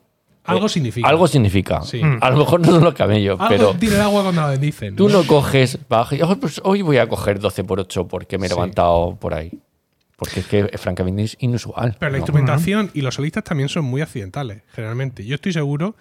Algo 0.45 0.65
eh, 0.65 0.69
significa. 0.69 1.07
Algo 1.07 1.27
significa. 1.27 1.81
Sí. 1.83 2.01
A 2.19 2.29
lo 2.29 2.37
mejor 2.37 2.59
no 2.59 2.67
son 2.67 2.83
los 2.83 2.93
camellos, 2.93 3.39
Algo 3.39 3.49
pero 3.49 3.73
tira 3.75 3.95
el 3.95 4.01
agua 4.01 4.23
cuando 4.23 4.41
la 4.41 4.57
dicen. 4.57 4.95
tú 4.95 5.07
no 5.07 5.23
coges. 5.25 5.77
"Oh, 5.89 6.35
pues 6.39 6.59
hoy 6.65 6.81
voy 6.81 6.97
a 6.97 7.07
coger 7.07 7.39
12 7.39 7.63
por 7.63 7.79
8 7.79 8.07
porque 8.07 8.37
me 8.37 8.47
he 8.47 8.49
Sí. 8.49 8.55
levantado 8.55 9.15
por 9.15 9.33
ahí. 9.33 9.51
Porque 10.23 10.39
es 10.41 10.47
que 10.47 10.69
es 10.71 10.79
francamente 10.81 11.31
inusual. 11.39 11.95
Pero 11.99 12.11
la 12.11 12.17
¿no? 12.17 12.21
instrumentación 12.21 12.91
y 12.93 13.01
los 13.01 13.15
solistas 13.15 13.43
también 13.43 13.67
son 13.69 13.85
muy 13.85 14.01
accidentales, 14.01 14.61
generalmente. 14.73 15.25
Yo 15.25 15.35
estoy 15.35 15.51
seguro 15.53 15.95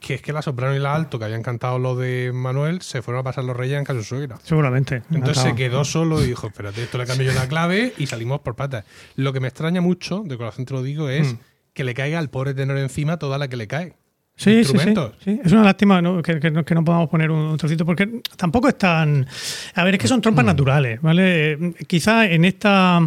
que 0.00 0.14
es 0.14 0.20
que 0.22 0.32
la 0.34 0.42
soprano 0.42 0.76
y 0.76 0.78
la 0.78 0.94
alto, 0.94 1.18
que 1.18 1.24
habían 1.24 1.42
cantado 1.42 1.78
lo 1.78 1.96
de 1.96 2.30
Manuel, 2.34 2.82
se 2.82 3.00
fueron 3.00 3.20
a 3.20 3.24
pasar 3.24 3.44
los 3.44 3.56
reyes 3.56 3.78
en 3.78 3.84
casa 3.84 3.98
de 3.98 4.02
su 4.04 4.10
suegra. 4.16 4.38
Seguramente. 4.42 5.02
Entonces 5.10 5.42
se 5.42 5.54
quedó 5.54 5.84
solo 5.84 6.22
y 6.22 6.26
dijo, 6.26 6.46
espérate, 6.48 6.82
esto 6.82 6.98
le 6.98 7.06
cambio 7.06 7.26
yo 7.32 7.32
la 7.38 7.48
clave 7.48 7.94
y 7.96 8.06
salimos 8.06 8.40
por 8.40 8.54
patas. 8.54 8.84
Lo 9.16 9.32
que 9.32 9.40
me 9.40 9.48
extraña 9.48 9.80
mucho, 9.80 10.22
de 10.26 10.36
corazón 10.36 10.66
te 10.66 10.74
lo 10.74 10.82
digo, 10.82 11.08
es 11.08 11.32
Mm. 11.32 11.38
que 11.72 11.84
le 11.84 11.94
caiga 11.94 12.18
al 12.18 12.28
pobre 12.28 12.52
tenor 12.52 12.76
encima 12.76 13.18
toda 13.18 13.38
la 13.38 13.48
que 13.48 13.56
le 13.56 13.66
cae. 13.66 13.94
Sí, 14.36 14.64
sí, 14.64 14.76
sí. 15.24 15.40
Es 15.44 15.52
una 15.52 15.62
lástima 15.62 16.00
¿no? 16.02 16.22
que, 16.22 16.40
que 16.40 16.50
no, 16.50 16.64
que 16.64 16.74
no 16.74 16.82
podamos 16.84 17.08
poner 17.10 17.30
un, 17.30 17.56
trocito, 17.58 17.84
porque 17.86 18.20
tampoco 18.36 18.66
es 18.68 18.76
tan. 18.78 19.26
A 19.74 19.84
ver, 19.84 19.94
es 19.94 20.00
que 20.00 20.08
son 20.08 20.18
Mm. 20.18 20.22
trompas 20.22 20.44
naturales, 20.44 21.00
¿vale? 21.02 21.52
Eh, 21.52 21.74
Quizá 21.86 22.26
en 22.26 22.44
esta, 22.46 23.00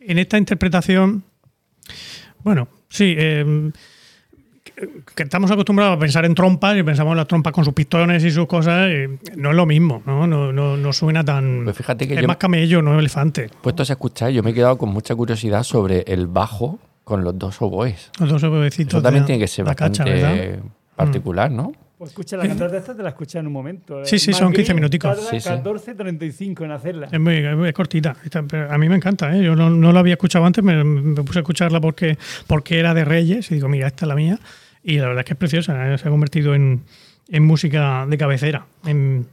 en 0.00 0.18
esta 0.18 0.38
interpretación. 0.38 1.22
Bueno, 2.42 2.68
sí. 2.88 3.14
eh, 3.16 3.70
que- 5.14 5.22
estamos 5.24 5.50
acostumbrados 5.50 5.96
a 5.96 5.98
pensar 6.00 6.24
en 6.24 6.34
trompas 6.34 6.76
y 6.76 6.82
pensamos 6.82 7.10
en 7.12 7.18
las 7.18 7.28
trompas 7.28 7.52
con 7.52 7.64
sus 7.64 7.74
pistones 7.74 8.24
y 8.24 8.30
sus 8.30 8.46
cosas. 8.46 8.90
y 8.90 9.36
no 9.38 9.50
es 9.50 9.56
lo 9.56 9.66
mismo, 9.66 10.02
¿no? 10.06 10.26
No, 10.26 10.52
no, 10.52 10.76
no 10.76 10.92
suena 10.92 11.24
tan. 11.24 11.64
Pues 11.64 11.76
fíjate 11.76 12.08
que 12.08 12.14
es 12.14 12.20
yo- 12.22 12.26
más 12.28 12.36
camello, 12.38 12.80
no 12.82 12.98
elefante. 12.98 13.50
Puestos 13.62 13.90
a 13.90 13.94
escuchar, 13.94 14.30
yo 14.30 14.42
me 14.42 14.50
he 14.50 14.54
quedado 14.54 14.78
con 14.78 14.88
mucha 14.90 15.14
curiosidad 15.14 15.62
sobre 15.64 16.00
el 16.06 16.26
bajo 16.28 16.78
con 17.04 17.24
los 17.24 17.38
dos 17.38 17.60
oboes. 17.60 18.10
Los 18.20 18.28
dos 18.30 18.42
obedecitos 18.44 18.94
Eso 18.94 19.02
también 19.02 19.24
de 19.24 19.26
tiene 19.26 19.40
que 19.40 19.48
ser 19.48 19.64
cacha, 19.66 20.04
bastante 20.04 20.60
particular, 20.96 21.50
¿no? 21.50 21.72
Pues 22.00 22.12
escucha 22.12 22.38
la 22.38 22.48
cantata 22.48 22.78
esta, 22.78 22.96
te 22.96 23.02
la 23.02 23.10
escuchas 23.10 23.40
en 23.40 23.48
un 23.48 23.52
momento. 23.52 24.02
Sí, 24.06 24.18
sí, 24.18 24.30
Más 24.30 24.38
son 24.38 24.52
15 24.54 24.62
Green 24.62 24.76
minuticos. 24.76 25.14
tarda 25.14 25.30
Sí, 25.30 25.38
sí. 25.38 25.50
14.35 25.50 26.64
en 26.64 26.70
hacerla. 26.70 27.08
Es 27.12 27.20
muy, 27.20 27.34
es 27.66 27.74
cortita. 27.74 28.16
A 28.70 28.78
mí 28.78 28.88
me 28.88 28.96
encanta, 28.96 29.36
¿eh? 29.36 29.44
Yo 29.44 29.54
no, 29.54 29.68
no 29.68 29.92
la 29.92 30.00
había 30.00 30.14
escuchado 30.14 30.46
antes, 30.46 30.64
me, 30.64 30.82
me 30.82 31.22
puse 31.22 31.40
a 31.40 31.42
escucharla 31.42 31.78
porque, 31.78 32.16
porque 32.46 32.78
era 32.78 32.94
de 32.94 33.04
Reyes 33.04 33.50
y 33.50 33.56
digo, 33.56 33.68
mira, 33.68 33.86
esta 33.86 34.06
es 34.06 34.08
la 34.08 34.14
mía. 34.14 34.38
Y 34.82 34.96
la 34.96 35.08
verdad 35.08 35.18
es 35.20 35.24
que 35.26 35.34
es 35.34 35.38
preciosa, 35.38 35.92
¿eh? 35.92 35.98
se 35.98 36.08
ha 36.08 36.10
convertido 36.10 36.54
en, 36.54 36.84
en 37.28 37.44
música 37.44 38.06
de 38.08 38.16
cabecera, 38.16 38.64
en, 38.86 39.26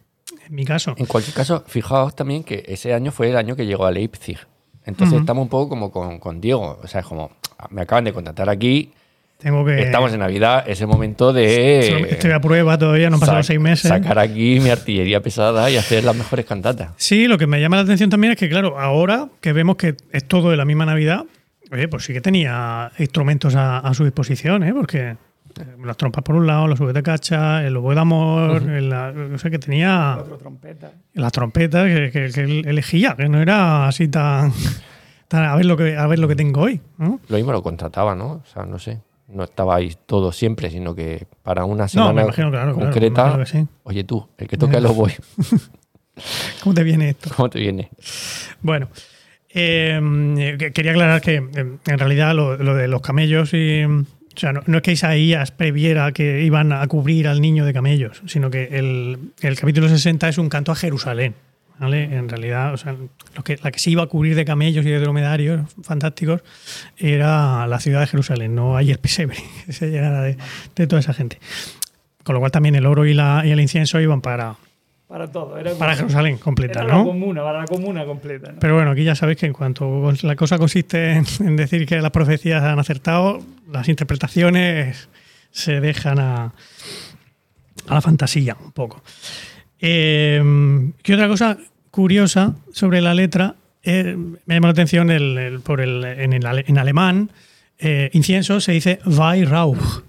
en 0.46 0.54
mi 0.54 0.66
caso. 0.66 0.94
En 0.98 1.06
cualquier 1.06 1.36
caso, 1.36 1.64
fijaos 1.68 2.18
también 2.18 2.44
que 2.44 2.66
ese 2.68 2.94
año 2.94 3.14
fue 3.14 3.30
el 3.30 3.38
año 3.38 3.56
que 3.56 3.66
llegó 3.66 3.86
a 3.86 3.92
Leipzig. 3.92 4.40
Entonces 4.84 5.22
estamos 5.22 5.44
un 5.44 5.50
poco 5.50 5.70
como 5.70 5.90
con, 5.90 6.20
con 6.20 6.42
Diego. 6.42 6.82
O 6.84 6.88
sea, 6.88 7.00
es 7.00 7.08
como, 7.08 7.32
me 7.70 7.84
acaban 7.84 8.04
de 8.04 8.12
contratar 8.12 8.50
aquí, 8.50 8.92
Tengo 9.38 9.64
que. 9.64 9.80
estamos 9.82 10.12
en 10.14 10.20
Navidad, 10.20 10.64
es 10.68 10.82
el 10.82 10.88
momento 10.88 11.32
de... 11.32 12.08
Estoy 12.10 12.32
a 12.32 12.40
prueba 12.42 12.76
todavía, 12.78 13.10
no 13.10 13.18
han 13.18 13.20
pasado 13.20 13.44
seis 13.44 13.60
meses. 13.60 13.88
Sacar 13.88 14.18
aquí 14.18 14.60
mi 14.60 14.70
artillería 14.72 15.22
pesada 15.22 15.70
y 15.70 15.78
hacer 15.78 16.04
las 16.04 16.16
mejores 16.16 16.46
cantatas. 16.46 16.90
Sí, 16.98 17.28
lo 17.28 17.38
que 17.38 17.46
me 17.46 17.62
llama 17.62 17.76
la 17.76 17.84
atención 17.84 18.10
también 18.10 18.34
es 18.34 18.40
que, 18.40 18.50
claro, 18.50 18.80
ahora 18.80 19.28
que 19.40 19.54
vemos 19.54 19.76
que 19.76 19.96
es 20.12 20.28
todo 20.28 20.50
de 20.50 20.58
la 20.58 20.66
misma 20.66 20.88
Navidad, 20.88 21.26
oye, 21.72 21.88
pues 21.88 22.04
sí 22.06 22.14
que 22.14 22.22
tenía 22.22 22.92
instrumentos 22.98 23.54
a, 23.56 23.78
a 23.78 23.94
su 23.94 24.04
disposición, 24.06 24.64
¿eh? 24.64 24.74
Porque 24.74 25.10
eh, 25.10 25.16
las 25.86 25.98
trompas 25.98 26.24
por 26.24 26.36
un 26.36 26.48
lado, 26.48 26.66
los 26.68 26.80
de 26.92 27.04
cacha, 27.04 27.64
el 27.64 27.78
oboe 27.78 27.94
de 27.94 28.02
amor, 28.02 28.64
la- 28.64 29.12
no 29.12 29.38
sé, 29.38 29.52
que 29.52 29.60
tenía 29.60 30.14
Cuatro 30.16 30.38
trompetas. 30.38 30.92
las 31.14 31.32
trompetas 31.32 31.86
que, 31.86 32.32
que- 32.34 32.60
elegía, 32.68 33.14
que 33.16 33.30
no 33.30 33.40
era 33.40 33.88
así 33.88 34.08
tan, 34.08 34.52
tan 35.28 35.46
a 35.46 35.56
ver 35.56 35.66
lo 35.68 35.78
que 35.78 35.96
a 35.96 36.08
ver 36.08 36.18
lo 36.18 36.28
que 36.28 36.36
tengo 36.36 36.62
hoy, 36.62 36.82
¿no? 36.98 37.20
Lo 37.28 37.38
mismo 37.38 37.52
lo 37.52 37.62
contrataba, 37.62 38.16
¿no? 38.16 38.32
O 38.32 38.44
sea, 38.52 38.66
no 38.66 38.80
sé. 38.80 38.98
No 39.28 39.44
estabais 39.44 39.98
todos 40.06 40.36
siempre, 40.36 40.70
sino 40.70 40.96
que 40.96 41.28
para 41.44 41.66
una 41.66 41.76
No, 41.76 41.84
me 41.84 41.88
semana 41.90 42.22
imagino, 42.24 42.50
claro, 42.52 42.74
claro, 42.74 42.92
concreta, 42.92 43.38
me 43.38 43.44
que 43.44 43.50
sí. 43.50 43.68
oye 43.84 44.04
tú, 44.04 44.28
el 44.38 44.48
que 44.48 44.58
toca 44.58 44.78
el 44.78 44.86
oboe, 44.86 45.14
¿Cómo 46.64 46.74
te 46.74 46.84
viene 46.84 47.10
esto? 47.10 47.30
¿cómo 47.36 47.50
te 47.50 47.60
viene? 47.60 47.90
Bueno, 48.62 48.90
eh, 49.50 50.56
que- 50.58 50.72
quería 50.72 50.92
aclarar 50.92 51.22
que 51.22 51.36
eh, 51.36 51.42
en 51.86 52.00
realidad 52.00 52.34
lo, 52.36 52.58
lo 52.58 52.76
de 52.76 52.88
los 52.88 53.02
camellos 53.02 53.54
y. 53.54 53.84
O 53.86 54.40
sea, 54.40 54.54
no, 54.54 54.62
no 54.68 54.78
es 54.78 54.84
que 54.84 54.92
Isaías 54.92 55.50
previera 55.50 56.12
que 56.12 56.44
iban 56.44 56.72
a 56.72 56.86
cubrir 56.88 57.28
al 57.28 57.42
niño 57.42 57.66
de 57.66 57.74
camellos, 57.74 58.22
sino 58.28 58.52
que 58.52 58.66
el, 58.72 59.18
el 59.42 59.60
capítulo 59.60 59.90
60 59.90 60.30
es 60.30 60.38
un 60.38 60.48
canto 60.48 60.72
a 60.72 60.76
Jerusalén. 60.76 61.34
¿Vale? 61.80 62.04
En 62.04 62.30
realidad, 62.30 62.74
o 62.74 62.78
sea, 62.78 62.96
lo 63.36 63.44
que, 63.44 63.58
la 63.64 63.72
que 63.72 63.80
se 63.80 63.92
iba 63.92 64.04
a 64.04 64.08
cubrir 64.08 64.36
de 64.36 64.46
camellos 64.46 64.86
y 64.86 64.90
de 64.90 65.00
dromedarios 65.00 65.62
fantásticos 65.84 66.42
era 66.98 67.68
la 67.68 67.80
ciudad 67.80 68.02
de 68.02 68.08
Jerusalén, 68.08 68.56
no 68.56 68.78
ahí 68.78 68.92
el 68.92 69.00
pesebre 69.00 69.38
que 69.66 69.74
se 69.74 69.90
llenara 69.90 70.22
de, 70.22 70.38
de 70.76 70.88
toda 70.88 71.00
esa 71.00 71.14
gente. 71.14 71.40
Con 72.24 72.34
lo 72.34 72.40
cual 72.40 72.52
también 72.52 72.76
el 72.76 72.86
oro 72.86 73.06
y, 73.06 73.14
la, 73.14 73.44
y 73.46 73.52
el 73.52 73.60
incienso 73.60 74.02
iban 74.02 74.22
para, 74.22 74.56
Para 75.08 75.32
todo. 75.32 75.58
Era, 75.58 75.74
para 75.76 75.96
Jerusalén 75.96 76.38
completa, 76.38 76.82
era 76.82 76.92
¿no? 76.92 77.00
la 77.00 77.06
comuna, 77.06 77.44
para 77.44 77.60
la 77.60 77.66
comuna 77.66 78.06
completa. 78.06 78.52
¿no? 78.52 78.60
Pero 78.60 78.76
bueno, 78.76 78.92
aquí 78.92 79.04
ya 79.04 79.16
sabéis 79.16 79.38
que 79.38 79.46
en 79.46 79.54
cuanto 79.54 80.12
la 80.24 80.36
cosa 80.36 80.58
consiste 80.58 81.14
en, 81.14 81.26
en 81.40 81.56
decir 81.56 81.86
que 81.86 82.02
las 82.02 82.12
profecías 82.12 82.64
han 82.64 82.80
acertado, 82.80 83.40
las 83.72 83.88
interpretaciones 83.88 85.08
se 85.52 85.80
dejan 85.80 86.20
a, 86.20 86.54
a 87.88 87.94
la 87.94 88.02
fantasía 88.02 88.58
un 88.64 88.72
poco. 88.72 89.02
Eh, 89.80 90.92
¿Qué 91.04 91.14
otra 91.14 91.28
cosa 91.28 91.58
curiosa 91.92 92.56
sobre 92.72 93.02
la 93.02 93.14
letra? 93.14 93.56
Eh, 93.84 94.16
me 94.46 94.56
llama 94.56 94.68
la 94.68 94.72
atención 94.72 95.10
el, 95.12 95.38
el- 95.38 95.60
por 95.62 95.82
el, 95.82 96.04
en, 96.04 96.34
el 96.34 96.46
ale- 96.46 96.66
en 96.68 96.78
alemán, 96.78 97.32
eh, 97.80 98.10
incienso 98.14 98.60
se 98.60 98.72
dice 98.74 99.00
Weihrauch. 99.06 100.04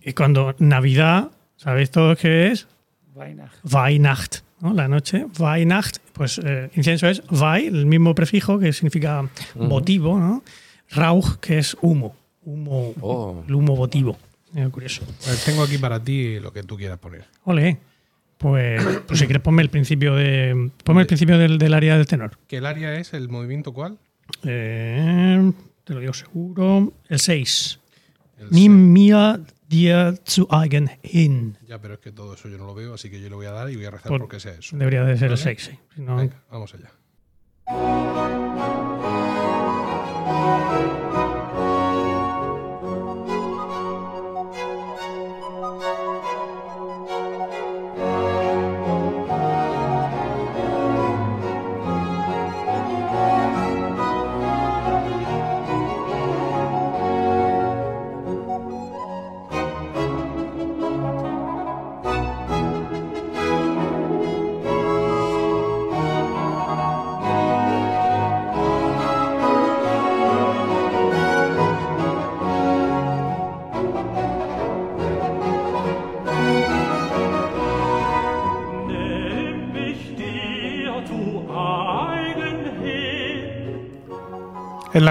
Y 0.00 0.12
cuando 0.14 0.54
Navidad, 0.58 1.30
¿sabéis 1.56 1.90
todos 1.90 2.18
qué 2.18 2.48
es? 2.48 2.66
Weihnacht, 3.14 4.38
¿no? 4.60 4.72
la 4.72 4.88
noche, 4.88 5.26
Weihnacht, 5.38 5.98
pues 6.12 6.40
eh, 6.42 6.70
incienso 6.74 7.06
es 7.08 7.22
Wei, 7.30 7.66
el 7.66 7.86
mismo 7.86 8.14
prefijo 8.14 8.58
que 8.58 8.72
significa 8.72 9.28
votivo, 9.54 10.18
¿no? 10.18 10.42
Rauch, 10.90 11.36
que 11.40 11.58
es 11.58 11.76
humo, 11.82 12.16
humo, 12.44 12.94
Oh. 13.00 13.44
el 13.46 13.54
humo 13.54 13.76
votivo. 13.76 14.18
Curioso. 14.70 15.02
Pues 15.24 15.44
tengo 15.44 15.62
aquí 15.62 15.78
para 15.78 16.02
ti 16.02 16.38
lo 16.40 16.52
que 16.52 16.62
tú 16.62 16.76
quieras 16.76 16.98
poner. 16.98 17.24
Ole, 17.44 17.78
pues, 18.42 18.84
pues 19.06 19.18
si 19.18 19.24
quieres 19.26 19.42
ponme 19.42 19.62
el 19.62 19.70
principio 19.70 20.14
de, 20.14 20.70
ponme 20.84 21.00
el 21.02 21.06
principio 21.06 21.38
del, 21.38 21.56
del 21.58 21.72
área 21.72 21.96
del 21.96 22.06
tenor. 22.06 22.36
¿Que 22.48 22.58
el 22.58 22.66
área 22.66 22.94
es 22.96 23.14
el 23.14 23.28
movimiento 23.30 23.72
cuál? 23.72 23.98
Eh, 24.44 25.52
te 25.84 25.94
lo 25.94 26.00
digo 26.00 26.12
seguro, 26.12 26.92
el 27.08 27.18
6. 27.20 27.78
El 28.38 28.50
Nimm 28.50 28.92
mir 28.92 29.40
dir 29.68 30.18
zu 30.26 30.46
eigen 30.50 30.90
hin. 31.02 31.56
Ya, 31.66 31.80
pero 31.80 31.94
es 31.94 32.00
que 32.00 32.12
todo 32.12 32.34
eso 32.34 32.48
yo 32.48 32.58
no 32.58 32.66
lo 32.66 32.74
veo, 32.74 32.94
así 32.94 33.08
que 33.08 33.20
yo 33.20 33.28
le 33.30 33.36
voy 33.36 33.46
a 33.46 33.52
dar 33.52 33.70
y 33.70 33.76
voy 33.76 33.84
a 33.86 33.90
rezar 33.92 34.08
Por- 34.08 34.20
porque 34.20 34.40
sea 34.40 34.52
eso. 34.52 34.76
Debería 34.76 35.04
de 35.04 35.16
ser 35.16 35.26
el 35.30 35.38
Vale. 35.38 35.42
6, 35.42 35.62
sí. 35.62 35.78
Si 35.94 36.00
no- 36.02 36.16
Venga, 36.16 36.42
vamos 36.50 36.74
allá. 36.74 36.90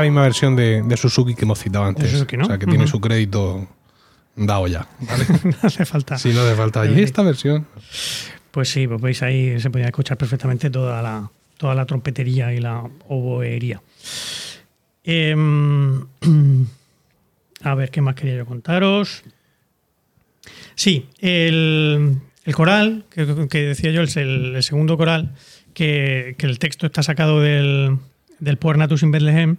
La 0.02 0.10
misma 0.10 0.24
versión 0.24 0.56
de, 0.56 0.82
de 0.82 0.98
Suzuki 0.98 1.36
que 1.36 1.46
hemos 1.46 1.60
citado 1.60 1.86
antes. 1.86 2.06
De 2.06 2.12
Suzuki, 2.12 2.38
¿no? 2.38 2.46
O 2.46 2.48
sea, 2.48 2.58
que 2.58 2.66
tiene 2.66 2.88
su 2.88 3.00
crédito 3.00 3.68
dado 4.36 4.68
ya. 4.68 4.88
¿vale? 5.00 5.26
no 5.44 5.56
hace 5.62 5.86
falta. 5.86 6.18
si 6.18 6.34
no 6.34 6.42
hace 6.42 6.56
falta. 6.56 6.86
Y 6.86 7.02
esta 7.02 7.22
versión. 7.24 7.66
Pues 8.52 8.70
sí, 8.70 8.88
pues 8.88 9.02
veis 9.02 9.24
ahí 9.24 9.60
se 9.60 9.70
podía 9.70 9.86
escuchar 9.86 10.18
perfectamente 10.18 10.70
toda 10.70 11.02
la, 11.02 11.30
toda 11.58 11.76
la 11.76 11.86
trompetería 11.86 12.54
y 12.54 12.60
la 12.60 12.84
oboería. 13.08 13.82
Em, 15.04 16.06
a 17.64 17.76
ver, 17.76 17.92
¿qué 17.92 18.02
más 18.02 18.16
quería 18.16 18.36
yo 18.36 18.46
contaros? 18.46 19.24
Sí, 20.76 21.08
el, 21.20 22.18
el 22.44 22.56
coral, 22.56 23.06
que, 23.10 23.48
que 23.50 23.60
decía 23.60 23.92
yo, 23.92 24.02
es 24.02 24.18
el, 24.18 24.56
el 24.56 24.64
segundo 24.64 24.98
coral, 24.98 25.34
que, 25.74 26.36
que 26.38 26.46
el 26.46 26.60
texto 26.60 26.88
está 26.88 27.04
sacado 27.04 27.40
del, 27.40 27.98
del 28.40 28.58
Puer 28.58 28.78
Natus 28.78 29.04
in 29.04 29.12
Bethlehem, 29.12 29.58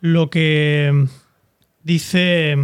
lo 0.00 0.30
que 0.30 1.06
dice 1.84 2.56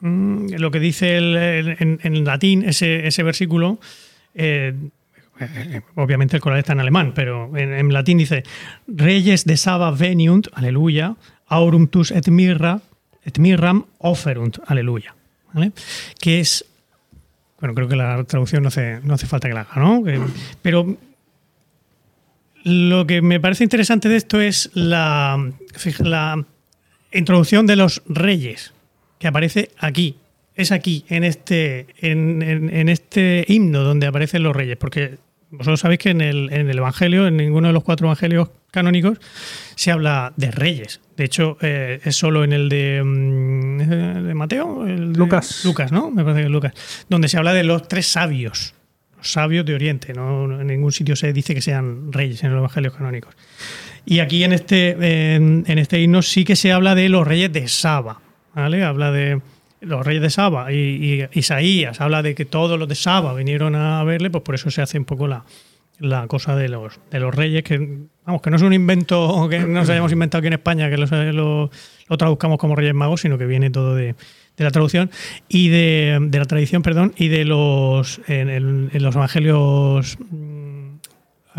Mm, 0.00 0.50
lo 0.58 0.70
que 0.70 0.78
dice 0.78 1.16
el- 1.16 1.36
en, 1.80 1.98
latín 2.24 2.62
ese, 2.62 3.06
versículo, 3.24 3.80
eh, 4.34 4.72
eh, 5.40 5.80
obviamente 5.96 6.36
el 6.36 6.40
coral 6.42 6.60
está 6.60 6.72
en 6.72 6.78
alemán, 6.78 7.12
pero 7.16 7.56
en, 7.56 7.72
latín 7.92 8.16
dice, 8.18 8.44
Reyes 8.86 9.44
de 9.44 9.56
Saba 9.56 9.90
veniunt, 9.90 10.46
aleluya, 10.52 11.16
aurum 11.48 11.88
tus 11.88 12.12
et 12.12 12.28
mirra, 12.28 12.80
et 13.24 13.38
mirram 13.40 13.86
offerunt, 13.98 14.58
aleluya. 14.66 15.16
¿Vale? 15.52 15.72
Que 16.20 16.38
es, 16.40 16.64
bueno, 17.60 17.74
creo 17.74 17.88
que 17.88 17.96
la 17.96 18.22
traducción 18.22 18.62
no 18.62 18.68
hace, 18.68 19.00
no 19.02 19.14
hace 19.14 19.26
falta 19.26 19.48
que 19.48 19.54
la 19.54 19.62
haga, 19.62 19.80
¿no? 19.82 20.04
Que- 20.04 20.20
pero 20.62 20.96
lo 22.68 23.06
que 23.06 23.22
me 23.22 23.40
parece 23.40 23.64
interesante 23.64 24.08
de 24.08 24.16
esto 24.16 24.40
es 24.40 24.70
la, 24.74 25.52
la 26.00 26.44
introducción 27.12 27.66
de 27.66 27.76
los 27.76 28.02
reyes, 28.06 28.72
que 29.18 29.28
aparece 29.28 29.70
aquí. 29.78 30.16
Es 30.54 30.72
aquí, 30.72 31.04
en 31.08 31.22
este, 31.24 31.86
en, 31.98 32.42
en- 32.42 32.74
en 32.74 32.88
este 32.88 33.44
himno 33.48 33.82
donde 33.84 34.06
aparecen 34.08 34.42
los 34.42 34.54
reyes, 34.56 34.76
porque 34.76 35.18
vosotros 35.50 35.80
sabéis 35.80 36.00
que 36.00 36.10
en 36.10 36.20
el, 36.20 36.52
en 36.52 36.68
el 36.68 36.78
Evangelio, 36.78 37.26
en 37.26 37.36
ninguno 37.36 37.68
de 37.68 37.72
los 37.72 37.84
cuatro 37.84 38.06
evangelios 38.08 38.50
canónicos, 38.70 39.18
se 39.76 39.90
habla 39.92 40.32
de 40.36 40.50
reyes. 40.50 41.00
De 41.16 41.24
hecho, 41.24 41.56
eh, 41.62 42.00
es 42.04 42.16
solo 42.16 42.42
en 42.44 42.52
el 42.52 42.68
de, 42.68 43.02
mm, 43.04 43.78
de 44.26 44.34
Mateo, 44.34 44.84
el 44.86 45.12
de- 45.12 45.18
Lucas. 45.18 45.64
Lucas, 45.64 45.90
¿no? 45.92 46.10
Me 46.10 46.22
parece 46.22 46.40
que 46.40 46.46
es 46.46 46.52
Lucas, 46.52 46.72
donde 47.08 47.28
se 47.28 47.38
habla 47.38 47.54
de 47.54 47.64
los 47.64 47.86
tres 47.88 48.06
sabios, 48.08 48.74
sabios 49.20 49.64
de 49.66 49.74
Oriente. 49.74 50.12
¿no? 50.14 50.60
En 50.60 50.66
ningún 50.66 50.92
sitio 50.92 51.16
se 51.16 51.32
dice 51.32 51.54
que 51.54 51.60
sean 51.62 52.12
reyes 52.12 52.42
en 52.44 52.50
los 52.50 52.58
evangelios 52.58 52.94
canónicos. 52.94 53.34
Y 54.06 54.20
aquí 54.20 54.44
en 54.44 54.52
este, 54.52 55.34
en, 55.34 55.64
este 55.66 56.00
himno 56.00 56.22
sí 56.22 56.44
que 56.44 56.56
se 56.56 56.72
habla 56.72 56.94
de 56.94 57.08
los 57.08 57.26
reyes 57.26 57.52
de 57.52 57.68
Saba. 57.68 58.20
¿vale? 58.54 58.82
Habla 58.84 59.12
de 59.12 59.40
los 59.80 60.04
reyes 60.06 60.22
de 60.22 60.30
Saba. 60.30 60.72
Y, 60.72 60.76
y 61.32 61.38
Isaías 61.38 62.00
habla 62.00 62.22
de 62.22 62.34
que 62.34 62.44
todos 62.44 62.78
los 62.78 62.88
de 62.88 62.94
Saba 62.94 63.34
vinieron 63.34 63.74
a 63.74 64.02
verle, 64.04 64.30
pues 64.30 64.42
por 64.42 64.54
eso 64.54 64.70
se 64.70 64.80
hace 64.82 64.98
un 64.98 65.04
poco 65.04 65.26
la, 65.28 65.44
la 65.98 66.26
cosa 66.26 66.56
de 66.56 66.68
los, 66.68 66.98
de 67.10 67.20
los 67.20 67.34
reyes, 67.34 67.62
que 67.64 67.98
vamos, 68.24 68.40
que 68.42 68.50
no 68.50 68.56
es 68.56 68.62
un 68.62 68.72
invento 68.72 69.46
que 69.50 69.58
nos 69.60 69.88
hayamos 69.90 70.12
inventado 70.12 70.38
aquí 70.40 70.46
en 70.48 70.52
España, 70.54 70.88
que 70.88 70.96
lo, 70.96 71.06
lo- 71.32 71.70
lo 72.08 72.16
traduzcamos 72.16 72.56
como 72.58 72.74
Reyes 72.76 72.94
Magos, 72.94 73.20
sino 73.20 73.36
que 73.36 73.44
viene 73.46 73.68
todo 73.70 73.94
de, 73.94 74.14
de 74.58 74.64
la 74.64 74.70
traducción 74.70 75.10
y 75.48 75.68
de, 75.68 76.18
de 76.20 76.38
la 76.38 76.44
tradición, 76.44 76.82
perdón, 76.82 77.14
y 77.16 77.28
de 77.28 77.44
los 77.46 78.20
en, 78.26 78.50
el- 78.50 78.90
en 78.92 79.02
los 79.02 79.14
evangelios 79.14 80.18
mm, 80.30 80.88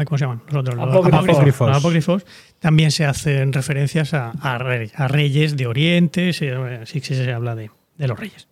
¿cómo 0.06 0.18
se 0.18 0.26
llaman? 0.26 0.42
Los 0.50 0.56
otros, 0.62 0.76
los 0.76 0.88
Apócrifos. 0.88 1.24
Apócrifos. 1.30 1.68
Los 1.70 1.78
apócrifos 1.78 2.26
también 2.60 2.92
se 2.92 3.06
hacen 3.06 3.52
referencias 3.54 4.14
a, 4.14 4.32
a 4.42 4.58
rey- 4.58 4.92
a 4.96 5.08
reyes 5.08 5.58
de 5.58 5.66
Oriente, 5.68 6.32
se- 6.34 6.86
sí 6.86 7.02
que 7.02 7.16
se 7.16 7.32
habla 7.34 7.56
de, 7.56 7.70
de 7.98 8.08
los 8.08 8.20
reyes. 8.20 8.48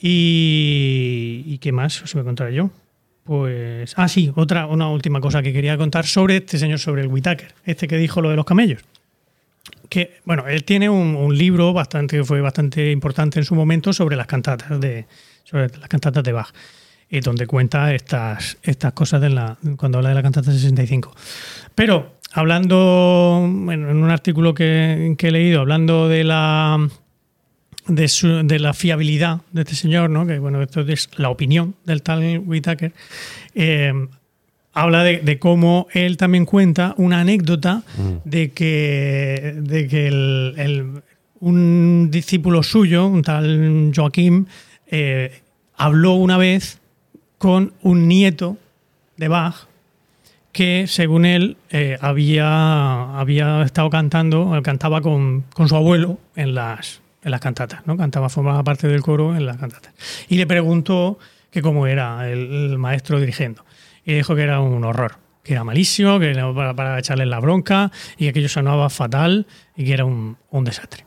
Y, 0.00 1.42
¿y 1.46 1.58
qué 1.58 1.72
más 1.72 2.02
os 2.02 2.12
voy 2.14 2.20
a 2.22 2.24
contar 2.24 2.50
yo? 2.50 2.70
Pues. 3.24 3.92
Ah, 3.96 4.08
sí, 4.08 4.30
otra, 4.36 4.66
una 4.66 4.88
última 4.88 5.20
cosa 5.20 5.42
que 5.42 5.52
quería 5.52 5.76
contar 5.76 6.06
sobre 6.06 6.36
este 6.36 6.58
señor, 6.58 6.78
sobre 6.78 7.02
el 7.02 7.08
Whitaker, 7.08 7.54
este 7.64 7.88
que 7.88 7.96
dijo 7.96 8.20
lo 8.20 8.30
de 8.30 8.36
los 8.36 8.44
camellos. 8.44 8.82
Que, 9.88 10.18
bueno, 10.24 10.46
él 10.46 10.64
tiene 10.64 10.88
un, 10.88 11.36
libro 11.36 11.72
bastante, 11.72 12.18
que 12.18 12.24
fue 12.24 12.40
bastante 12.40 12.90
importante 12.90 13.38
en 13.38 13.44
su 13.44 13.54
momento 13.54 13.92
sobre 13.92 14.16
las 14.16 14.26
cantatas 14.26 14.80
de, 14.80 15.06
sobre 15.44 15.68
las 15.78 15.88
cantatas 15.88 16.22
de 16.24 16.32
Bach, 16.32 16.52
y 17.08 17.20
donde 17.20 17.46
cuenta 17.46 17.94
estas, 17.94 18.58
estas 18.62 18.92
cosas 18.92 19.20
de 19.20 19.30
la, 19.30 19.56
cuando 19.76 19.98
habla 19.98 20.10
de 20.10 20.14
la 20.16 20.22
cantata 20.22 20.50
65. 20.50 21.14
Pero 21.74 22.16
hablando, 22.32 23.48
bueno, 23.48 23.90
en 23.90 23.96
un 23.96 24.10
artículo 24.10 24.54
que, 24.54 25.16
he 25.18 25.30
leído, 25.30 25.60
hablando 25.60 26.08
de 26.08 26.24
la 26.24 26.88
de 27.88 28.58
la 28.58 28.74
fiabilidad 28.74 29.42
de 29.52 29.62
este 29.62 29.76
señor, 29.76 30.10
¿no? 30.10 30.26
que 30.26 30.40
bueno, 30.40 30.60
esto 30.60 30.80
es 30.80 31.08
la 31.18 31.30
opinión 31.30 31.76
del 31.84 32.02
tal 32.02 32.42
Whitaker, 32.44 32.92
eh, 33.54 33.92
habla 34.76 35.02
de, 35.02 35.18
de 35.20 35.38
cómo 35.38 35.86
él 35.92 36.16
también 36.18 36.44
cuenta 36.44 36.94
una 36.98 37.20
anécdota 37.20 37.82
de 38.24 38.50
que, 38.52 39.54
de 39.56 39.88
que 39.88 40.06
el- 40.08 40.54
el- 40.58 41.02
un 41.40 42.08
discípulo 42.10 42.62
suyo, 42.62 43.06
un 43.06 43.22
tal 43.22 43.90
Joaquín, 43.94 44.46
eh, 44.90 45.40
habló 45.76 46.12
una 46.14 46.36
vez 46.38 46.78
con 47.38 47.72
un 47.82 48.06
nieto 48.08 48.56
de 49.16 49.28
Bach 49.28 49.66
que 50.52 50.86
según 50.86 51.26
él 51.26 51.56
eh, 51.70 51.98
había, 52.00 53.18
había 53.18 53.62
estado 53.62 53.90
cantando, 53.90 54.58
cantaba 54.62 55.00
con, 55.02 55.44
con 55.54 55.68
su 55.68 55.76
abuelo 55.76 56.18
en 56.34 56.54
las, 56.54 57.02
en 57.22 57.30
las 57.30 57.40
cantatas, 57.40 57.86
¿no? 57.86 57.96
Cantaba, 57.98 58.30
formaba 58.30 58.64
parte 58.64 58.88
del 58.88 59.02
coro 59.02 59.36
en 59.36 59.44
las 59.44 59.58
cantatas. 59.58 59.92
Y 60.30 60.36
le 60.36 60.46
preguntó 60.46 61.18
que 61.50 61.60
cómo 61.60 61.86
era 61.86 62.30
el, 62.30 62.70
el 62.72 62.78
maestro 62.78 63.20
dirigiendo. 63.20 63.65
Y 64.06 64.14
dijo 64.14 64.34
que 64.34 64.42
era 64.42 64.60
un 64.60 64.84
horror, 64.84 65.18
que 65.42 65.52
era 65.52 65.64
malísimo, 65.64 66.18
que 66.18 66.30
era 66.30 66.54
para, 66.54 66.74
para 66.74 66.98
echarle 66.98 67.26
la 67.26 67.40
bronca 67.40 67.90
y 68.16 68.24
que 68.24 68.30
aquello 68.30 68.48
sonaba 68.48 68.88
fatal 68.88 69.46
y 69.76 69.84
que 69.84 69.92
era 69.92 70.06
un, 70.06 70.38
un 70.50 70.64
desastre. 70.64 71.04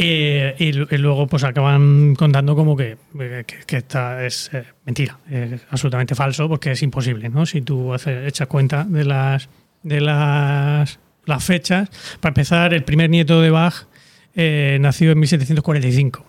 Eh, 0.00 0.54
y, 0.58 0.94
y 0.94 0.98
luego 0.98 1.26
pues 1.26 1.42
acaban 1.42 2.14
contando 2.14 2.54
como 2.54 2.76
que, 2.76 2.98
eh, 3.18 3.44
que, 3.46 3.56
que 3.66 3.76
esta 3.78 4.24
es 4.24 4.50
eh, 4.52 4.64
mentira, 4.84 5.18
es 5.28 5.60
absolutamente 5.70 6.14
falso 6.14 6.48
porque 6.48 6.72
es 6.72 6.82
imposible, 6.84 7.28
¿no? 7.28 7.46
Si 7.46 7.62
tú 7.62 7.92
haces, 7.92 8.28
echas 8.28 8.46
cuenta 8.46 8.84
de 8.84 9.04
las 9.04 9.48
de 9.82 10.00
las, 10.00 10.98
las 11.24 11.44
fechas, 11.44 11.88
para 12.20 12.30
empezar, 12.30 12.74
el 12.74 12.84
primer 12.84 13.10
nieto 13.10 13.40
de 13.40 13.50
Bach 13.50 13.86
eh, 14.34 14.78
nació 14.80 15.12
en 15.12 15.18
1745, 15.20 16.26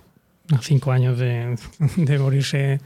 a 0.54 0.62
cinco 0.62 0.92
años 0.92 1.18
de, 1.18 1.56
de 1.96 2.20
morirse 2.20 2.80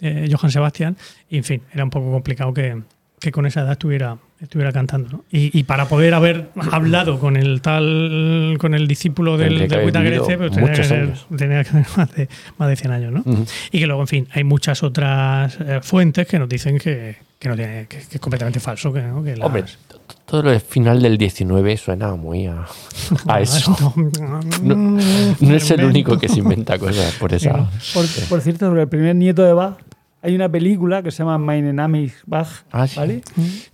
eh, 0.00 0.28
Johann 0.32 0.50
Sebastian, 0.50 0.96
y 1.28 1.36
en 1.38 1.44
fin, 1.44 1.62
era 1.72 1.84
un 1.84 1.90
poco 1.90 2.10
complicado 2.10 2.52
que, 2.54 2.80
que 3.20 3.30
con 3.30 3.46
esa 3.46 3.60
edad 3.60 3.72
estuviera, 3.72 4.16
estuviera 4.40 4.72
cantando. 4.72 5.08
¿no? 5.10 5.24
Y, 5.30 5.56
y 5.56 5.62
para 5.62 5.86
poder 5.86 6.14
haber 6.14 6.48
hablado 6.72 7.18
con 7.20 7.36
el 7.36 7.60
tal, 7.60 8.56
con 8.58 8.74
el 8.74 8.88
discípulo 8.88 9.36
del, 9.36 9.68
vivido 9.68 10.22
este, 10.22 10.38
pues 10.38 10.50
tenía 10.52 10.72
que, 10.72 10.84
ser- 10.84 11.14
tenía 11.36 11.62
que 11.64 11.70
tener 11.70 11.86
más 11.96 12.14
de, 12.14 12.28
más 12.58 12.68
de 12.68 12.76
100 12.76 12.92
años. 12.92 13.12
¿no? 13.12 13.24
Y 13.70 13.78
que 13.78 13.86
luego, 13.86 14.02
en 14.02 14.08
fin, 14.08 14.28
hay 14.32 14.42
muchas 14.44 14.82
otras 14.82 15.56
eh, 15.60 15.78
fuentes 15.82 16.26
que 16.26 16.38
nos 16.38 16.48
dicen 16.48 16.78
que, 16.78 17.16
que, 17.38 17.48
no 17.48 17.54
tiene, 17.56 17.86
que, 17.88 17.98
que 17.98 18.14
es 18.16 18.20
completamente 18.20 18.58
falso. 18.60 18.92
Que, 18.92 19.02
¿no? 19.02 19.22
que 19.22 19.36
las- 19.36 19.46
Hombre, 19.46 19.62
t- 19.62 19.68
t- 19.88 19.91
todo 20.32 20.44
lo 20.44 20.50
del 20.50 20.60
final 20.62 21.02
del 21.02 21.18
19 21.18 21.76
suena 21.76 22.14
muy 22.14 22.46
a, 22.46 22.64
a 23.28 23.40
eso. 23.42 23.76
No, 24.62 24.76
no 25.38 25.54
es 25.54 25.70
el 25.70 25.84
único 25.84 26.16
que 26.16 26.26
se 26.26 26.38
inventa 26.38 26.78
cosas 26.78 27.12
por 27.20 27.34
esa. 27.34 27.68
Por, 27.92 28.06
por 28.30 28.40
cierto, 28.40 28.64
sobre 28.66 28.80
el 28.80 28.88
primer 28.88 29.14
nieto 29.14 29.42
de 29.42 29.52
Bach, 29.52 29.76
hay 30.22 30.34
una 30.34 30.48
película 30.48 31.02
que 31.02 31.10
se 31.10 31.18
llama 31.18 31.36
Mein 31.36 31.76
Name 31.76 32.00
ist 32.04 32.16
Bach, 32.24 32.48
Ah, 32.70 32.86
sí. 32.86 32.96
¿vale? 32.98 33.20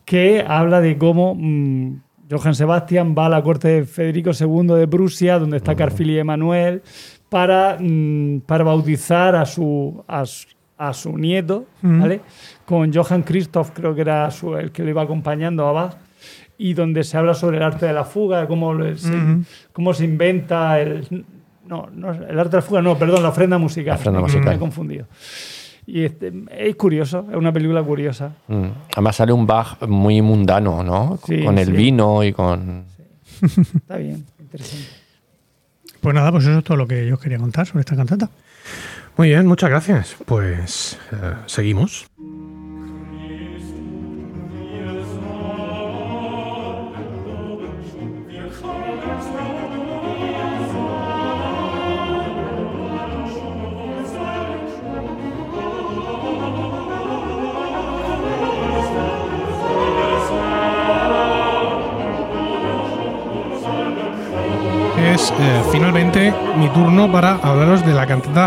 que 0.05 0.45
habla 0.49 0.81
de 0.81 0.99
cómo 0.99 1.37
mm, 1.39 2.01
Johann 2.29 2.57
Sebastian 2.57 3.15
va 3.17 3.27
a 3.27 3.29
la 3.29 3.41
corte 3.41 3.69
de 3.69 3.85
Federico 3.85 4.31
II 4.33 4.75
de 4.75 4.89
Prusia, 4.89 5.39
donde 5.39 5.59
está 5.59 5.77
Carfil 5.77 6.11
y 6.11 6.19
Emanuel, 6.19 6.83
para, 7.29 7.77
mm, 7.79 8.41
para 8.47 8.65
bautizar 8.65 9.37
a 9.37 9.47
su, 9.47 10.03
a, 10.09 10.27
su- 10.27 10.49
a 10.77 10.93
su 10.93 11.17
nieto, 11.17 11.67
¿vale? 11.83 12.21
Con 12.67 12.93
Johann 12.93 13.23
Christoph, 13.23 13.71
creo 13.73 13.95
que 13.95 14.01
era 14.01 14.29
su- 14.33 14.57
el 14.57 14.73
que 14.73 14.83
lo 14.83 14.91
iba 14.91 15.03
acompañando 15.03 15.65
a 15.69 15.71
Bach, 15.73 15.97
y 16.59 16.75
donde 16.75 17.05
se 17.05 17.17
habla 17.17 17.35
sobre 17.35 17.59
el 17.59 17.63
arte 17.63 17.87
de 17.87 17.93
la 17.93 18.05
fuga, 18.05 18.49
cómo, 18.49 18.75
se, 18.97 19.09
Ujú. 19.09 19.45
cómo 19.73 19.95
se 19.95 20.05
inventa 20.05 20.81
el... 20.81 21.25
No, 21.67 21.89
no, 21.95 22.11
el 22.13 22.39
arte 22.39 22.51
de 22.51 22.57
la 22.57 22.63
fuga, 22.63 22.83
no, 22.83 22.99
perdón, 22.99 23.23
la 23.23 23.29
ofrenda 23.29 23.59
musical. 23.59 23.93
La 23.93 23.95
ofrenda 23.97 24.21
musical. 24.21 24.49
Me 24.49 24.55
he 24.55 24.59
confundido. 24.59 25.07
Y 25.87 26.05
este, 26.05 26.33
es 26.51 26.77
curioso, 26.77 27.27
es 27.31 27.37
una 27.37 27.53
película 27.53 27.83
curiosa. 27.83 28.33
Mm. 28.49 28.67
Además 28.93 29.17
sale 29.17 29.33
un 29.33 29.47
Bach 29.47 29.81
muy 29.87 30.21
mundano, 30.21 30.83
¿no? 30.83 31.19
Sí, 31.25 31.45
con 31.45 31.57
el 31.59 31.67
sí. 31.67 31.73
vino 31.73 32.25
y 32.25 32.33
con... 32.33 32.85
Está 33.41 33.97
bien, 33.97 34.25
interesante. 34.41 34.87
Pues 36.01 36.15
nada, 36.15 36.33
pues 36.33 36.45
eso 36.45 36.59
es 36.59 36.65
todo 36.65 36.77
lo 36.77 36.87
que 36.87 37.07
yo 37.07 37.15
os 37.15 37.21
quería 37.21 37.39
contar 37.39 37.67
sobre 37.67 37.81
esta 37.81 37.97
cantata. 37.97 38.29
Muy 39.17 39.29
bien, 39.29 39.47
muchas 39.47 39.71
gracias. 39.71 40.17
Pues 40.27 40.99
eh, 41.13 41.35
seguimos. 41.47 42.08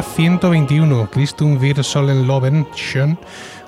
De 0.01 0.07
la 0.07 0.07
cantata 0.07 0.15
121, 0.15 1.09
Christum 1.11 1.61
wir 1.61 1.83
sollen 1.83 2.27
loben 2.27 2.67
schön, 2.75 3.17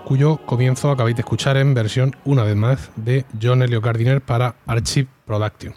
cuyo 0.05 0.37
comienzo 0.45 0.89
acabáis 0.89 1.15
de 1.15 1.21
escuchar 1.21 1.57
en 1.57 1.73
versión, 1.73 2.15
una 2.25 2.43
vez 2.43 2.55
más, 2.55 2.89
de 2.95 3.25
John 3.41 3.61
Elio 3.61 3.81
Gardiner 3.81 4.21
para 4.21 4.55
Archive 4.65 5.07
Production. 5.25 5.73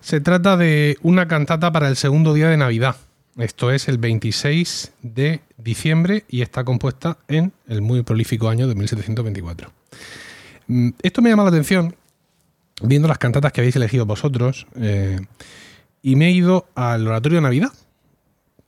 Se 0.00 0.20
trata 0.20 0.56
de 0.56 0.96
una 1.02 1.26
cantata 1.26 1.72
para 1.72 1.88
el 1.88 1.96
segundo 1.96 2.34
día 2.34 2.48
de 2.48 2.56
Navidad. 2.56 2.96
Esto 3.36 3.70
es 3.70 3.88
el 3.88 3.98
26 3.98 4.92
de 5.02 5.40
diciembre 5.58 6.24
y 6.28 6.42
está 6.42 6.64
compuesta 6.64 7.18
en 7.28 7.52
el 7.68 7.82
muy 7.82 8.02
prolífico 8.02 8.48
año 8.48 8.68
de 8.68 8.74
1724. 8.74 9.70
Mm, 10.68 10.90
Esto 11.02 11.22
me 11.22 11.30
llama 11.30 11.42
la 11.42 11.50
atención 11.50 11.94
viendo 12.82 13.08
las 13.08 13.18
cantatas 13.18 13.52
que 13.52 13.60
habéis 13.60 13.76
elegido 13.76 14.06
vosotros. 14.06 14.66
eh, 14.76 15.18
y 16.02 16.14
me 16.14 16.28
he 16.28 16.30
ido 16.30 16.68
al 16.76 17.06
oratorio 17.08 17.38
de 17.38 17.42
Navidad, 17.42 17.72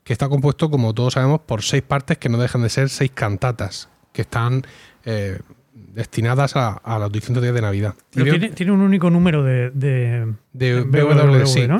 que 0.08 0.14
está 0.14 0.26
compuesto, 0.30 0.70
como 0.70 0.94
todos 0.94 1.12
sabemos, 1.12 1.42
por 1.42 1.62
seis 1.62 1.82
partes 1.82 2.16
que 2.16 2.30
no 2.30 2.38
dejan 2.38 2.62
de 2.62 2.70
ser 2.70 2.88
seis 2.88 3.10
cantatas, 3.12 3.90
que 4.14 4.22
están 4.22 4.62
eh, 5.04 5.38
destinadas 5.74 6.56
a, 6.56 6.70
a 6.70 6.98
los 6.98 7.12
distintos 7.12 7.42
días 7.42 7.54
de 7.54 7.60
Navidad. 7.60 7.94
Pero 8.14 8.30
tiene, 8.30 8.48
tiene 8.52 8.72
un 8.72 8.80
único 8.80 9.10
número 9.10 9.44
de, 9.44 9.68
de, 9.68 10.32
de 10.54 10.80
BWV, 10.80 11.12
BWV, 11.12 11.46
sí. 11.46 11.68
¿no? 11.68 11.76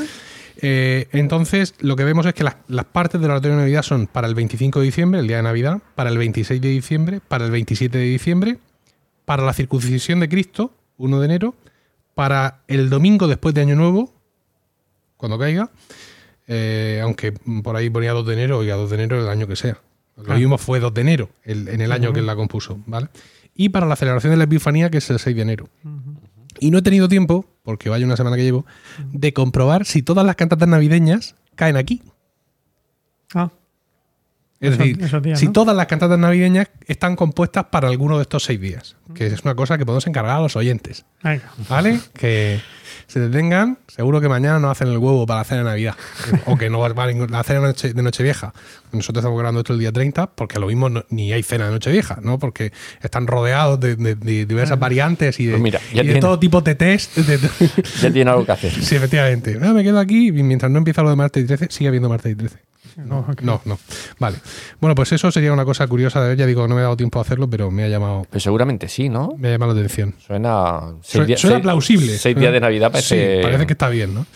Eh, 0.61 1.09
entonces, 1.12 1.74
lo 1.81 1.97
que 1.97 2.05
vemos 2.05 2.26
es 2.26 2.35
que 2.35 2.45
las, 2.45 2.57
las 2.66 2.85
partes 2.85 3.18
del 3.18 3.31
oratorio 3.31 3.57
de 3.57 3.62
Navidad 3.62 3.81
son 3.81 4.07
para 4.07 4.29
el 4.29 4.35
25 4.35 4.81
de 4.81 4.85
diciembre, 4.85 5.20
el 5.20 5.26
día 5.26 5.39
de 5.39 5.45
Navidad, 5.45 5.81
para 5.95 6.11
el 6.11 6.18
26 6.18 6.61
de 6.61 6.68
diciembre, 6.68 7.20
para 7.26 7.47
el 7.47 7.51
27 7.51 7.97
de 7.97 8.05
diciembre, 8.05 8.59
para 9.24 9.43
la 9.43 9.55
circuncisión 9.55 10.20
de 10.20 10.29
Cristo, 10.29 10.74
1 10.99 11.18
de 11.18 11.24
enero, 11.24 11.55
para 12.14 12.61
el 12.68 12.91
domingo 12.91 13.26
después 13.26 13.55
de 13.55 13.62
Año 13.62 13.74
Nuevo, 13.74 14.12
cuando 15.16 15.39
caiga, 15.39 15.70
eh, 16.49 17.01
aunque 17.03 17.32
por 17.62 17.76
ahí 17.76 17.88
ponía 17.90 18.12
2 18.12 18.26
de 18.26 18.32
enero 18.34 18.64
y 18.64 18.70
a 18.70 18.74
2 18.76 18.90
de 18.90 18.96
enero 18.96 19.20
el 19.20 19.28
año 19.28 19.46
que 19.46 19.55
sea. 19.57 19.78
Lo 20.16 20.32
Ah. 20.32 20.36
mismo 20.36 20.59
fue 20.59 20.80
2 20.80 20.92
de 20.92 21.01
enero, 21.03 21.28
el- 21.44 21.68
en 21.68 21.80
el 21.80 21.92
año 21.92 22.12
que 22.12 22.18
él 22.20 22.26
la 22.26 22.34
compuso, 22.34 22.80
¿vale? 22.86 23.09
Y 23.55 23.68
para 23.68 23.86
la 23.86 23.94
celebración 23.96 24.32
de 24.32 24.36
la 24.36 24.44
Epifanía, 24.44 24.90
que 24.90 24.99
es 24.99 25.09
el 25.11 25.18
6 25.18 25.36
de 25.36 25.42
enero. 25.42 25.68
Y 26.61 26.70
no 26.72 26.78
he 26.78 26.82
tenido 26.82 27.09
tiempo, 27.09 27.44
porque 27.62 27.88
vaya 27.88 28.05
una 28.05 28.16
semana 28.16 28.36
que 28.36 28.42
llevo, 28.42 28.66
de 29.12 29.32
comprobar 29.32 29.84
si 29.84 30.03
todas 30.03 30.26
las 30.26 30.34
cantatas 30.36 30.68
navideñas 30.68 31.36
caen 31.55 31.76
aquí. 31.76 32.03
Ah, 33.34 33.51
Es 34.61 34.70
Esos- 34.72 34.78
decir, 34.78 35.02
esos 35.04 35.22
días, 35.22 35.38
si 35.38 35.46
¿no? 35.46 35.52
todas 35.52 35.76
las 35.76 35.86
cantatas 35.86 36.18
navideñas 36.18 36.66
están 36.86 37.14
compuestas 37.14 37.66
para 37.66 37.86
alguno 37.88 38.16
de 38.16 38.22
estos 38.22 38.42
seis 38.42 38.61
días, 38.61 38.96
que 39.14 39.26
es 39.28 39.42
una 39.44 39.54
cosa 39.54 39.78
que 39.78 39.86
podemos 39.86 40.06
encargar 40.09 40.36
a 40.36 40.40
los 40.40 40.56
oyentes, 40.56 41.04
venga. 41.22 41.44
¿vale? 41.68 42.00
que 42.14 42.61
se 43.06 43.20
detengan, 43.20 43.78
seguro 43.86 44.20
que 44.20 44.28
mañana 44.28 44.59
no 44.59 44.68
hacen 44.68 44.88
el 44.88 44.98
huevo 44.98 45.24
para 45.26 45.40
la 45.40 45.44
cena 45.44 45.61
de 45.61 45.64
Navidad, 45.66 45.94
o 46.46 46.59
que 46.59 46.68
no 46.70 46.80
va 46.80 46.88
a 46.88 47.06
ningún- 47.06 47.30
la 47.30 47.44
cena 47.44 47.61
de, 47.61 47.66
noche, 47.68 47.92
de 47.94 48.02
Nochevieja. 48.02 48.52
Nosotros 48.92 49.22
estamos 49.22 49.38
grabando 49.38 49.61
esto 49.61 49.72
el 49.74 49.78
día 49.78 49.92
30, 49.92 50.26
porque 50.34 50.59
lo 50.59 50.66
mismo 50.66 50.88
no- 50.90 51.04
ni 51.09 51.32
hay 51.32 51.44
cena 51.44 51.66
de 51.66 51.70
Nochevieja, 51.70 52.18
¿no? 52.22 52.40
Porque 52.40 52.72
están 53.00 53.28
rodeados 53.28 53.78
de, 53.78 53.94
de- 53.94 54.16
de 54.16 54.44
diversas 54.44 54.78
variantes 54.80 55.38
y 55.38 55.46
de, 55.46 55.52
Pues 55.52 55.62
mira, 55.62 55.78
ya 55.94 56.02
y 56.02 56.06
de 56.09 56.12
tiene- 56.14 56.20
todo 56.20 56.36
tipo 56.38 56.61
de 56.62 56.74
test. 56.74 57.16
de- 57.16 57.38
Ya 58.02 58.11
tiene 58.12 58.28
algo 58.30 58.44
que 58.44 58.52
hacer. 58.52 58.72
Sí, 58.72 58.96
efectivamente. 58.96 59.56
Ah, 59.62 59.72
me 59.72 59.84
quedo 59.84 60.00
aquí 60.00 60.28
y 60.28 60.32
mientras 60.42 60.70
no 60.72 60.78
empieza 60.78 61.00
lo 61.02 61.11
de 61.11 61.16
martes 61.16 61.44
y 61.44 61.46
13, 61.46 61.68
sigue 61.70 61.86
habiendo 61.88 62.09
martes 62.09 62.32
y 62.32 62.34
13. 62.34 62.59
No. 62.99 63.24
No, 63.42 63.61
no. 63.64 63.78
Vale. 64.18 64.36
Bueno, 64.80 64.94
pues 64.94 65.12
eso 65.12 65.30
sería 65.30 65.53
una 65.53 65.64
cosa 65.64 65.86
curiosa 65.86 66.20
de 66.22 66.28
ver. 66.30 66.36
Ya 66.38 66.46
digo, 66.46 66.66
no 66.66 66.74
me 66.74 66.80
he 66.80 66.84
dado 66.84 66.96
tiempo 66.96 67.18
a 67.18 67.22
hacerlo, 67.22 67.49
pero 67.49 67.70
me 67.70 67.84
ha 67.84 67.88
llamado, 67.88 68.26
Pues 68.28 68.42
seguramente 68.42 68.88
sí, 68.88 69.09
¿no? 69.09 69.34
me 69.38 69.49
ha 69.49 69.51
llamado 69.53 69.72
la 69.74 69.80
atención. 69.80 70.14
Suena. 70.18 70.80
Suena, 71.03 71.26
días- 71.26 71.40
suena 71.40 71.57
seis- 71.57 71.62
plausible. 71.62 72.18
Seis 72.18 72.36
días 72.36 72.53
de 72.53 72.61
Navidad 72.61 72.90
parece. 72.90 73.36
Sí, 73.36 73.42
parece 73.42 73.66
que 73.66 73.72
está 73.72 73.88
bien, 73.88 74.14
¿no? 74.14 74.26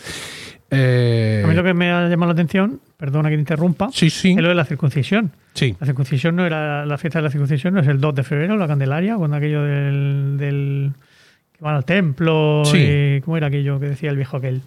Eh, 0.71 1.41
A 1.45 1.47
mí 1.47 1.53
lo 1.53 1.63
que 1.63 1.73
me 1.73 1.91
ha 1.91 2.07
llamado 2.09 2.31
la 2.31 2.33
atención, 2.33 2.79
perdona 2.97 3.29
que 3.29 3.35
te 3.35 3.41
interrumpa, 3.41 3.89
Sí, 3.93 4.09
sí. 4.09 4.31
es 4.31 4.37
lo 4.41 4.49
de 4.49 4.55
la 4.55 4.65
circuncisión. 4.65 5.31
Sí. 5.53 5.75
La 5.79 5.85
circuncisión 5.85 6.35
no 6.35 6.45
era 6.45 6.85
la 6.85 6.97
fiesta 6.97 7.19
de 7.19 7.23
la 7.23 7.29
circuncisión, 7.29 7.75
no 7.75 7.81
es 7.81 7.87
el 7.87 7.99
2 8.01 8.15
de 8.15 8.23
febrero, 8.23 8.57
la 8.57 8.67
Candelaria, 8.67 9.15
cuando 9.17 9.37
aquello 9.37 9.61
del, 9.61 10.35
del 10.39 10.91
que 11.55 11.63
van 11.63 11.75
al 11.75 11.85
templo 11.85 12.63
Sí. 12.65 12.77
y 12.79 13.21
cómo 13.21 13.37
era 13.37 13.47
aquello 13.47 13.79
que 13.79 13.87
decía 13.89 14.09
el 14.09 14.15
viejo 14.15 14.37
aquel. 14.37 14.61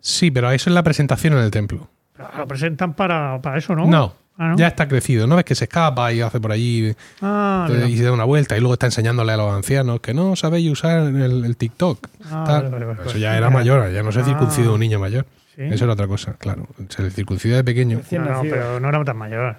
Sí, 0.00 0.30
pero 0.30 0.48
eso 0.52 0.70
es 0.70 0.74
la 0.74 0.84
presentación 0.84 1.32
en 1.32 1.40
el 1.40 1.50
templo. 1.50 1.88
Lo 2.36 2.46
presentan 2.46 2.94
para, 2.94 3.40
para 3.40 3.58
eso, 3.58 3.74
¿no? 3.74 3.86
No, 3.86 4.14
Ah, 4.40 4.50
¿no? 4.50 4.56
ya 4.56 4.68
está 4.68 4.86
crecido, 4.86 5.26
¿no? 5.26 5.36
Es 5.38 5.44
que 5.44 5.56
se 5.56 5.64
escapa 5.64 6.12
y 6.12 6.20
hace 6.20 6.38
por 6.40 6.52
allí 6.52 6.94
Ah, 7.20 7.68
y 7.88 7.96
se 7.96 8.04
da 8.04 8.12
una 8.12 8.22
vuelta 8.24 8.56
y 8.56 8.60
luego 8.60 8.74
está 8.74 8.86
enseñándole 8.86 9.32
a 9.32 9.36
los 9.36 9.52
ancianos 9.52 9.98
que 10.00 10.14
no 10.14 10.36
sabéis 10.36 10.70
usar 10.70 11.08
el, 11.08 11.44
el 11.44 11.56
TikTok. 11.56 12.06
Ah, 12.30 12.44
vale, 12.46 12.68
vale, 12.68 12.84
vale. 12.86 13.00
Eso 13.04 13.18
ya 13.18 13.36
era 13.36 13.50
mayor, 13.50 13.90
ya 13.92 14.02
no 14.04 14.12
se 14.12 14.20
Ah. 14.20 14.24
circuncida 14.24 14.70
un 14.70 14.78
niño 14.80 15.00
mayor. 15.00 15.26
Sí. 15.56 15.62
Eso 15.64 15.84
era 15.84 15.94
otra 15.94 16.06
cosa, 16.06 16.34
claro. 16.38 16.68
Se 16.88 17.02
le 17.02 17.10
circuncida 17.10 17.56
de 17.56 17.64
pequeño. 17.64 18.00
No, 18.12 18.18
no, 18.20 18.40
pero 18.42 18.78
no 18.78 18.88
era 18.88 19.02
tan 19.04 19.16
mayor. 19.16 19.56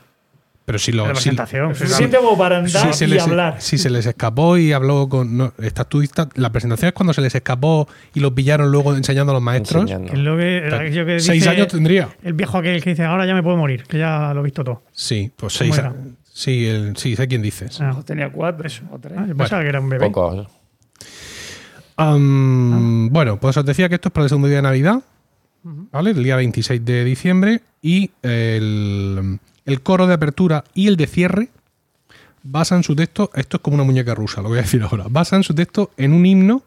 Pero 0.70 0.78
si 0.78 0.92
lo. 0.92 1.02
La 1.08 1.16
si- 1.16 1.22
presentación. 1.30 1.74
sí, 1.74 1.80
Suficiente 1.86 2.18
como 2.18 2.38
para 2.38 2.58
andar 2.60 2.94
si 2.94 3.00
se 3.00 3.06
y 3.06 3.08
les, 3.08 3.24
hablar. 3.24 3.56
si 3.60 3.80
se 3.80 3.90
les 3.90 4.06
escapó 4.06 4.56
y 4.56 4.72
habló 4.72 5.10
con. 5.10 5.36
No, 5.36 5.52
estás 5.58 5.90
tú- 5.90 6.04
está- 6.04 6.30
la 6.36 6.52
presentación 6.52 6.90
es 6.90 6.94
cuando 6.94 7.12
se 7.12 7.22
les 7.22 7.34
escapó 7.34 7.88
y 8.14 8.20
los 8.20 8.34
pillaron 8.34 8.72
luego 8.72 8.96
enseñando 8.96 9.32
a 9.32 9.34
los 9.34 9.42
maestros. 9.42 9.82
Enseñando. 9.90 10.14
Es 10.14 10.20
lo 10.20 10.38
que, 10.38 10.70
aquello 10.72 11.08
que 11.08 11.20
Seis 11.20 11.40
dice 11.42 11.50
años 11.50 11.70
tendría. 11.70 12.10
El 12.22 12.34
viejo 12.34 12.60
aquel 12.60 12.84
que 12.84 12.92
dice, 12.92 13.04
ahora 13.04 13.26
ya 13.26 13.34
me 13.34 13.42
puedo 13.42 13.58
morir, 13.58 13.82
que 13.86 13.98
ya 13.98 14.32
lo 14.36 14.42
he 14.42 14.44
visto 14.44 14.64
todo. 14.64 14.84
Sí, 14.92 15.32
pues 15.36 15.58
¿Cómo 15.58 15.74
seis 15.74 15.80
años. 15.84 15.96
Sí, 16.32 16.68
el, 16.68 16.96
sí, 16.98 17.16
sé 17.16 17.28
quién 17.28 17.42
dices. 17.42 17.82
Ah, 17.82 17.98
tenía 18.06 18.32
cuatro 18.32 18.70
o 18.92 19.00
tres. 19.00 19.18
ah, 19.18 19.26
yo 19.28 19.36
pensaba 19.36 19.64
que 19.64 19.70
era 19.70 19.80
un 19.80 19.90
bebé. 19.90 20.06
Pocos. 20.06 20.46
Am, 21.98 23.10
Bueno, 23.10 23.40
pues 23.40 23.58
os 23.58 23.66
decía 23.66 23.90
que 23.90 23.96
esto 23.96 24.10
es 24.10 24.14
para 24.14 24.26
el 24.26 24.30
segundo 24.30 24.48
día 24.48 24.58
de 24.58 24.62
Navidad, 24.64 25.02
¿vale? 25.64 26.12
El 26.12 26.24
día 26.24 26.36
26 26.36 26.86
de 26.86 27.04
diciembre. 27.04 27.62
Y 27.82 28.12
el, 28.22 29.40
el 29.70 29.82
coro 29.82 30.08
de 30.08 30.14
apertura 30.14 30.64
y 30.74 30.88
el 30.88 30.98
de 30.98 31.08
cierre 31.08 31.50
basan 32.44 32.84
su 32.84 32.96
texto. 32.96 33.30
Esto 33.36 33.58
es 33.58 33.62
como 33.64 33.76
una 33.76 33.84
muñeca 33.84 34.16
rusa, 34.16 34.42
lo 34.42 34.50
voy 34.50 34.60
a 34.60 34.62
decir 34.62 34.82
ahora. 34.84 35.06
Basan 35.10 35.44
su 35.44 35.54
texto 35.54 35.92
en 35.98 36.14
un 36.14 36.26
himno, 36.26 36.64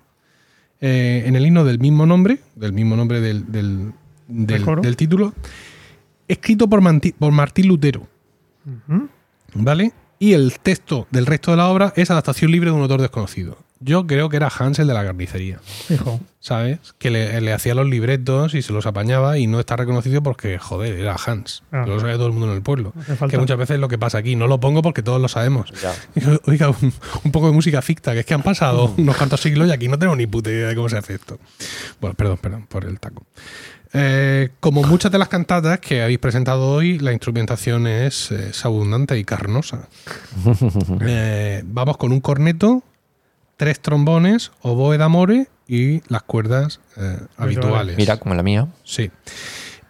eh, 0.81 1.25
en 1.27 1.37
el 1.37 1.47
himno 1.47 1.65
del 1.65 1.79
mismo 1.79 2.07
nombre, 2.07 2.41
del 2.57 2.73
mismo 2.73 2.97
nombre 2.97 3.21
del, 3.21 3.51
del, 3.53 3.93
del- 4.27 4.97
título, 4.97 5.33
escrito 6.29 6.69
por, 6.69 6.81
Manti- 6.81 7.15
por 7.19 7.33
Martín 7.33 7.69
Lutero. 7.69 8.07
¿Vale? 9.55 9.93
Y 10.19 10.35
el 10.35 10.59
texto 10.61 11.07
del 11.11 11.27
resto 11.27 11.51
de 11.51 11.57
la 11.57 11.69
obra 11.69 11.93
es 11.97 12.11
adaptación 12.11 12.51
libre 12.53 12.71
de 12.71 12.77
un 12.77 12.83
autor 12.83 13.01
desconocido. 13.01 13.59
Yo 13.85 14.07
creo 14.07 14.29
que 14.29 14.37
era 14.37 14.49
Hans 14.57 14.79
el 14.79 14.87
de 14.87 14.95
la 14.95 15.05
carnicería, 15.05 15.59
Fijo. 15.63 16.21
¿sabes? 16.41 16.79
Que 16.99 17.11
le, 17.11 17.41
le 17.41 17.53
hacía 17.53 17.75
los 17.75 17.87
libretos 17.87 18.55
y 18.55 18.63
se 18.63 18.73
los 18.73 18.87
apañaba 18.87 19.39
y 19.39 19.47
no 19.47 19.61
está 19.61 19.77
reconocido 19.77 20.23
porque, 20.23 20.59
joder, 20.59 20.99
era 20.99 21.17
Hans. 21.25 21.63
Ah. 21.73 21.85
Lo 21.87 22.01
sabe 22.01 22.15
todo 22.15 22.27
el 22.27 22.33
mundo 22.33 22.49
en 22.49 22.57
el 22.57 22.63
pueblo. 22.63 22.93
Que 23.29 23.39
muchas 23.39 23.59
veces 23.59 23.75
es 23.75 23.81
lo 23.81 23.89
que 23.89 23.99
pasa 23.99 24.19
aquí. 24.19 24.37
No 24.37 24.47
lo 24.47 24.61
pongo 24.61 24.83
porque 24.83 25.03
todos 25.03 25.21
lo 25.21 25.29
sabemos. 25.29 25.73
Ya. 25.81 25.95
Oiga, 26.47 26.69
un, 26.71 26.93
un 27.25 27.33
poco 27.33 27.47
de 27.47 27.53
música 27.53 27.83
ficta, 27.83 28.13
que 28.13 28.21
es 28.21 28.27
que 28.27 28.35
han 28.35 28.43
pasado 28.43 28.95
unos 28.99 29.17
cuantos 29.17 29.41
siglos 29.41 29.69
y 29.69 29.73
aquí 29.73 29.89
no 29.89 29.99
tengo 29.99 30.17
ni 30.17 30.27
puta 30.27 30.51
idea 30.51 30.69
de 30.69 30.75
cómo 30.75 30.89
se 30.89 30.99
hace 30.99 31.15
esto. 31.15 31.39
Bueno, 32.01 32.15
perdón, 32.15 32.39
perdón 32.39 32.67
por 32.69 32.85
el 32.85 32.99
taco. 33.01 33.25
Eh, 33.95 34.49
como 34.61 34.83
muchas 34.83 35.13
de 35.13 35.19
las 35.19 35.29
cantatas 35.29 35.79
que 35.79 36.03
habéis 36.03 36.19
presentado 36.19 36.67
hoy, 36.71 36.99
la 36.99 37.13
instrumentación 37.13 37.87
es, 37.87 38.31
es 38.31 38.65
abundante 38.65 39.19
y 39.19 39.25
carnosa. 39.25 39.89
Eh, 41.05 41.63
vamos 41.67 41.97
con 41.97 42.13
un 42.13 42.21
corneto, 42.21 42.83
tres 43.57 43.81
trombones, 43.81 44.53
oboe 44.61 44.99
d'amore 44.99 45.49
y 45.69 46.01
las 46.09 46.23
cuerdas 46.23 46.81
eh, 46.97 47.19
habituales. 47.37 47.97
Mira, 47.97 48.19
como 48.19 48.35
la 48.35 48.43
mía. 48.43 48.69
Sí. 48.85 49.11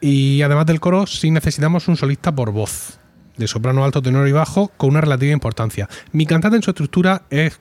Y 0.00 0.42
además 0.42 0.66
del 0.66 0.80
coro, 0.80 1.06
sí 1.06 1.30
necesitamos 1.30 1.88
un 1.88 1.96
solista 1.96 2.32
por 2.32 2.52
voz, 2.52 2.98
de 3.36 3.46
soprano 3.46 3.84
alto, 3.84 4.02
tenor 4.02 4.26
y 4.28 4.32
bajo, 4.32 4.68
con 4.76 4.90
una 4.90 5.00
relativa 5.00 5.32
importancia. 5.32 5.88
Mi 6.12 6.26
cantata 6.26 6.56
en 6.56 6.62
su 6.62 6.70
estructura 6.70 7.22
es, 7.30 7.60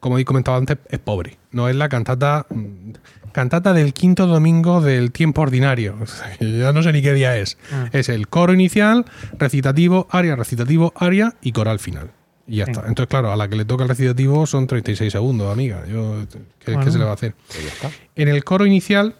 como 0.00 0.18
he 0.18 0.24
comentado 0.24 0.56
antes, 0.56 0.78
es 0.88 0.98
pobre. 0.98 1.38
No 1.50 1.68
es 1.68 1.76
la 1.76 1.88
cantata 1.88 2.46
mm, 2.48 2.92
cantata 3.32 3.72
del 3.72 3.92
quinto 3.92 4.26
domingo 4.26 4.80
del 4.80 5.12
tiempo 5.12 5.42
ordinario. 5.42 5.96
Ya 6.40 6.72
no 6.72 6.82
sé 6.82 6.92
ni 6.92 7.02
qué 7.02 7.12
día 7.12 7.36
es. 7.36 7.56
Ah. 7.72 7.88
Es 7.92 8.08
el 8.08 8.28
coro 8.28 8.52
inicial, 8.52 9.04
recitativo, 9.38 10.08
aria, 10.10 10.34
recitativo, 10.36 10.92
aria 10.96 11.34
y 11.40 11.52
coral 11.52 11.78
final. 11.78 12.10
Y 12.48 12.56
ya 12.56 12.64
Sí. 12.64 12.70
está. 12.72 12.86
Entonces, 12.88 13.08
claro, 13.08 13.30
a 13.30 13.36
la 13.36 13.46
que 13.48 13.56
le 13.56 13.64
toca 13.64 13.82
el 13.84 13.88
recitativo 13.90 14.46
son 14.46 14.66
36 14.66 15.12
segundos, 15.12 15.52
amiga. 15.52 15.84
Yo, 15.86 16.24
¿qué, 16.58 16.90
se 16.90 16.98
le 16.98 17.04
va 17.04 17.10
a 17.10 17.14
hacer? 17.14 17.34
Pues 17.46 17.62
ya 17.62 17.68
está. 17.68 17.90
En 18.16 18.28
el 18.28 18.42
coro 18.42 18.64
inicial, 18.66 19.14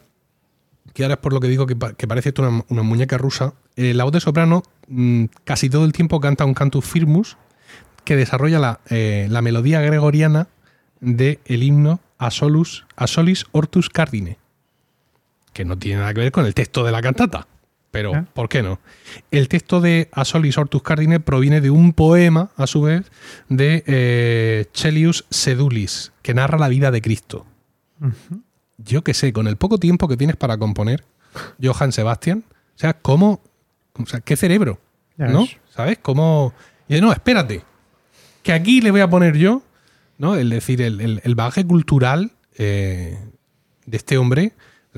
que 0.95 1.05
ahora 1.05 1.15
es 1.15 1.21
por 1.21 1.33
lo 1.35 1.41
que 1.41 1.49
digo 1.49 1.67
que, 1.67 1.77
pa- 1.77 1.93
que 1.93 2.09
parece 2.09 2.31
esto 2.31 2.43
una, 2.43 2.65
una 2.69 2.83
muñeca 2.83 3.19
rusa, 3.19 3.53
eh, 3.77 3.93
la 3.95 4.05
voz 4.05 4.13
de 4.15 4.21
soprano 4.21 4.63
mm, 4.89 5.25
casi 5.45 5.69
todo 5.71 5.85
el 5.85 5.93
tiempo 5.93 6.19
canta 6.21 6.45
un 6.47 6.55
cantus 6.55 6.85
firmus 6.87 7.37
que 8.05 8.17
desarrolla 8.17 8.59
la, 8.59 8.81
eh, 8.89 9.27
la 9.31 9.43
melodía 9.43 9.81
gregoriana 9.83 10.49
del 11.01 11.39
el 11.45 11.63
himno 11.63 12.01
a, 12.17 12.31
solus, 12.31 12.87
a 12.97 13.07
solis 13.07 13.45
ortus 13.53 13.91
cardine, 13.91 14.39
que 15.53 15.65
no 15.67 15.79
tiene 15.79 16.01
nada 16.01 16.15
que 16.15 16.21
ver 16.21 16.33
con 16.33 16.47
el 16.47 16.55
texto 16.55 16.83
de 16.85 16.93
la 16.93 17.03
cantata. 17.03 17.47
Pero, 17.91 18.15
¿Eh? 18.15 18.25
¿por 18.35 18.49
qué 18.49 18.63
no? 18.63 18.79
El 19.31 19.49
texto 19.49 19.81
de 19.81 20.09
A 20.13 20.25
Solis 20.25 20.59
Ortus 20.59 20.83
Cardine 20.83 21.21
proviene 21.21 21.61
de 21.61 21.71
un 21.71 21.93
poema, 21.95 22.51
a 22.57 22.67
su 22.67 22.83
vez, 22.83 23.11
de 23.49 23.83
eh, 23.87 24.67
Chelius 24.73 25.25
Sedulis, 25.31 26.13
que 26.23 26.35
narra 26.35 26.59
la 26.59 26.69
vida 26.69 26.91
de 26.91 27.01
Cristo 27.03 27.47
yo 28.79 29.03
qué 29.03 29.13
sé, 29.13 29.33
con 29.33 29.49
el 29.49 29.57
poco 29.57 29.79
tiempo 29.79 30.07
que 30.07 30.17
tienes 30.17 30.37
para 30.37 30.57
componer, 30.57 31.05
Johann 31.63 31.91
Sebastian, 31.93 32.45
o 32.49 32.79
sea, 32.79 32.93
¿cómo? 32.95 33.41
O 33.95 34.07
sea, 34.07 34.21
¿qué 34.21 34.37
cerebro? 34.37 34.79
¿No? 35.17 35.47
¿Sabes? 35.75 35.99
¿Cómo? 36.01 36.55
Y 36.89 37.01
no, 37.01 37.11
espérate, 37.13 37.63
que 38.45 38.53
aquí 38.53 38.81
le 38.81 38.93
voy 38.93 39.01
a 39.01 39.11
poner 39.11 39.37
yo, 39.37 39.63
¿no? 40.17 40.37
Es 40.37 40.49
decir, 40.49 40.81
el, 40.81 41.01
el- 41.01 41.21
el 41.25 41.35
bagaje 41.35 41.67
cultural 41.67 42.33
eh, 42.57 43.19
de 43.87 43.97
este 43.97 44.17
hombre. 44.17 44.53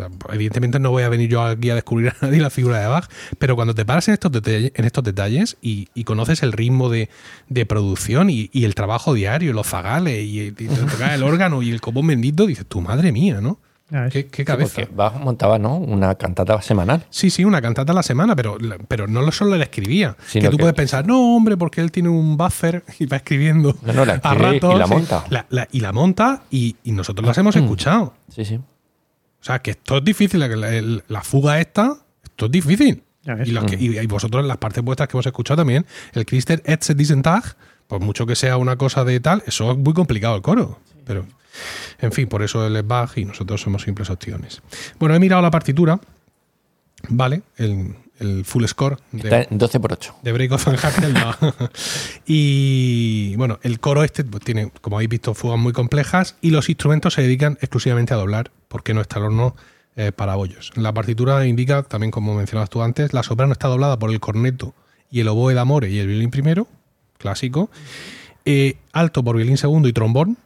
O 0.07 0.09
sea, 0.09 0.35
Evidentemente 0.35 0.79
no 0.79 0.91
voy 0.91 1.03
a 1.03 1.09
venir 1.09 1.29
yo 1.31 1.43
aquí 1.43 1.71
a 1.71 1.75
descubrir 1.75 2.09
a 2.21 2.27
nadie 2.27 2.41
la 2.41 2.51
figura 2.51 2.79
de 2.81 2.87
Bach, 2.87 3.09
pero 3.39 3.57
cuando 3.57 3.75
te 3.75 3.85
paras 3.85 4.09
en 4.09 4.15
estos 4.15 4.33
detalles, 4.33 4.73
en 4.75 4.85
estos 4.85 5.05
detalles 5.05 5.57
y, 5.63 5.89
y 5.95 6.05
conoces 6.05 6.43
el 6.43 6.53
ritmo 6.53 6.89
de, 6.89 7.09
de 7.49 7.67
producción 7.67 8.31
y, 8.31 8.51
y 8.53 8.65
el 8.65 8.75
trabajo 8.75 9.15
diario, 9.15 9.53
los 9.53 9.67
zagales 9.67 10.23
y, 10.25 10.41
y 10.41 10.53
tocar 10.53 11.13
el 11.15 11.23
órgano 11.23 11.63
y 11.63 11.71
el 11.71 11.81
copón 11.81 12.07
bendito, 12.07 12.47
dices, 12.47 12.67
tu 12.67 12.81
madre 12.81 13.13
mía, 13.13 13.41
¿no? 13.41 13.59
Ves. 13.93 14.13
¿Qué, 14.13 14.27
qué 14.29 14.43
Sí, 14.43 14.45
cabeza? 14.45 14.73
porque 14.83 14.95
Bach 14.95 15.15
montaba, 15.17 15.59
¿no? 15.59 15.77
Una 15.77 16.15
cantata 16.15 16.63
semanal. 16.63 17.05
Sí, 17.11 17.29
sí, 17.29 17.45
una 17.45 17.61
cantata 17.61 17.91
a 17.91 17.95
la 17.97 18.05
semana, 18.05 18.37
pero, 18.37 18.57
pero 18.87 19.09
no 19.09 19.21
lo 19.21 19.33
solo 19.33 19.57
la 19.57 19.65
escribía. 19.65 20.17
Sino 20.29 20.45
que 20.45 20.51
tú 20.51 20.57
que- 20.59 20.61
puedes 20.63 20.77
pensar, 20.77 21.05
no, 21.09 21.35
hombre, 21.35 21.57
porque 21.57 21.81
él 21.81 21.91
tiene 21.91 22.09
un 22.09 22.37
buffer 22.37 22.85
y 23.01 23.07
va 23.07 23.17
escribiendo 23.17 23.75
No, 23.85 23.93
no, 23.93 24.05
la 24.05 24.13
a 24.13 24.17
escribe 24.17 24.37
y 24.57 24.61
ratos. 24.61 24.79
la 24.79 24.87
sí. 24.87 24.93
monta. 24.95 25.25
La- 25.31 25.47
la- 25.51 25.69
y 25.73 25.81
la 25.81 25.93
monta 25.93 26.45
y, 26.53 26.77
y 26.85 26.93
nosotros 26.93 27.27
las 27.27 27.37
hemos 27.39 27.57
escuchado. 27.57 28.15
Sí, 28.33 28.45
sí. 28.45 28.61
O 29.41 29.45
sea, 29.45 29.61
que 29.61 29.71
esto 29.73 29.99
es 29.99 30.05
difícil, 30.05 30.41
la, 30.41 30.49
la- 30.49 31.03
la 31.09 31.23
fuga 31.23 31.61
esta, 31.61 31.95
esto 32.25 32.47
es 32.47 32.53
difícil. 32.53 33.03
Y, 33.45 33.51
los 33.51 33.65
que- 33.65 33.77
y- 33.77 33.99
y 33.99 34.07
vosotros 34.07 34.43
en 34.43 34.49
las 34.49 34.57
partes 34.59 34.83
vuestras 34.83 35.09
que 35.09 35.17
hemos 35.17 35.27
escuchado 35.27 35.59
también, 35.59 35.87
el 36.15 36.25
Christer 36.27 36.63
Etze 36.65 36.95
diesen 36.95 37.23
Tag, 37.23 37.57
por 37.87 38.01
mucho 38.01 38.27
que 38.27 38.35
sea 38.37 38.57
una 38.57 38.77
cosa 38.77 39.05
de 39.05 39.21
tal, 39.21 39.43
eso 39.47 39.73
es 39.73 39.79
muy 39.79 39.93
complicado 39.95 40.37
el 40.37 40.43
coro. 40.43 40.79
Pero, 41.05 41.27
en 42.01 42.13
fin, 42.13 42.29
por 42.29 42.43
eso 42.43 42.67
él 42.67 42.77
es 42.77 42.87
Bach 42.87 43.17
y 43.17 43.25
nosotros 43.25 43.61
somos 43.61 43.83
simples 43.83 44.09
opciones. 44.11 44.63
Bueno, 44.99 45.15
he 45.15 45.19
mirado 45.21 45.43
la 45.43 45.51
partitura, 45.51 46.01
¿vale? 47.09 47.43
El, 47.57 47.95
el 48.21 48.45
full 48.45 48.65
score 48.67 48.99
de, 49.13 49.19
Está 49.29 49.43
en 49.53 49.59
12 49.59 49.81
por 49.81 49.93
8. 49.93 50.17
de 50.23 50.33
Break 50.33 50.53
of 50.53 50.67
no. 50.67 51.37
y 52.27 53.35
bueno, 53.37 53.59
el 53.63 53.81
coro 53.81 54.05
este 54.05 54.25
pues, 54.25 54.45
tiene, 54.45 54.71
como 54.81 54.97
habéis 54.97 55.11
visto, 55.11 55.35
fugas 55.35 55.59
muy 55.59 55.73
complejas 55.73 56.37
y 56.41 56.51
los 56.51 56.69
instrumentos 56.69 57.15
se 57.15 57.23
dedican 57.23 57.59
exclusivamente 57.61 58.15
a 58.15 58.17
doblar, 58.19 58.51
porque 58.71 58.95
no 58.95 59.01
está 59.01 59.19
el 59.19 59.25
horno 59.25 59.57
eh, 59.97 60.13
para 60.13 60.37
bollos. 60.37 60.71
La 60.77 60.95
partitura 60.95 61.45
indica, 61.45 61.83
también 61.83 62.13
como 62.13 62.35
mencionabas 62.37 62.71
tú 62.71 62.83
antes, 62.83 63.13
la 63.13 63.25
soprano 63.25 63.53
está 63.53 63.67
doblada 63.67 63.99
por 63.99 64.11
el 64.11 64.21
corneto 64.21 64.75
y 65.11 65.19
el 65.21 65.29
oboe 65.29 65.55
d'amore 65.55 65.91
y 65.91 65.99
el 65.99 66.07
violín 66.07 66.31
primero, 66.31 66.69
clásico, 67.19 67.69
eh, 68.45 68.77
alto 68.93 69.25
por 69.25 69.37
violín 69.37 69.57
segundo 69.57 69.89
y 69.89 69.93
trombón, 69.93 70.39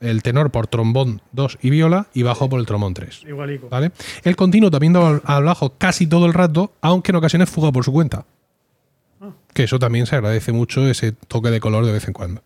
el 0.00 0.22
tenor 0.22 0.50
por 0.50 0.66
trombón 0.66 1.22
2 1.32 1.58
y 1.62 1.70
viola 1.70 2.08
y 2.12 2.22
bajo 2.22 2.50
por 2.50 2.60
el 2.60 2.66
trombón 2.66 2.92
3. 2.92 3.22
Igualico. 3.26 3.70
¿Vale? 3.70 3.92
El 4.22 4.36
continuo 4.36 4.70
también 4.70 4.94
al, 4.94 5.22
al 5.24 5.44
bajo 5.44 5.78
casi 5.78 6.06
todo 6.06 6.26
el 6.26 6.34
rato, 6.34 6.74
aunque 6.82 7.12
en 7.12 7.16
ocasiones 7.16 7.48
fuga 7.48 7.72
por 7.72 7.84
su 7.84 7.92
cuenta. 7.92 8.26
Que 9.54 9.62
eso 9.62 9.78
también 9.78 10.04
se 10.04 10.14
agradece 10.14 10.52
mucho, 10.52 10.86
ese 10.86 11.12
toque 11.12 11.48
de 11.48 11.60
color 11.60 11.86
de 11.86 11.92
vez 11.92 12.06
en 12.06 12.12
cuando. 12.12 12.42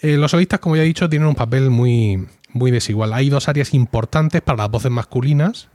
Eh, 0.00 0.16
los 0.16 0.30
solistas, 0.30 0.60
como 0.60 0.76
ya 0.76 0.82
he 0.82 0.86
dicho, 0.86 1.08
tienen 1.08 1.26
un 1.26 1.34
papel 1.34 1.70
muy, 1.70 2.24
muy 2.56 2.70
desigual. 2.70 3.12
Hay 3.12 3.28
dos 3.30 3.48
áreas 3.48 3.72
importantes 3.74 4.42
para 4.42 4.58
las 4.58 4.70
voces 4.70 4.90
masculinas, 4.90 5.68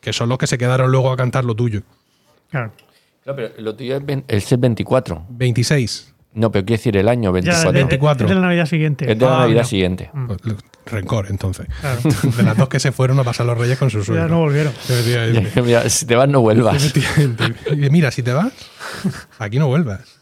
que 0.00 0.12
son 0.12 0.28
los 0.28 0.38
que 0.38 0.46
se 0.46 0.58
quedaron 0.58 0.90
luego 0.90 1.10
a 1.10 1.16
cantar 1.16 1.44
lo 1.44 1.54
tuyo. 1.54 1.82
Claro. 2.50 2.72
Claro, 3.24 3.36
pero 3.36 3.50
lo 3.62 3.74
tuyo 3.74 3.96
es 3.96 4.04
ven- 4.06 4.24
el 4.28 4.42
set 4.42 4.60
24. 4.60 5.26
26. 5.30 6.14
No, 6.34 6.52
pero 6.52 6.64
quiere 6.64 6.78
decir 6.78 6.96
el 6.96 7.08
año 7.08 7.30
Ya, 7.30 7.32
24. 7.32 7.72
de- 7.72 7.78
de- 7.78 7.84
24. 7.84 8.26
Es 8.26 8.28
de 8.28 8.34
la 8.34 8.40
Navidad 8.42 8.66
siguiente. 8.66 9.10
es 9.10 9.18
de 9.18 9.24
la 9.24 9.30
Ah, 9.36 9.38
Navidad 9.40 9.54
mira. 9.56 9.64
siguiente. 9.64 10.10
Pues, 10.26 10.40
Rencor, 10.86 11.26
entonces. 11.28 11.66
Claro. 11.80 12.00
De 12.36 12.42
las 12.42 12.56
dos 12.56 12.68
que 12.70 12.80
se 12.80 12.92
fueron 12.92 13.18
a 13.18 13.24
pasar 13.24 13.44
los 13.44 13.58
reyes 13.58 13.76
con 13.78 13.90
su 13.90 14.02
suegro. 14.04 14.24
ya 14.24 14.30
no 14.30 14.38
volvieron. 14.38 14.72
Mira, 15.64 15.86
si 15.90 16.06
te 16.06 16.16
vas, 16.16 16.28
no 16.28 16.40
vuelvas. 16.40 16.94
Mira, 17.90 18.10
si 18.10 18.22
te 18.22 18.32
vas, 18.32 18.52
aquí 19.38 19.58
no 19.58 19.66
vuelvas. 19.66 20.17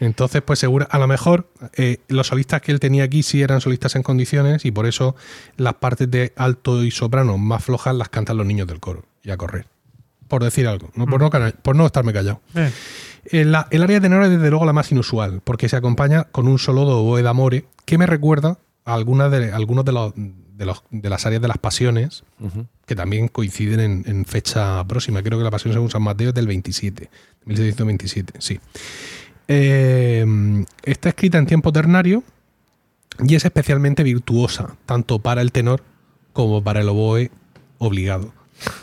Entonces, 0.00 0.42
pues 0.42 0.58
seguro, 0.58 0.88
a 0.90 0.98
lo 0.98 1.06
mejor 1.06 1.48
eh, 1.76 1.98
los 2.08 2.26
solistas 2.28 2.60
que 2.62 2.72
él 2.72 2.80
tenía 2.80 3.04
aquí 3.04 3.22
sí 3.22 3.42
eran 3.42 3.60
solistas 3.60 3.94
en 3.96 4.02
condiciones 4.02 4.64
y 4.64 4.70
por 4.72 4.86
eso 4.86 5.14
las 5.56 5.74
partes 5.74 6.10
de 6.10 6.32
alto 6.36 6.82
y 6.82 6.90
soprano 6.90 7.38
más 7.38 7.62
flojas 7.64 7.94
las 7.94 8.08
cantan 8.08 8.36
los 8.38 8.46
niños 8.46 8.66
del 8.66 8.80
coro 8.80 9.04
y 9.22 9.30
a 9.30 9.36
correr. 9.36 9.66
por 10.26 10.42
decir 10.44 10.66
algo, 10.68 10.90
¿no? 10.94 11.06
Por, 11.06 11.20
no, 11.20 11.28
cana- 11.28 11.52
por 11.62 11.76
no 11.76 11.84
estarme 11.86 12.12
callado. 12.12 12.40
Eh, 12.54 12.70
Eh, 13.32 13.40
el 13.42 13.54
área 13.82 13.96
de 13.96 14.00
tenor 14.00 14.22
es 14.24 14.30
desde 14.30 14.48
luego 14.48 14.64
la 14.64 14.72
más 14.72 14.90
inusual, 14.92 15.42
porque 15.44 15.68
se 15.68 15.76
acompaña 15.76 16.24
con 16.24 16.48
un 16.48 16.58
solo 16.58 16.86
de 16.86 16.92
oboe 16.92 17.22
d'amore 17.22 17.66
que 17.84 17.98
me 17.98 18.06
recuerda 18.06 18.56
a 18.86 18.94
algunas 18.94 19.30
de, 19.30 19.52
algunos 19.52 19.84
de, 19.84 19.92
los, 19.92 20.12
de, 20.16 20.64
los- 20.64 20.82
de 20.90 21.10
las 21.10 21.26
áreas 21.26 21.42
de 21.42 21.48
las 21.48 21.58
pasiones, 21.58 22.24
que 22.86 22.94
también 22.96 23.28
coinciden 23.28 23.80
en, 23.80 24.04
en 24.06 24.24
fecha 24.24 24.82
próxima. 24.88 25.22
Creo 25.22 25.36
que 25.36 25.44
la 25.44 25.50
pasión 25.50 25.74
según 25.74 25.90
San 25.90 26.02
Mateo 26.02 26.30
es 26.30 26.34
del 26.34 26.46
27, 26.46 27.10
1727, 27.44 28.34
sí. 28.40 28.58
Eh, 29.52 30.24
está 30.84 31.08
escrita 31.08 31.36
en 31.36 31.46
tiempo 31.46 31.72
ternario 31.72 32.22
y 33.18 33.34
es 33.34 33.44
especialmente 33.44 34.04
virtuosa, 34.04 34.76
tanto 34.86 35.18
para 35.18 35.42
el 35.42 35.50
tenor 35.50 35.82
como 36.32 36.62
para 36.62 36.82
el 36.82 36.88
oboe 36.88 37.32
obligado, 37.78 38.32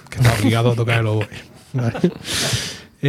que 0.09 0.17
está 0.17 0.33
obligado 0.33 0.71
a 0.71 0.75
tocar 0.75 0.99
el 0.99 1.07
oboe. 1.07 1.29
¿vale? 1.73 2.11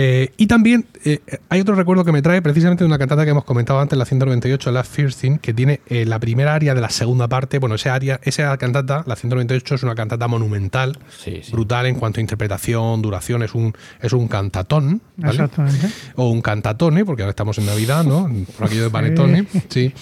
Eh, 0.01 0.31
y 0.37 0.47
también 0.47 0.87
eh, 1.05 1.19
hay 1.49 1.61
otro 1.61 1.75
recuerdo 1.75 2.05
que 2.05 2.13
me 2.13 2.23
trae 2.23 2.41
precisamente 2.41 2.85
de 2.85 2.87
una 2.87 2.99
cantata 2.99 3.25
que 3.25 3.31
hemos 3.33 3.43
comentado 3.45 3.81
antes, 3.81 3.99
la 3.99 4.05
198, 4.05 4.71
la 4.71 4.85
First 4.85 5.21
Thing, 5.23 5.39
que 5.39 5.53
tiene 5.53 5.81
eh, 5.89 6.05
la 6.05 6.21
primera 6.21 6.55
área 6.55 6.73
de 6.73 6.81
la 6.81 6.89
segunda 6.91 7.27
parte. 7.27 7.59
Bueno, 7.59 7.75
esa 7.75 7.95
área, 7.95 8.21
esa 8.23 8.57
cantata, 8.59 9.03
la 9.07 9.17
198, 9.17 9.75
es 9.75 9.83
una 9.83 9.97
cantata 9.97 10.29
monumental, 10.29 10.97
Sí, 11.09 11.41
sí. 11.43 11.51
brutal 11.51 11.87
en 11.87 11.97
cuanto 11.97 12.21
a 12.21 12.23
interpretación, 12.23 13.03
duración, 13.03 13.43
es 13.43 13.55
un, 13.55 13.73
es 14.01 14.13
un 14.13 14.29
cantatón, 14.29 15.03
¿vale? 15.17 15.33
Exactamente. 15.33 15.89
o 16.15 16.29
un 16.31 16.43
cantatone, 16.43 17.05
porque 17.05 17.23
ahora 17.23 17.31
estamos 17.31 17.59
en 17.59 17.67
Navidad, 17.67 18.05
¿no? 18.05 18.31
Por 18.57 18.67
aquello 18.67 18.85
de 18.85 18.91
panetone, 18.91 19.47
sí. 19.69 19.93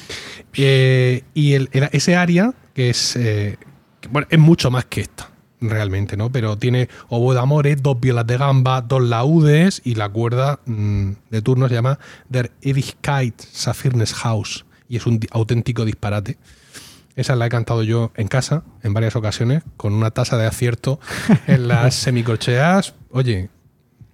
Eh, 0.54 1.22
y 1.32 1.52
el- 1.54 1.68
el- 1.72 1.88
ese 1.92 2.16
área, 2.16 2.52
que 2.74 2.90
es, 2.90 3.16
eh, 3.16 3.56
que, 4.00 4.08
bueno, 4.08 4.26
es 4.30 4.38
mucho 4.38 4.70
más 4.70 4.84
que 4.84 5.00
esta, 5.02 5.30
realmente, 5.60 6.16
¿no? 6.16 6.30
Pero 6.30 6.58
tiene 6.58 6.88
oboe 7.08 7.34
de 7.34 7.40
amores, 7.40 7.82
dos 7.82 7.98
violas 8.00 8.26
de 8.26 8.36
gamba, 8.36 8.82
dos 8.82 9.02
laudes 9.02 9.80
y 9.84 9.94
la 9.94 10.08
cuerda 10.08 10.60
mm, 10.66 11.10
de 11.30 11.42
turno 11.42 11.68
se 11.68 11.74
llama 11.74 11.98
Der 12.28 12.52
Ewigkeit 12.62 13.40
Saphirnes 13.40 14.14
Haus 14.24 14.66
y 14.88 14.96
es 14.96 15.06
un 15.06 15.20
auténtico 15.30 15.84
disparate. 15.84 16.36
Esa 17.16 17.34
la 17.34 17.46
he 17.46 17.48
cantado 17.48 17.82
yo 17.82 18.12
en 18.16 18.28
casa 18.28 18.62
en 18.82 18.92
varias 18.92 19.16
ocasiones 19.16 19.62
con 19.78 19.94
una 19.94 20.10
tasa 20.10 20.36
de 20.36 20.46
acierto 20.46 21.00
en 21.46 21.66
las 21.68 21.94
semicorcheas. 22.04 22.94
Oye, 23.10 23.48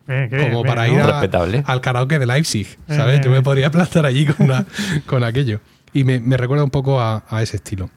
como 0.07 0.62
bien, 0.62 0.62
para 0.66 0.84
bien, 0.84 0.95
ir 0.99 1.03
¿no? 1.03 1.09
a- 1.09 1.12
Respetable. 1.12 1.64
al 1.66 1.80
karaoke 1.80 2.18
de 2.20 2.26
Leipzig, 2.26 2.78
¿sabes? 2.88 3.18
Eh. 3.18 3.22
Yo 3.24 3.30
me 3.32 3.43
podría 3.43 3.70
plantar 3.70 4.07
allí 4.07 4.26
con, 4.26 4.47
una- 4.47 4.66
con 5.07 5.24
aquello. 5.24 5.61
Y 5.93 6.05
me, 6.05 6.20
me 6.20 6.36
recuerda 6.36 6.62
un 6.64 6.70
poco 6.70 7.01
a, 7.01 7.24
a 7.28 7.43
ese 7.43 7.57
estilo. 7.57 7.90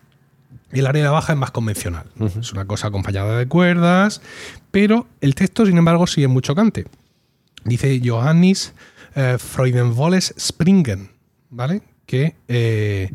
El 0.80 0.88
área 0.88 1.10
baja 1.12 1.34
es 1.34 1.40
más 1.40 1.52
convencional. 1.52 2.06
Es 2.40 2.52
una 2.54 2.66
cosa 2.66 2.88
acompañada 2.88 3.38
de 3.38 3.48
cuerdas, 3.48 4.22
pero 4.72 5.08
el 5.22 5.36
texto, 5.36 5.66
sin 5.66 5.78
embargo, 5.78 6.06
sí 6.08 6.24
es 6.24 6.30
muy 6.30 6.42
chocante. 6.42 6.86
Dice 7.64 8.02
Johannes 8.04 8.74
eh, 9.16 9.38
Freudenvolles 9.40 10.34
Springen, 10.38 11.10
¿vale? 11.50 11.82
Que 12.06 12.36
eh, 12.48 13.12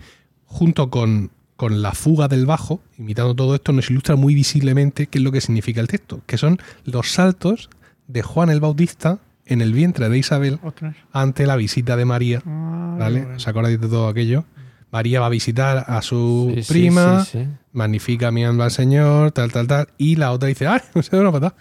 junto 0.47 0.91
con, 0.91 1.31
con 1.57 1.83
la 1.83 1.93
fuga 1.93 2.27
del 2.29 2.47
bajo, 2.47 2.81
imitando 2.99 3.35
todo 3.35 3.55
esto, 3.55 3.73
nos 3.73 3.91
ilustra 3.91 4.17
muy 4.17 4.35
visiblemente 4.35 5.07
qué 5.07 5.19
es 5.19 5.25
lo 5.25 5.31
que 5.31 5.41
significa 5.41 5.81
el 5.81 5.89
texto, 5.89 6.23
que 6.27 6.39
son 6.39 6.59
los 6.85 7.13
saltos 7.13 7.71
de 8.09 8.23
Juan 8.23 8.51
el 8.51 8.61
Bautista 8.61 9.19
en 9.47 9.61
el 9.61 9.73
vientre 9.73 10.09
de 10.09 10.19
Isabel 10.19 10.59
Ostras. 10.63 10.97
ante 11.13 11.47
la 11.47 11.57
visita 11.57 11.97
de 11.97 12.05
María. 12.05 12.43
Ah, 12.47 12.97
¿Vale? 12.99 13.21
bueno. 13.21 13.37
¿Os 13.37 13.47
acordáis 13.47 13.81
de 13.81 13.89
todo 13.89 14.09
aquello? 14.09 14.45
María 14.91 15.21
va 15.21 15.27
a 15.27 15.31
visitar 15.31 15.85
a 15.87 16.03
su 16.03 16.53
Sí, 16.63 16.73
prima, 16.73 17.25
sí, 17.25 17.39
sí. 17.43 17.49
magnifica 17.73 18.31
mi 18.31 18.45
alma 18.45 18.65
al 18.65 18.71
Señor, 18.71 19.31
tal, 19.33 19.53
tal, 19.53 19.67
tal. 19.67 19.89
Y 19.99 20.17
la 20.17 20.33
otra 20.33 20.49
dice, 20.49 20.67
¡ay! 20.67 20.81
Se 21.03 21.15
da 21.17 21.23
una 21.23 21.33
patada. 21.33 21.55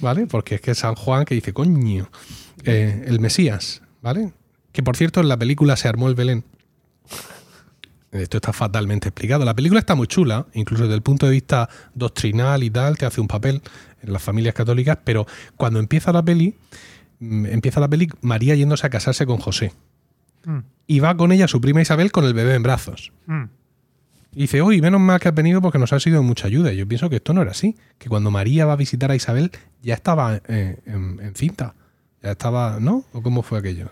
¿Vale? 0.00 0.26
Porque 0.26 0.54
es 0.56 0.60
que 0.60 0.70
es 0.72 0.78
San 0.78 0.94
Juan 0.94 1.24
que 1.24 1.34
dice, 1.34 1.52
coño, 1.52 2.08
eh, 2.64 3.04
el 3.06 3.20
Mesías, 3.20 3.82
¿vale? 4.00 4.32
Que 4.72 4.82
por 4.82 4.96
cierto, 4.96 5.20
en 5.20 5.28
la 5.28 5.36
película 5.36 5.76
se 5.76 5.88
armó 5.88 6.08
el 6.08 6.14
Belén. 6.14 6.44
Esto 8.10 8.36
está 8.36 8.52
fatalmente 8.52 9.08
explicado. 9.08 9.44
La 9.44 9.54
película 9.54 9.80
está 9.80 9.94
muy 9.94 10.06
chula, 10.06 10.46
incluso 10.52 10.82
desde 10.84 10.94
el 10.96 11.02
punto 11.02 11.24
de 11.26 11.32
vista 11.32 11.68
doctrinal 11.94 12.62
y 12.62 12.68
tal, 12.70 12.98
te 12.98 13.06
hace 13.06 13.20
un 13.22 13.26
papel 13.28 13.62
en 14.02 14.12
las 14.12 14.22
familias 14.22 14.54
católicas, 14.54 14.98
pero 15.02 15.26
cuando 15.56 15.78
empieza 15.78 16.12
la 16.12 16.22
peli, 16.22 16.54
mm, 17.20 17.46
empieza 17.46 17.80
la 17.80 17.88
peli 17.88 18.10
María 18.20 18.54
yéndose 18.54 18.86
a 18.86 18.90
casarse 18.90 19.24
con 19.24 19.38
José. 19.38 19.72
Mm, 20.44 20.58
Y 20.86 21.00
va 21.00 21.16
con 21.16 21.32
ella 21.32 21.48
su 21.48 21.60
prima 21.60 21.80
Isabel 21.82 22.10
con 22.12 22.24
el 22.24 22.34
bebé 22.34 22.54
en 22.54 22.62
brazos. 22.62 23.12
mm. 23.26 23.44
Y 24.34 24.40
dice, 24.42 24.62
uy, 24.62 24.80
menos 24.80 24.98
mal 24.98 25.20
que 25.20 25.28
has 25.28 25.34
venido 25.34 25.60
porque 25.60 25.78
nos 25.78 25.92
ha 25.92 26.00
sido 26.00 26.18
de 26.22 26.26
mucha 26.26 26.46
ayuda. 26.46 26.72
Y 26.72 26.78
yo 26.78 26.88
pienso 26.88 27.10
que 27.10 27.16
esto 27.16 27.34
no 27.34 27.42
era 27.42 27.50
así. 27.50 27.76
Que 27.98 28.08
cuando 28.08 28.30
María 28.30 28.64
va 28.64 28.72
a 28.72 28.76
visitar 28.76 29.10
a 29.10 29.14
Isabel 29.14 29.50
ya 29.82 29.92
estaba 29.92 30.40
eh, 30.48 30.78
en, 30.86 31.20
en 31.20 31.34
cinta. 31.34 31.74
Ya 32.22 32.30
estaba, 32.30 32.78
¿no? 32.80 33.04
¿O 33.12 33.20
cómo 33.22 33.42
fue 33.42 33.58
aquello? 33.58 33.90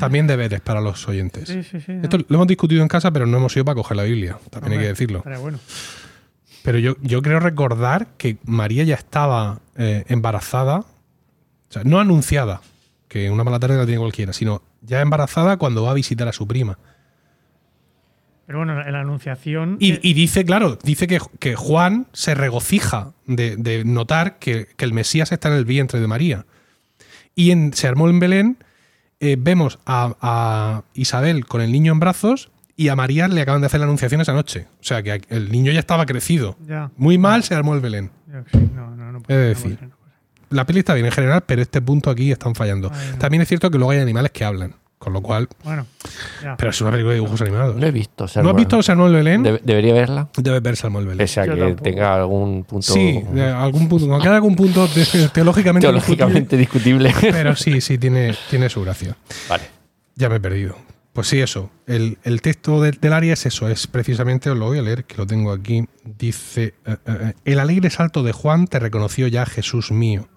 También 0.00 0.26
deberes 0.26 0.60
para 0.60 0.80
los 0.80 1.06
oyentes. 1.06 1.48
Sí, 1.48 1.62
sí, 1.62 1.80
sí. 1.80 1.92
Esto 2.02 2.18
lo 2.18 2.34
hemos 2.34 2.48
discutido 2.48 2.82
en 2.82 2.88
casa, 2.88 3.12
pero 3.12 3.24
no 3.26 3.36
hemos 3.36 3.54
ido 3.54 3.64
para 3.64 3.76
coger 3.76 3.96
la 3.96 4.02
Biblia. 4.02 4.36
También 4.50 4.72
hay 4.72 4.78
que 4.80 4.88
decirlo. 4.88 5.22
Bueno. 5.40 5.60
Pero 6.64 6.78
yo, 6.80 6.96
yo 7.00 7.22
creo 7.22 7.38
recordar 7.38 8.08
que 8.18 8.38
María 8.44 8.82
ya 8.82 8.96
estaba 8.96 9.60
eh, 9.76 10.02
embarazada, 10.08 10.78
o 10.78 10.86
sea, 11.68 11.84
no 11.84 12.00
anunciada, 12.00 12.60
que 13.08 13.30
una 13.30 13.44
mala 13.44 13.58
tarde 13.58 13.76
la 13.76 13.86
tiene 13.86 14.00
cualquiera, 14.00 14.32
sino 14.32 14.62
ya 14.82 15.00
embarazada 15.00 15.56
cuando 15.56 15.82
va 15.82 15.90
a 15.90 15.94
visitar 15.94 16.28
a 16.28 16.32
su 16.32 16.46
prima. 16.46 16.78
Pero 18.46 18.58
bueno, 18.58 18.80
en 18.80 18.92
la 18.92 19.00
anunciación. 19.00 19.76
Y, 19.80 20.08
y 20.08 20.14
dice, 20.14 20.44
claro, 20.44 20.78
dice 20.82 21.08
que, 21.08 21.18
que 21.40 21.56
Juan 21.56 22.06
se 22.12 22.34
regocija 22.34 23.12
de, 23.26 23.56
de 23.56 23.84
notar 23.84 24.38
que, 24.38 24.68
que 24.76 24.84
el 24.84 24.92
Mesías 24.92 25.32
está 25.32 25.48
en 25.48 25.54
el 25.54 25.64
vientre 25.64 25.98
de 25.98 26.06
María. 26.06 26.46
Y 27.34 27.50
en, 27.50 27.72
se 27.72 27.88
armó 27.88 28.08
en 28.08 28.20
Belén, 28.20 28.58
eh, 29.18 29.36
vemos 29.38 29.80
a, 29.84 30.14
a 30.20 30.82
Isabel 30.94 31.46
con 31.46 31.60
el 31.60 31.72
niño 31.72 31.92
en 31.92 31.98
brazos 31.98 32.50
y 32.76 32.88
a 32.88 32.96
María 32.96 33.26
le 33.26 33.40
acaban 33.40 33.62
de 33.62 33.66
hacer 33.66 33.80
la 33.80 33.86
anunciación 33.86 34.20
esa 34.20 34.32
noche. 34.32 34.66
O 34.80 34.84
sea 34.84 35.02
que 35.02 35.22
el 35.28 35.50
niño 35.50 35.72
ya 35.72 35.80
estaba 35.80 36.06
crecido. 36.06 36.56
Ya. 36.66 36.90
Muy 36.96 37.18
mal 37.18 37.42
se 37.42 37.54
armó 37.54 37.74
el 37.74 37.80
Belén. 37.80 38.10
Sí, 38.52 38.58
no, 38.74 38.94
no, 38.94 39.10
no 39.12 39.22
puede 39.22 39.52
Es 39.52 39.62
decir, 39.62 39.78
no 39.82 39.96
puede. 39.96 40.05
La 40.50 40.64
peli 40.66 40.80
está 40.80 40.94
bien 40.94 41.06
en 41.06 41.12
general, 41.12 41.42
pero 41.46 41.62
este 41.62 41.80
punto 41.82 42.10
aquí 42.10 42.30
están 42.32 42.54
fallando. 42.54 42.90
También 43.18 43.42
es 43.42 43.48
cierto 43.48 43.70
que 43.70 43.78
luego 43.78 43.90
hay 43.92 43.98
animales 43.98 44.30
que 44.32 44.44
hablan, 44.44 44.74
con 44.98 45.12
lo 45.12 45.20
cual. 45.22 45.48
Bueno, 45.64 45.86
ya. 46.42 46.56
Pero 46.56 46.70
es 46.70 46.80
una 46.80 46.90
película 46.92 47.10
de 47.14 47.20
dibujos 47.20 47.40
animados. 47.42 47.76
No 47.76 47.86
he 47.86 47.90
visto. 47.90 48.26
¿No 48.42 48.50
has 48.50 48.56
visto 48.56 48.82
Samuel 48.82 49.12
Belén? 49.14 49.42
Debe- 49.42 49.60
debería 49.64 49.94
verla. 49.94 50.28
Debes 50.36 50.62
ver 50.62 50.76
Samuel 50.76 51.04
Belén. 51.06 51.18
Pese 51.18 51.40
a 51.40 51.44
que 51.44 51.56
tampoco. 51.56 51.82
tenga 51.82 52.14
algún 52.14 52.64
punto 52.64 52.92
Sí, 52.92 53.22
de 53.32 53.44
algún 53.44 53.88
punto. 53.88 54.12
Aunque 54.12 54.28
haya 54.28 54.36
algún 54.36 54.54
punto 54.56 54.86
te- 54.88 55.28
teológicamente. 55.28 55.86
teológicamente 55.86 56.56
discutible. 56.56 57.08
discutible, 57.08 57.32
Pero 57.38 57.56
sí, 57.56 57.80
sí, 57.80 57.98
tiene, 57.98 58.34
tiene 58.48 58.68
su 58.68 58.82
gracia. 58.82 59.16
vale. 59.48 59.64
Ya 60.14 60.28
me 60.28 60.36
he 60.36 60.40
perdido. 60.40 60.76
Pues 61.16 61.26
sí, 61.28 61.40
eso. 61.40 61.70
El, 61.86 62.18
el 62.22 62.42
texto 62.42 62.80
del, 62.80 62.98
del 63.00 63.12
área 63.12 63.32
es 63.32 63.44
eso. 63.46 63.68
Es 63.68 63.88
precisamente, 63.88 64.50
os 64.50 64.56
lo 64.56 64.66
voy 64.66 64.78
a 64.78 64.82
leer, 64.82 65.04
que 65.04 65.16
lo 65.16 65.26
tengo 65.26 65.50
aquí. 65.50 65.86
Dice: 66.04 66.74
eh, 66.86 66.96
eh, 67.06 67.32
El 67.44 67.58
alegre 67.58 67.90
salto 67.90 68.22
de 68.22 68.30
Juan 68.32 68.68
te 68.68 68.78
reconoció 68.78 69.26
ya, 69.26 69.46
Jesús 69.46 69.90
mío. 69.90 70.28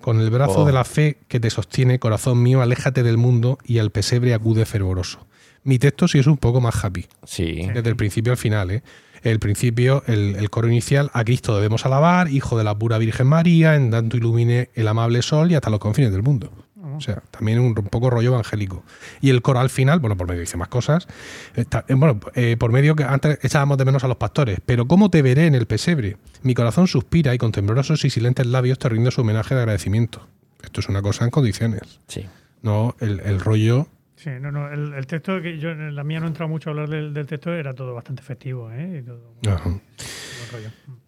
Con 0.00 0.20
el 0.20 0.30
brazo 0.30 0.62
Oh. 0.62 0.64
de 0.66 0.72
la 0.72 0.84
fe 0.84 1.18
que 1.28 1.40
te 1.40 1.50
sostiene, 1.50 1.98
corazón 1.98 2.42
mío, 2.42 2.60
aléjate 2.62 3.02
del 3.02 3.16
mundo 3.18 3.58
y 3.64 3.78
al 3.78 3.90
pesebre 3.90 4.34
acude 4.34 4.66
fervoroso. 4.66 5.26
Mi 5.62 5.78
texto 5.78 6.08
sí 6.08 6.18
es 6.18 6.26
un 6.26 6.36
poco 6.38 6.60
más 6.60 6.84
happy. 6.84 7.06
Sí. 7.24 7.68
Desde 7.72 7.88
el 7.90 7.96
principio 7.96 8.32
al 8.32 8.38
final, 8.38 8.70
¿eh? 8.70 8.82
El 9.22 9.38
principio, 9.38 10.02
el, 10.06 10.36
el 10.36 10.50
coro 10.50 10.68
inicial, 10.68 11.10
a 11.14 11.24
Cristo 11.24 11.54
debemos 11.56 11.86
alabar, 11.86 12.28
Hijo 12.30 12.58
de 12.58 12.64
la 12.64 12.78
pura 12.78 12.98
Virgen 12.98 13.26
María, 13.26 13.74
en 13.74 13.90
tanto 13.90 14.18
ilumine 14.18 14.68
el 14.74 14.88
amable 14.88 15.22
sol 15.22 15.50
y 15.50 15.54
hasta 15.54 15.70
los 15.70 15.80
confines 15.80 16.12
del 16.12 16.22
mundo. 16.22 16.50
O 16.96 17.00
sea, 17.00 17.22
también 17.30 17.58
un, 17.58 17.66
un 17.66 17.74
poco 17.74 18.10
rollo 18.10 18.30
evangélico. 18.30 18.84
Y 19.20 19.30
el 19.30 19.42
coro 19.42 19.60
al 19.60 19.70
final, 19.70 20.00
bueno, 20.00 20.16
por 20.16 20.26
medio 20.28 20.40
dice 20.40 20.56
más 20.56 20.68
cosas. 20.68 21.06
está- 21.54 21.84
eh, 21.88 21.94
bueno, 21.94 22.20
eh, 22.34 22.56
por 22.58 22.72
medio 22.72 22.96
que 22.96 23.04
antes 23.04 23.38
echábamos 23.42 23.78
de 23.78 23.84
menos 23.84 24.04
a 24.04 24.08
los 24.08 24.16
pastores. 24.16 24.58
Pero 24.64 24.86
¿cómo 24.86 25.10
te 25.10 25.22
veré 25.22 25.46
en 25.46 25.54
el 25.54 25.66
pesebre? 25.66 26.16
Mi 26.42 26.54
corazón 26.54 26.86
suspira 26.86 27.34
y 27.34 27.38
con 27.38 27.52
temblorosos 27.52 28.04
y 28.04 28.10
silentes 28.10 28.46
labios 28.46 28.78
te 28.78 28.88
rindo 28.88 29.10
su 29.10 29.20
homenaje 29.22 29.54
de 29.54 29.60
agradecimiento. 29.62 30.26
Esto 30.62 30.80
es 30.80 30.88
una 30.88 31.02
cosa 31.02 31.24
en 31.24 31.30
condiciones. 31.30 32.00
Sí. 32.08 32.26
No 32.62 32.96
el, 33.00 33.20
el 33.20 33.40
rollo. 33.40 33.88
Sí, 34.16 34.30
no, 34.40 34.50
no. 34.50 34.72
El, 34.72 34.94
el 34.94 35.06
texto 35.06 35.42
que 35.42 35.58
yo, 35.58 35.70
en 35.70 35.94
la 35.94 36.02
mía 36.04 36.18
no 36.20 36.24
he 36.26 36.28
entrado 36.28 36.48
mucho 36.48 36.70
a 36.70 36.72
hablar 36.72 36.88
del, 36.88 37.12
del 37.12 37.26
texto, 37.26 37.52
era 37.52 37.74
todo 37.74 37.92
bastante 37.94 38.22
festivo, 38.22 38.70
¿eh? 38.72 39.00
Y 39.02 39.06
todo 39.06 39.34
muy- 39.42 39.52
Ajá. 39.52 39.70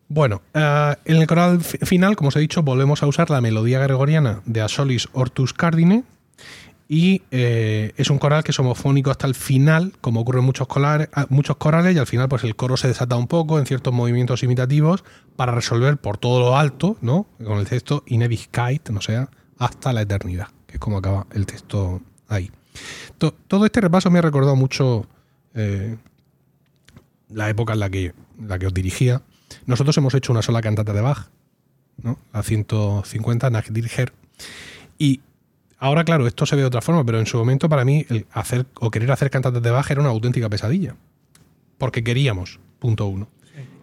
Bueno, 0.09 0.43
eh, 0.55 0.95
en 1.05 1.16
el 1.16 1.26
coral 1.26 1.61
fi- 1.62 1.78
final, 1.78 2.14
como 2.16 2.28
os 2.28 2.37
he 2.37 2.41
dicho, 2.41 2.62
volvemos 2.62 3.03
a 3.03 3.07
usar 3.07 3.28
la 3.30 3.41
melodía 3.41 3.80
gregoriana 3.80 4.41
de 4.47 4.61
Asolis 4.62 5.09
Ortus 5.12 5.53
Cardine 5.53 6.05
y 6.89 7.22
eh, 7.32 7.93
es 7.97 8.11
un 8.11 8.18
coral 8.18 8.45
que 8.45 8.53
es 8.53 8.59
homofónico 8.61 9.11
hasta 9.11 9.26
el 9.26 9.34
final, 9.34 9.93
como 10.01 10.20
ocurre 10.20 10.39
en 10.39 10.45
muchos, 10.45 10.68
corales, 10.68 11.97
y 11.97 11.99
al 11.99 12.07
final 12.07 12.28
pues 12.28 12.45
el 12.45 12.55
coro 12.55 12.76
se 12.76 12.87
desata 12.87 13.16
un 13.16 13.26
poco 13.26 13.59
en 13.59 13.66
ciertos 13.66 13.93
movimientos 13.93 14.45
imitativos 14.45 15.03
para 15.34 15.51
resolver 15.53 15.97
por 15.97 16.18
todo 16.18 16.39
lo 16.39 16.57
alto, 16.57 16.97
¿no? 17.01 17.26
Con 17.45 17.59
el 17.59 17.66
texto 17.68 18.05
Ineviskait, 18.07 18.89
no 18.91 19.01
sea, 19.01 19.28
hasta 19.59 19.93
la 19.93 20.03
eternidad, 20.03 20.47
que 20.68 20.74
es 20.74 20.78
como 20.78 20.99
acaba 20.99 21.26
el 21.32 21.45
texto 21.47 22.01
ahí. 22.28 22.53
To- 23.18 23.34
todo 23.49 23.64
este 23.66 23.80
repaso 23.80 24.09
me 24.12 24.20
ha 24.20 24.22
recordado 24.22 24.55
mucho 24.55 25.07
eh, 25.55 25.97
la 27.30 27.49
época 27.51 27.72
en 27.72 27.80
la 27.80 27.91
que, 27.91 28.12
la 28.41 28.59
que 28.59 28.66
os 28.66 28.74
dirigía. 28.74 29.22
Nosotros 29.66 29.97
hemos 29.99 30.14
hecho 30.14 30.32
una 30.32 30.43
sola 30.43 30.61
cantata 30.61 30.93
de 30.93 31.01
Bach 31.01 31.28
¿no? 32.03 32.18
La 32.32 32.43
150 32.43 33.51
Nagdirger. 33.51 34.12
Y 34.99 35.20
ahora, 35.78 36.05
claro, 36.05 36.26
esto 36.26 36.47
se 36.47 36.57
ve 36.57 36.62
de 36.62 36.68
otra 36.68 36.80
forma, 36.80 37.05
pero 37.05 37.18
en 37.18 37.26
su 37.26 37.39
momento 37.39 37.68
para 37.68 37.84
mí 37.84 38.07
el 38.09 38.26
hacer 38.32 38.66
o 38.78 38.91
querer 38.91 39.11
hacer 39.12 39.30
cantatas 39.30 39.62
de 39.62 39.70
Bach 39.70 39.91
era 39.91 40.01
una 40.01 40.11
auténtica 40.11 40.49
pesadilla. 40.49 40.97
Porque 41.78 42.03
queríamos, 42.03 42.61
punto 42.78 43.07
uno. 43.07 43.28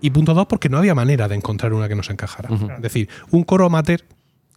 Y 0.01 0.09
punto 0.09 0.33
dos, 0.33 0.47
porque 0.47 0.69
no 0.69 0.77
había 0.77 0.93
manera 0.93 1.27
de 1.27 1.35
encontrar 1.35 1.73
una 1.73 1.87
que 1.87 1.95
nos 1.95 2.09
encajara. 2.09 2.49
Es 2.75 2.81
decir, 2.81 3.09
un 3.31 3.43
coro 3.43 3.65
amateur 3.65 4.03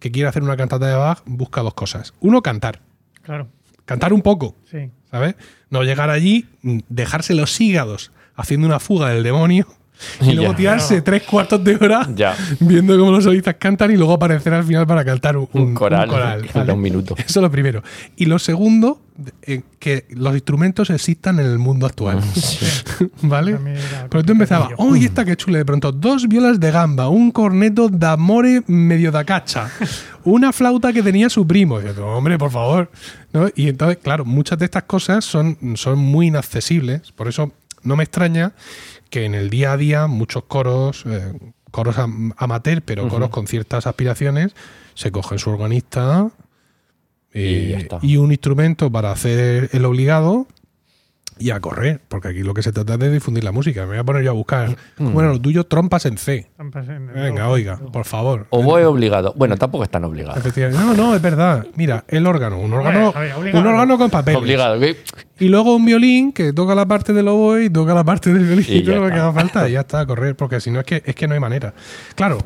que 0.01 0.11
quiere 0.11 0.28
hacer 0.28 0.42
una 0.42 0.57
cantata 0.57 0.86
de 0.86 0.94
Bach 0.94 1.22
busca 1.24 1.62
dos 1.62 1.74
cosas. 1.74 2.14
Uno, 2.20 2.42
cantar. 2.42 2.80
Claro, 3.22 3.49
Cantar 3.84 4.12
un 4.12 4.22
poco, 4.22 4.57
sí. 4.68 4.90
¿sabes? 5.11 5.36
No 5.70 5.84
llegar 5.84 6.11
allí, 6.11 6.49
mm, 6.62 6.80
dejarse 6.88 7.34
los 7.34 7.61
hígados 7.61 8.11
haciendo 8.34 8.66
una 8.66 8.80
fuga 8.80 9.11
del 9.11 9.22
demonio 9.22 9.68
y 10.20 10.32
luego 10.34 10.53
Ya. 10.53 10.57
tirarse 10.57 11.03
tres 11.03 11.22
cuartos 11.24 11.62
de 11.64 11.76
hora 11.76 12.09
Ya. 12.14 12.34
viendo 12.61 12.99
cómo 12.99 13.11
los 13.12 13.24
solistas 13.24 13.57
cantan 13.59 13.90
y 13.90 13.97
luego 13.97 14.12
aparecer 14.14 14.53
al 14.55 14.64
final 14.64 14.86
para 14.86 15.05
cantar 15.05 15.36
un, 15.36 15.49
Un 15.53 15.74
coral. 15.74 16.09
¿vale? 16.11 16.44
Eso 17.16 17.16
es 17.18 17.36
lo 17.36 17.51
primero. 17.51 17.82
Y 18.16 18.26
lo 18.26 18.38
segundo, 18.38 19.01
eh, 19.42 19.62
que 19.78 20.07
los 20.11 20.34
instrumentos 20.34 20.90
existan 20.90 21.38
en 21.40 21.47
el 21.47 21.59
mundo 21.59 21.86
actual. 21.86 22.20
¿Vale? 23.22 23.53
También 23.55 23.76
era 23.76 24.07
Pero 24.11 24.24
tú 24.24 24.32
empezabas. 24.32 24.70
¡oh, 24.76 24.97
y 24.97 25.05
esta 25.05 25.24
que 25.24 25.36
chula! 25.36 25.59
De 25.59 25.64
pronto, 25.64 25.92
dos 25.92 26.28
violas 26.28 26.61
de 26.61 26.70
gamba, 26.70 27.09
un 27.09 27.30
corneto 27.30 27.88
d'amore 27.88 28.62
medio 28.66 29.11
da 29.11 29.24
cacha, 29.24 29.70
una 30.24 30.53
flauta 30.53 30.92
que 30.92 31.03
tenía 31.03 31.28
su 31.30 31.47
primo. 31.47 31.80
Y 31.80 31.84
yo, 31.84 32.07
hombre, 32.07 32.38
por 32.38 32.51
favor. 32.51 32.90
¿No? 33.32 33.49
Y 33.55 33.68
entonces, 33.68 33.99
claro, 34.03 34.24
muchas 34.24 34.59
de 34.59 34.64
estas 34.66 34.84
cosas 34.84 35.24
son, 35.24 35.57
son 35.76 35.99
muy 35.99 36.28
inaccesibles. 36.28 37.12
Por 37.12 37.28
eso 37.28 37.53
no 37.82 37.97
me 37.97 38.05
extraña 38.05 38.53
que 39.11 39.24
en 39.24 39.34
el 39.34 39.50
día 39.50 39.72
a 39.72 39.76
día 39.76 40.07
muchos 40.07 40.44
coros, 40.44 41.04
eh, 41.07 41.32
coros 41.70 41.98
am- 41.98 42.32
amateur, 42.36 42.82
pero 42.82 43.09
coros 43.09 43.30
con 43.30 43.46
ciertas 43.46 43.86
aspiraciones, 43.86 44.54
se 44.94 45.11
cogen 45.11 45.38
su 45.38 45.50
organista 45.50 46.30
Y 47.34 47.72
eh, 47.74 48.18
un 48.18 48.32
instrumento 48.32 48.90
para 48.90 49.12
hacer 49.12 49.68
el 49.72 49.84
obligado 49.84 50.46
y 51.38 51.50
a 51.50 51.61
correr, 51.61 52.00
porque 52.09 52.28
aquí 52.28 52.38
lo 52.42 52.54
que 52.54 52.62
se 52.62 52.72
trata 52.72 52.94
es 52.94 52.98
de 53.00 53.11
difundir 53.12 53.44
la 53.44 53.52
música. 53.52 53.82
Me 53.82 53.88
voy 53.88 53.98
a 53.98 54.04
poner 54.04 54.22
yo 54.22 54.30
a 54.30 54.32
buscar, 54.32 54.74
Mm. 54.96 55.12
bueno, 55.12 55.32
lo 55.34 55.38
tuyo, 55.40 55.64
trompas 55.64 56.07
en 56.07 56.16
C. 56.16 56.46
En 56.59 56.70
Venga, 57.12 57.50
oiga, 57.50 57.76
por 57.92 58.07
favor. 58.07 58.46
Oboe 58.48 58.86
obligado. 58.86 59.34
Bueno, 59.36 59.59
tampoco 59.59 59.84
están 59.84 60.04
obligados. 60.04 60.42
No, 60.72 60.94
no, 60.94 61.14
es 61.14 61.20
verdad. 61.20 61.66
Mira, 61.76 62.04
el 62.09 62.26
órgano, 62.26 62.59
un 62.59 62.72
órgano, 62.72 63.12
un 63.52 63.66
órgano 63.66 63.98
con 63.98 64.09
papel. 64.09 64.36
Obligado. 64.36 64.80
¿qué? 64.80 64.96
Y 65.39 65.49
luego 65.49 65.76
un 65.76 65.84
violín 65.84 66.32
que 66.32 66.53
toca 66.53 66.74
la 66.74 66.87
parte 66.87 67.12
del 67.12 67.28
oboe 67.28 67.64
y 67.66 67.70
toca 67.70 67.95
la 67.95 68.05
parte 68.05 68.32
del 68.32 68.45
violín 68.45 68.64
Y 68.68 68.82
todo 68.82 68.97
lo 69.05 69.09
que 69.09 69.14
haga 69.14 69.32
falta 69.32 69.68
y 69.68 69.72
ya 69.72 69.80
está, 69.80 70.01
a 70.01 70.07
correr, 70.07 70.34
porque 70.34 70.61
si 70.61 70.70
no 70.70 70.80
es 70.80 70.87
que, 70.87 71.03
es 71.05 71.14
que 71.14 71.28
no 71.28 71.34
hay 71.34 71.41
manera. 71.41 71.74
Claro, 72.14 72.39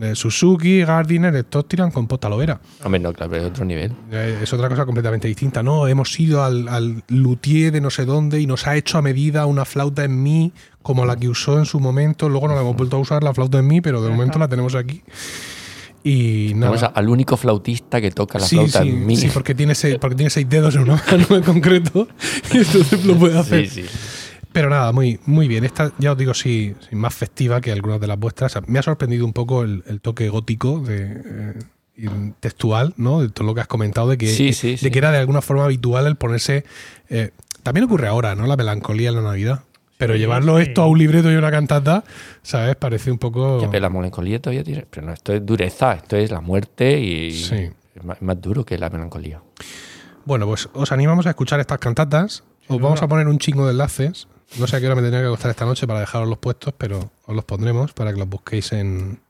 eh, 0.00 0.14
Suzuki, 0.14 0.82
Gardiner, 0.84 1.34
estos 1.36 1.68
tiran 1.68 1.90
con 1.90 2.06
posta 2.06 2.28
lovera. 2.28 2.60
Hombre, 2.82 2.98
no, 3.00 3.12
claro, 3.12 3.30
pero 3.30 3.44
es 3.44 3.50
otro 3.50 3.64
nivel. 3.64 3.92
Eh, 4.10 4.40
Es 4.42 4.52
otra 4.52 4.68
cosa 4.68 4.86
completamente 4.86 5.28
distinta. 5.28 5.62
No, 5.62 5.86
hemos 5.86 6.18
ido 6.18 6.42
al, 6.42 6.68
al 6.68 7.02
luthier 7.08 7.72
de 7.72 7.80
no 7.80 7.90
sé 7.90 8.06
dónde 8.06 8.40
y 8.40 8.46
nos 8.46 8.66
ha 8.66 8.76
hecho 8.76 8.96
a 8.96 9.02
medida 9.02 9.44
una 9.44 9.64
flauta 9.64 10.04
en 10.04 10.22
mi, 10.22 10.52
como 10.80 11.04
la 11.04 11.16
que 11.16 11.28
usó 11.28 11.58
en 11.58 11.66
su 11.66 11.78
momento. 11.78 12.28
Luego 12.28 12.48
no 12.48 12.54
la 12.54 12.62
hemos 12.62 12.76
vuelto 12.76 12.96
a 12.96 13.00
usar 13.00 13.22
la 13.22 13.34
flauta 13.34 13.58
en 13.58 13.66
mi, 13.66 13.80
pero 13.82 14.00
de 14.02 14.08
momento 14.08 14.38
la 14.38 14.48
tenemos 14.48 14.74
aquí. 14.74 15.02
Y 16.04 16.52
nada. 16.54 16.66
Vamos 16.70 16.82
a- 16.82 16.86
al 16.86 17.08
único 17.08 17.36
flautista 17.36 18.00
que 18.00 18.10
toca 18.10 18.38
la 18.38 18.46
sí, 18.46 18.56
flauta 18.56 18.82
sí, 18.82 18.88
en 18.88 19.06
mi. 19.06 19.16
sí, 19.16 19.28
porque 19.32 19.54
tiene, 19.54 19.74
seis, 19.74 19.96
porque 20.00 20.16
tiene 20.16 20.30
seis 20.30 20.48
dedos 20.48 20.74
en 20.76 20.82
una 20.82 21.02
mano 21.10 21.26
en 21.36 21.42
concreto 21.42 22.08
y 22.52 22.58
entonces 22.58 23.04
lo 23.04 23.16
puede 23.16 23.38
hacer. 23.38 23.68
Sí. 23.68 23.84
Pero 24.52 24.68
nada, 24.68 24.92
muy, 24.92 25.18
muy 25.24 25.48
bien. 25.48 25.64
Esta, 25.64 25.92
ya 25.98 26.12
os 26.12 26.18
digo, 26.18 26.34
sí, 26.34 26.74
más 26.90 27.14
festiva 27.14 27.60
que 27.60 27.72
algunas 27.72 28.00
de 28.00 28.06
las 28.06 28.18
vuestras. 28.18 28.52
Me 28.66 28.78
ha 28.78 28.82
sorprendido 28.82 29.24
un 29.24 29.32
poco 29.32 29.62
el, 29.62 29.82
el 29.86 30.00
toque 30.02 30.28
gótico 30.28 30.80
de, 30.80 31.22
eh, 31.24 31.54
y 31.96 32.06
textual, 32.40 32.92
¿no? 32.98 33.22
De 33.22 33.28
todo 33.30 33.46
lo 33.46 33.54
que 33.54 33.62
has 33.62 33.66
comentado, 33.66 34.08
de 34.10 34.18
que, 34.18 34.26
Sí, 34.26 34.52
sí, 34.52 34.72
de 34.72 34.76
sí. 34.76 34.90
que 34.90 34.98
era 34.98 35.10
de 35.10 35.18
alguna 35.18 35.40
forma 35.40 35.64
habitual 35.64 36.06
el 36.06 36.16
ponerse. 36.16 36.64
eh, 37.08 37.30
también 37.62 37.84
ocurre 37.84 38.08
ahora, 38.08 38.34
¿no? 38.34 38.46
La 38.46 38.56
melancolía 38.56 39.08
en 39.10 39.14
la 39.14 39.22
Navidad. 39.22 39.62
Pero 40.06 40.16
llevarlo 40.16 40.56
sí. 40.56 40.62
esto 40.64 40.82
a 40.82 40.86
un 40.86 40.98
libreto 40.98 41.30
y 41.30 41.36
una 41.36 41.50
cantata, 41.50 42.04
¿sabes? 42.42 42.76
Parece 42.76 43.10
un 43.10 43.18
poco. 43.18 43.60
Ya, 43.60 43.70
pero 43.70 43.82
la 43.82 43.90
melancolía 43.90 44.40
todavía 44.40 44.64
tiene. 44.64 44.86
Pero 44.90 45.06
no, 45.06 45.12
esto 45.12 45.32
es 45.32 45.44
dureza, 45.46 45.92
esto 45.94 46.16
es 46.16 46.30
la 46.30 46.40
muerte 46.40 46.98
y. 47.00 47.32
Sí. 47.32 47.70
Es 47.94 48.04
más, 48.04 48.16
es 48.16 48.22
más 48.22 48.40
duro 48.40 48.64
que 48.64 48.78
la 48.78 48.88
melancolía. 48.90 49.40
Bueno, 50.24 50.46
pues 50.46 50.68
os 50.72 50.92
animamos 50.92 51.26
a 51.26 51.30
escuchar 51.30 51.60
estas 51.60 51.78
cantatas. 51.78 52.44
Os 52.68 52.80
vamos 52.80 53.02
a 53.02 53.08
poner 53.08 53.26
un 53.28 53.38
chingo 53.38 53.66
de 53.66 53.72
enlaces. 53.72 54.28
No 54.58 54.66
sé 54.66 54.76
a 54.76 54.80
qué 54.80 54.86
hora 54.86 54.94
me 54.94 55.02
tendría 55.02 55.22
que 55.22 55.28
costar 55.28 55.50
esta 55.50 55.64
noche 55.64 55.86
para 55.86 56.00
dejaros 56.00 56.28
los 56.28 56.38
puestos, 56.38 56.74
pero 56.76 57.10
os 57.26 57.34
los 57.34 57.44
pondremos 57.44 57.92
para 57.92 58.12
que 58.12 58.18
los 58.18 58.28
busquéis 58.28 58.72
en, 58.72 59.20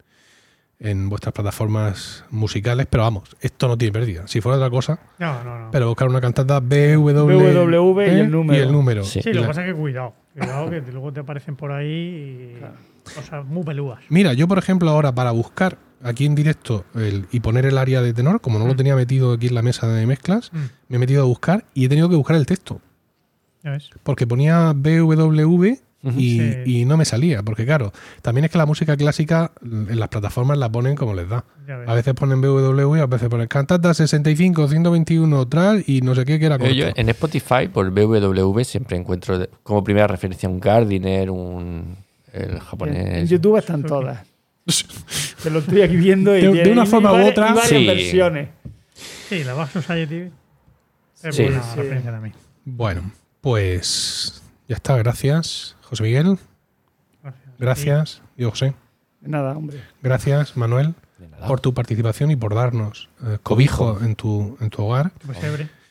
en 0.81 1.09
vuestras 1.09 1.33
plataformas 1.33 2.25
musicales. 2.31 2.87
Pero 2.91 3.05
vamos, 3.05 3.37
esto 3.41 3.69
no 3.69 3.79
tiene 3.79 3.93
pérdida. 3.93 4.27
Si 4.27 4.41
fuera 4.41 4.57
otra 4.59 4.71
cosa, 4.71 4.99
No, 5.19 5.43
no, 5.45 5.59
no. 5.59 5.71
pero 5.71 5.89
buscar 5.89 6.09
una 6.09 6.21
cantata 6.21 6.61
BW, 6.61 6.99
BWV 7.13 8.01
y 8.07 8.21
el 8.21 8.31
número. 8.31 8.59
Y 8.59 8.63
el 8.63 8.73
número. 8.73 9.05
Sí. 9.05 9.23
sí, 9.23 9.33
lo 9.33 9.43
que 9.43 9.49
pasa 9.49 9.63
es 9.67 9.73
que 9.73 9.81
cuidado. 9.81 10.15
Cuidado 10.37 10.71
que 10.71 10.81
luego 10.93 11.13
te 11.13 11.21
aparecen 11.21 11.57
por 11.57 11.73
ahí 11.73 11.89
y 11.89 13.11
cosas 13.15 13.45
muy 13.47 13.63
pelúas. 13.65 14.01
Mira, 14.09 14.33
yo 14.33 14.49
por 14.49 14.59
ejemplo 14.59 14.89
ahora 14.91 15.15
para 15.15 15.31
buscar 15.31 15.77
aquí 16.03 16.25
en 16.25 16.35
directo 16.35 16.85
el- 16.95 17.27
y 17.31 17.41
poner 17.41 17.67
el 17.67 17.77
área 17.79 18.01
de 18.03 18.13
tenor, 18.15 18.41
como 18.41 18.59
no 18.59 18.67
lo 18.67 18.75
tenía 18.75 18.97
metido 18.97 19.33
aquí 19.35 19.49
en 19.49 19.55
la 19.55 19.63
mesa 19.63 19.87
de 19.89 20.07
mezclas, 20.07 20.51
Mm, 20.53 20.59
me 20.89 20.97
he 20.97 20.99
metido 20.99 21.23
a 21.23 21.27
buscar 21.27 21.65
y 21.75 21.85
he 21.85 21.89
tenido 21.89 22.09
que 22.09 22.17
buscar 22.17 22.37
el 22.37 22.47
texto. 22.47 22.81
ya 23.65 23.71
ves. 23.73 23.91
porque 24.03 24.27
ponía 24.27 24.73
BWV 24.75 25.79
Y, 26.05 26.41
Sí. 26.41 26.57
y 26.67 26.85
no 26.85 26.97
me 26.97 27.05
salía, 27.05 27.43
porque 27.45 27.65
claro, 27.65 27.93
también 28.23 28.45
es 28.45 28.51
que 28.51 28.59
la 28.59 28.67
música 28.67 28.97
clásica 28.97 29.53
en 29.63 30.01
las 30.01 30.09
plataformas 30.09 30.59
la 30.59 30.69
ponen 30.69 30.97
como 30.97 31.15
les 31.15 31.29
da. 31.29 31.45
A 31.87 31.95
veces 31.95 32.13
ponen 32.15 32.41
BWV, 32.41 33.01
a 33.03 33.07
veces 33.07 33.29
ponen 33.29 33.47
cantata 33.47 33.95
65, 33.95 34.67
121, 34.67 35.47
tal, 35.47 35.85
y 35.87 36.01
no 36.01 36.15
sé 36.17 36.25
qué, 36.25 36.41
que 36.41 36.47
era 36.47 36.59
corto. 36.59 36.75
Yo 36.75 36.87
en 36.95 37.09
Spotify, 37.11 37.69
por 37.73 37.89
BWV, 37.93 38.65
siempre 38.65 38.97
encuentro 38.97 39.47
como 39.63 39.85
primera 39.85 40.09
referencia 40.09 40.49
un 40.49 40.59
Gardiner, 40.59 41.31
un. 41.31 41.97
El 42.33 42.59
japonés. 42.59 43.19
en 43.19 43.27
YouTube 43.29 43.59
están 43.59 43.85
todas. 43.85 44.27
Te 45.43 45.51
lo 45.51 45.59
estoy 45.61 45.83
aquí 45.83 45.97
viendo 45.97 46.37
y 46.37 46.43
De- 46.43 46.65
de 46.65 46.73
una 46.73 46.85
y 46.85 46.87
forma 46.87 47.11
u 47.11 47.15
varias- 47.15 47.31
otra. 47.31 47.51
y 47.51 47.55
varias 47.55 47.69
Sí. 47.69 47.87
versiones. 47.87 48.49
Sí, 49.29 49.45
la 49.45 49.55
Bass 49.55 49.71
Society 49.73 50.31
es 51.23 51.37
Sí. 51.37 51.43
buena 51.45 51.63
Sí. 51.63 51.77
referencia 51.77 52.11
también. 52.11 52.35
Bueno, 52.65 53.03
pues 53.41 54.43
ya 54.69 54.77
está, 54.77 54.97
gracias, 54.97 55.77
José 55.93 56.05
Miguel. 56.05 56.39
Gracias. 57.23 57.59
Gracias, 57.59 58.23
yo 58.39 58.49
José. 58.49 58.73
Nada, 59.21 59.55
hombre. 59.55 59.83
Gracias, 60.03 60.57
Manuel, 60.57 60.95
De 61.19 61.27
por 61.47 61.61
tu 61.61 61.75
participación 61.75 62.31
y 62.31 62.37
por 62.37 62.55
darnos 62.55 63.11
eh, 63.23 63.37
cobijo 63.43 64.01
en 64.01 64.17
tu, 64.17 64.57
en 64.63 64.71
tu 64.71 64.85
hogar. 64.85 65.13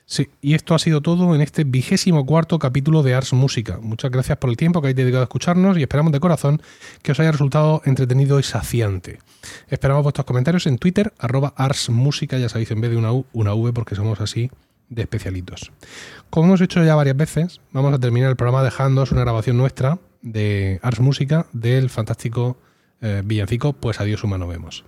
Sí, 0.08 0.32
y 0.42 0.56
esto 0.56 0.74
ha 0.74 0.80
sido 0.80 1.02
todo 1.02 1.36
en 1.36 1.42
este 1.42 1.66
vigésimo 1.66 2.26
cuarto 2.26 2.58
capítulo 2.58 3.04
de 3.04 3.14
Ars 3.14 3.32
Música. 3.34 3.78
Muchas 3.80 4.10
gracias 4.10 4.40
por 4.40 4.50
el 4.50 4.58
tiempo 4.58 4.82
que 4.82 4.88
habéis 4.88 4.98
dedicado 4.98 5.22
a 5.22 5.26
escucharnos 5.26 5.78
y 5.78 5.84
esperamos 5.84 6.12
de 6.12 6.20
corazón 6.20 6.64
que 7.04 7.12
os 7.12 7.20
haya 7.20 7.32
resultado 7.32 7.84
entretenido 7.86 8.40
y 8.40 8.44
saciante. 8.44 9.20
Esperamos 9.68 10.02
vuestros 10.02 10.26
comentarios 10.26 10.66
en 10.66 10.80
Twitter, 10.80 11.14
arroba 11.20 11.54
Ars 11.56 11.92
Música, 11.92 12.40
ya 12.40 12.50
sabéis, 12.50 12.72
en 12.72 12.82
vez 12.82 12.90
de 12.90 12.98
una 12.98 13.14
U, 13.14 13.28
una 13.34 13.54
V, 13.54 13.72
porque 13.72 13.94
somos 13.94 14.20
así 14.20 14.50
de 14.90 15.04
especialitos. 15.04 15.72
Como 16.32 16.48
hemos 16.48 16.62
hecho 16.62 16.82
ya 16.82 16.96
varias 16.96 17.18
veces, 17.18 17.60
vamos 17.74 17.94
a 17.94 18.00
terminar 18.00 18.30
el 18.30 18.38
programa 18.38 18.64
dejándoos 18.64 19.12
una 19.12 19.20
grabación 19.20 19.58
nuestra 19.58 20.00
de 20.22 20.80
Ars 20.82 21.02
Música 21.02 21.48
del 21.52 21.90
fantástico 21.90 22.58
eh, 23.02 23.22
villancico 23.26 23.74
Pues 23.74 24.00
adiós 24.00 24.24
humano 24.24 24.48
vemos. 24.48 24.86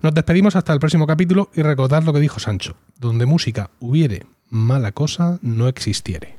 Nos 0.00 0.14
despedimos 0.14 0.56
hasta 0.56 0.72
el 0.72 0.80
próximo 0.80 1.06
capítulo 1.06 1.50
y 1.54 1.60
recordad 1.60 2.02
lo 2.02 2.14
que 2.14 2.20
dijo 2.20 2.40
Sancho, 2.40 2.76
donde 2.98 3.26
música 3.26 3.68
hubiere, 3.78 4.24
mala 4.48 4.92
cosa 4.92 5.38
no 5.42 5.68
existiere. 5.68 6.38